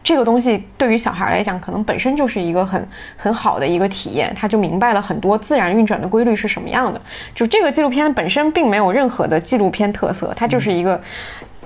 [0.08, 7.02] 这个东西对于小孩来讲，可能本身就是一个很很好的一个体验，他就明白了很多自然运转的规律是什么样的。
[7.36, 11.02] 就这个纪录片本身并没有任何的纪录片特色，它就是一个，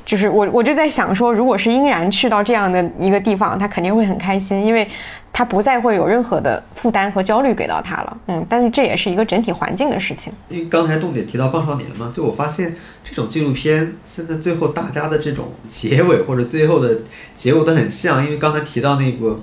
[0.06, 4.88] 就是我我就在想说，如果是殷然去到这样的一个地方，他肯定会很开心，因为。
[5.34, 10.32] 他不再会有任何的负担和焦虑给到他了，嗯，但是这也是一个整体环境的事情。
[10.50, 17.00] 因为刚才重点提到棒少年嘛，就我发现这种纪录片现在最后大家的这种结尾或者最后的
[17.34, 19.40] 结果都很像，因为刚才提到那个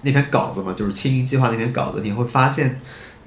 [0.00, 2.80] 那篇稿子嘛，就是青云计划那篇稿子，你会发现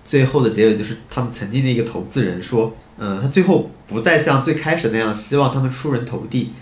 [0.04, 6.54] 最后的结尾就是他们曾经的一个投资人说，嗯，他最后不再像最开始那样希望他们出人头地，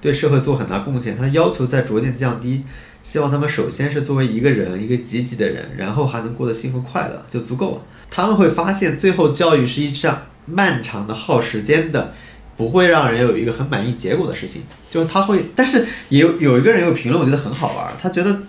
[0.00, 2.64] 对社会做很大贡献，他要求在逐渐降低。
[3.02, 7.82] 希望他们首先是作为一个人，一个积极的人，然后还能过得幸福快乐就足够了。
[8.10, 12.12] 他们会发现，最后教育是一项漫长的、耗时间的，
[12.56, 14.62] 不会让人有一个很满意结果的事情。
[14.90, 17.92] 就是他会，但是也有有一个人有评论，我觉得很好玩。
[18.02, 18.42] 他觉得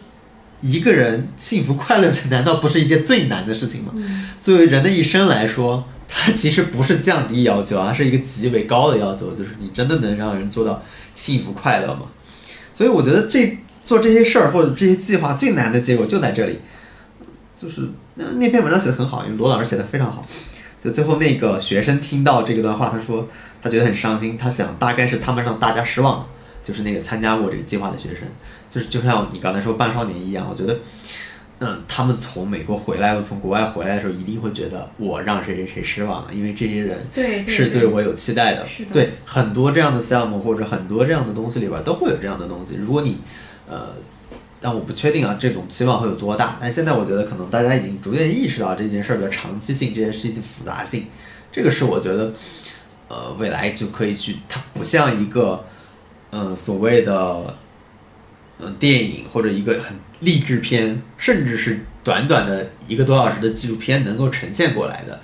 [0.62, 3.94] 一个人幸福快乐， 这难道不是一件最难的事情吗？
[4.42, 10.82] 作为人的一生来说，它其实不是降低要求，而是一个极为高的要求，就是你真的能让人做到
[11.18, 12.04] 幸福快乐嘛？
[12.74, 13.58] 所以我觉得这。
[13.88, 16.60] 做这些事儿或者这些计划最难的结果就在这里，
[17.56, 17.84] 就是
[18.16, 20.26] 那那篇文章写的很好，因为罗老师写的非常好。
[20.84, 23.30] 就最后那个学生听到这个段话，他说
[23.64, 26.28] 他觉得很伤心，他想大概是他们让大家失望了，
[26.62, 28.28] 就是那个参加过这个计划的学生，
[28.70, 30.78] 就是就像你刚才说半少年一样，我觉得，
[31.60, 37.00] 嗯，他们从美国回来或从国外回来的时候，一定会觉得我让谁谁谁失望了，因为这些人
[37.48, 38.66] 是对我有期待的。
[38.92, 43.18] 对很多这样的项目或者很多这样的东西里边都会有这样的东西，如果你。
[43.70, 43.90] 呃，
[44.62, 46.56] 但我不确定啊，这种期望会有多大？
[46.58, 51.08] 但现在我觉得可能大家已经逐渐意识到这件事儿的长期性，这件事情的复杂性。
[51.52, 52.32] 这个是我觉得，
[53.10, 55.66] 呃，未来就可以去，它不像一个，
[56.32, 57.58] 嗯，所谓的，
[58.60, 65.20] 嗯，电影或者一个很励志片，甚至是短短的一个多小时的纪录片能够呈现过来的。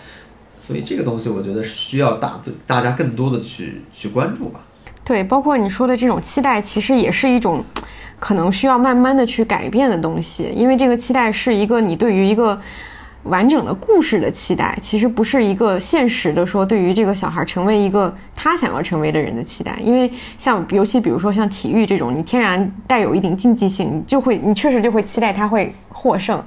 [0.59, 4.61] 所以这个东西，我觉得需要大大家更多的去去关注吧。
[5.03, 7.63] 对，包括你说的这种期待，其实也是一种。
[8.19, 12.57] 可能需要慢慢的去改变的东西，因为这个期待是一个你对于一个
[13.23, 19.77] 完整的故事的期待，其实不是一个现实的说对于这个小孩成为一个他想要成为的人的期待。
[19.81, 26.43] 因为像尤其比如说像体育这种，你天然带有一定竞技性，你就会你确实就会期待他会获胜，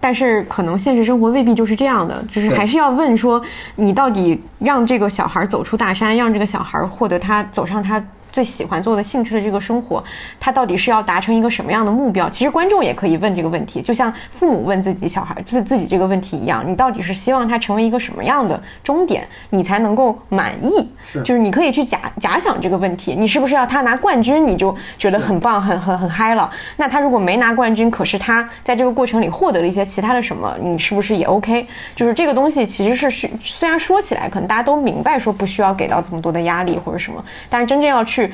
[0.00, 3.40] 但是可能现实生活未必就是这样的，就是还是要问说
[3.76, 8.02] 你到底让这个小孩走出大山，让这个小孩获得他走上他。
[8.36, 10.04] 最喜欢做的兴趣的这个生活，
[10.38, 12.28] 他到底是要达成一个什么样的目标？
[12.28, 20.86] 其实观众也可以问这个问题，就像父母问自己小孩自自己这个问题一样，你到底是希望他成为一个什么样的终点，你才能够满意？
[21.10, 26.50] 是就是你可以去假假想这个问题，你是不是要他拿冠军，你就觉得很棒、很很很嗨了？
[26.76, 31.66] 那他如果没拿冠军，可是他在这个过程里获得了一些其他的什么，你是不是也 OK？
[31.94, 38.25] 就是这个东西其实是需，虽然说起来可能大家都明白说不需要给到这么多的压力或者什么，但是真正要去。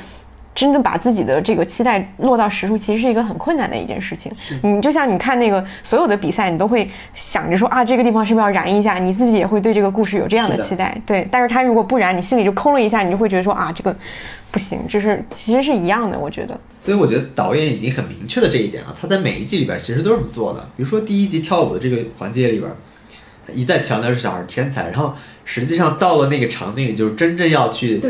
[0.54, 4.30] 真正把自己的这个期待落到实处，其实是一个很困难的一件事情。
[4.62, 8.98] 你就像你看那个所有的比赛，你都会想着说啊，这个地方是不是要燃一下？
[8.98, 10.94] 你自己也会对这个故事有这样的期待。
[11.06, 13.96] 对，但是他如果不燃，你心里就空了一下，你就会觉得说啊，这个
[14.50, 16.18] 不行，就是其实是一样的。
[16.18, 20.60] 我觉得，所以我觉得导演已经很明确的这一点了，他在每一季里边其实都是这么做的。
[20.76, 22.70] 比如说第一集跳舞的这个环节里边，
[23.46, 25.14] 他一再强调是小孩天才，然后
[25.44, 28.00] 实际上到了那个场景里，就是真正要去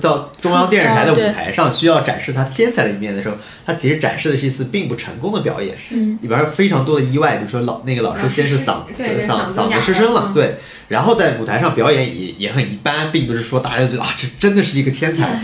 [0.00, 10.56] 到中央电视台的舞台上，需要展示他天才的一面的时候，他其实展示的是一次并不成功的表演，嗯里边有非常多的意外，比如说老那个老师先是嗓嗓嗓嗓子失声了，对，
[10.88, 15.40] 然后在舞台上表演也也很一般，并不是说大家觉得啊这真的是一个天才。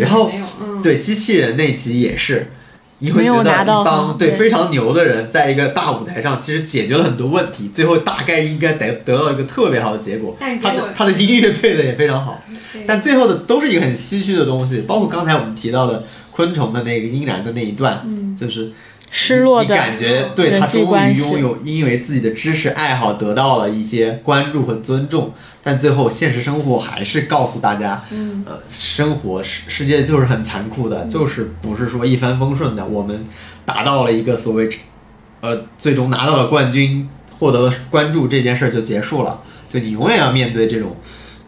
[0.00, 0.30] 然后，
[0.60, 2.50] 嗯，对机器人那集也是，
[2.98, 10.34] 你会觉得一帮对对非常牛的人，在一个大舞台上，其实解决了很多问题，最后大概应该得得到一个特别好的结果。
[10.40, 12.42] 但是结果他的他的音乐配的也非常好，
[12.86, 18.70] 但最后的都是一个很唏嘘的东西，包括刚才我们提到的昆虫的那个音然的那一段，嗯就是
[19.10, 32.84] 失落的你感觉对他终于拥有，因为自己的知识爱好得到了一些关注和尊重，但最后现实生活还是告诉大家，嗯呃，生活世世界就是很残酷的，就是不是说一帆风顺的。
[32.84, 33.24] 我们
[33.64, 34.68] 达到了一个所谓，
[35.40, 37.08] 呃，最终拿到了冠军，
[37.38, 39.42] 获得了关注这件事儿就结束了。
[39.68, 40.96] 就你永远要面对这种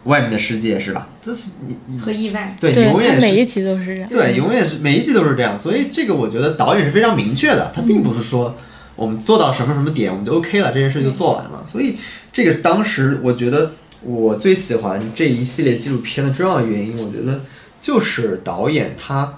[0.05, 1.09] 外面的世界，是吧？
[1.21, 4.09] 这是你你和意外，对，对永远是每一集都是这样。
[4.09, 8.55] 对，永远是每一集都是这样，所以这个我觉得导演是非常明确的，他并不是说
[8.95, 11.65] 我们做到什么什么点我们就 OK 了，这件事就做完了。
[11.71, 11.97] 所以
[12.31, 13.71] 这个当时我觉得
[14.01, 17.41] 我最喜欢这一系列纪录片的重要原因，我觉得
[17.81, 19.33] 就是导演他。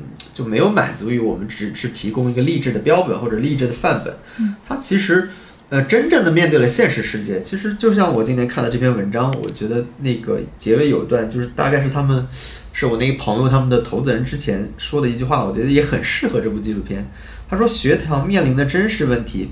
[0.00, 4.14] 嗯，就没有满足于我们只是提供一个励志的标本或者励志的范本，
[4.64, 5.28] 他其实
[5.70, 7.42] 呃，真正的面对了现实世界。
[7.42, 12.26] 其实就像我今天看的这篇文章，我觉得那个结尾有一段，就是大概是他们，
[12.72, 17.06] 是我那个朋友他们的投资人之前说的一句话，我觉得也很适合这部纪录片。
[17.48, 19.50] 他说，学堂面临的真实问题，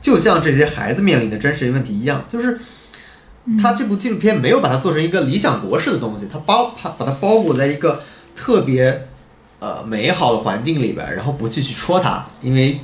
[0.00, 2.58] 就像这些孩子面临的真实问题一样，就是。
[3.62, 8.02] 他这部纪录片没有把它做成一个理想国式的东西，它包它把它包裹在一个
[8.36, 9.08] 特别
[9.58, 12.78] 呃美好的环境里边儿，然后不去去戳它，因为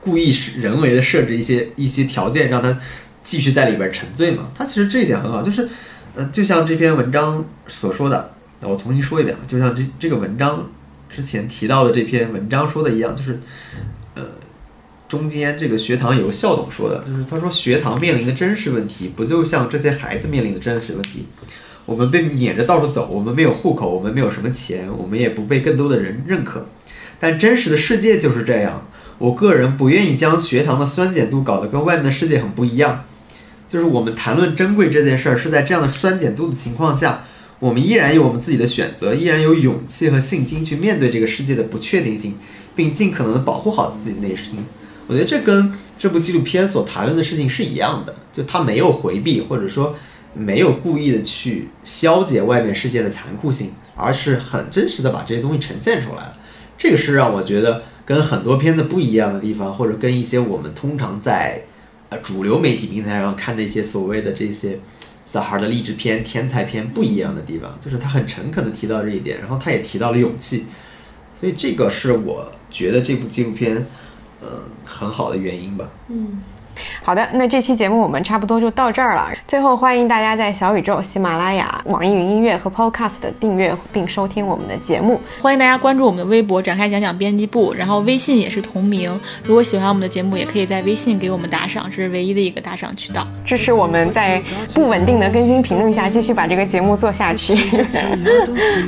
[0.00, 2.78] 故意是人为的设置一些一些条件，让他
[3.22, 4.50] 继续在里边沉醉嘛。
[4.54, 5.68] 他其实这一点很好，就是
[6.14, 10.68] 呃，就像这篇文章所说的，那我重新说一遍啊，就像这这个文章
[11.08, 13.40] 之前提到的这篇文章说的一样，就是
[14.14, 14.22] 呃。
[15.08, 21.26] 中间这个学堂有个校董说的，就是他说学堂面临的真实问题，不就像这些孩子面临的真实问题？
[21.86, 26.66] 我们被撵着到处走，我们没有户口，我们没有什么钱，我们也不被更多的人认可。
[27.18, 28.86] 但真实的世界就是这样。
[29.18, 33.04] 我个人不愿意将学堂的酸碱度搞得跟外面的世界很不一样。
[33.68, 37.24] 就是我们谈论珍贵这件事儿，是在这样的酸碱度的情况下，
[37.58, 42.36] 我们依然有我们自己的选择，依然有勇气和信心去面对这个世界的不确定性，
[42.74, 44.64] 并尽可能的保护好自己的内心。
[45.06, 49.94] 我觉得这跟这部纪录片所谈论的事情是一样的，就他没有回避，或者说
[50.32, 56.34] 没有故意的去消解外面世界的残酷性，而是很真实的把这些东西呈现出来了。
[56.78, 61.60] 这个是让我觉得跟很多片子不一样的地方，或者跟一些我们通常在
[62.08, 64.78] 呃主流媒体平台上看的一些所谓的这些
[65.26, 70.64] 小孩的励志片、天才片不一样的地方，就是他很诚恳的提到这一点，然后他也提到了勇气，
[71.38, 73.86] 所以这个是我觉得这部纪录片。
[74.40, 74.48] 呃，
[74.84, 75.90] 很好的原因吧。
[76.06, 76.40] 嗯，
[77.02, 79.28] 好的，那这期节目我们差不多就到这儿了。
[79.46, 85.20] 最后，欢迎大家在小宇宙、喜马拉雅、网易云音乐和 Podcast 订阅并收听我们的节目。
[85.40, 89.18] 欢迎大家关注我们的微博“展开讲讲编辑部”，然后微信也是同名。
[89.42, 93.26] 如果喜欢我们的节目，也可以在微信给我们打赏，这是唯一的一个打赏渠道。
[93.44, 94.42] 支持我们在
[94.74, 97.56] 不稳定的更新频率下继续把这个节目做下去。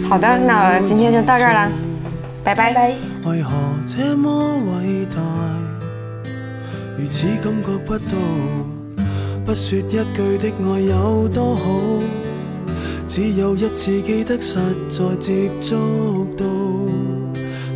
[0.08, 1.68] 好的，那今天就到这儿啦，
[2.44, 2.92] 拜拜。
[3.24, 3.50] 为何
[3.86, 5.59] 这么伟大？
[7.02, 8.14] 如此感覺不到，
[9.46, 11.80] 不說一句的愛有多好，
[13.08, 14.58] 只有一次記得實
[14.90, 15.76] 在接觸
[16.36, 16.44] 到，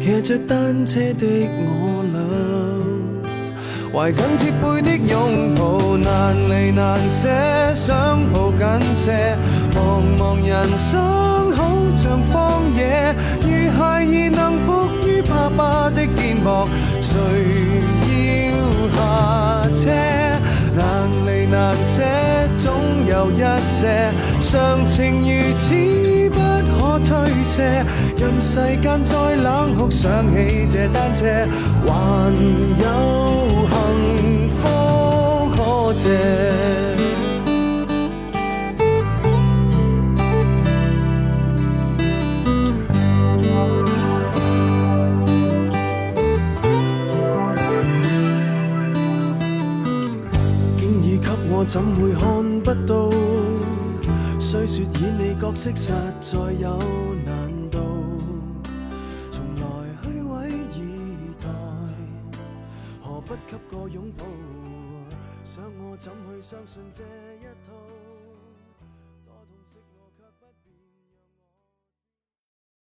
[0.02, 1.26] 騎着單車的
[1.64, 5.14] 我倆，懷緊貼背的擁
[5.56, 9.38] 抱，難離難舍，想抱緊些，
[9.72, 12.20] 茫茫人生好像。
[12.30, 16.66] 荒野，如孩兒能伏於爸爸的肩膊，
[17.00, 17.16] 谁
[18.92, 18.98] 下
[19.82, 19.84] 车，
[20.76, 20.82] 难
[21.26, 22.02] 离难舍，
[22.56, 22.64] 总
[23.06, 25.64] 有一些常情如此
[26.30, 26.38] 不
[26.78, 27.12] 可推
[27.44, 27.84] 卸。
[28.16, 31.24] 任世间再冷酷，想起这单车，
[31.86, 31.90] 还
[32.80, 32.84] 有
[33.70, 34.62] 幸福
[35.54, 35.58] 可
[35.94, 36.83] 借。
[51.66, 53.10] 怎会看不到？
[54.38, 56.78] 虽说演你角色实在有
[57.24, 57.78] 难度，
[59.30, 59.62] 从来
[60.02, 60.78] 虚位以
[61.40, 61.48] 待，
[63.02, 64.24] 何不给个拥抱？
[65.44, 67.02] 想我怎去相信这？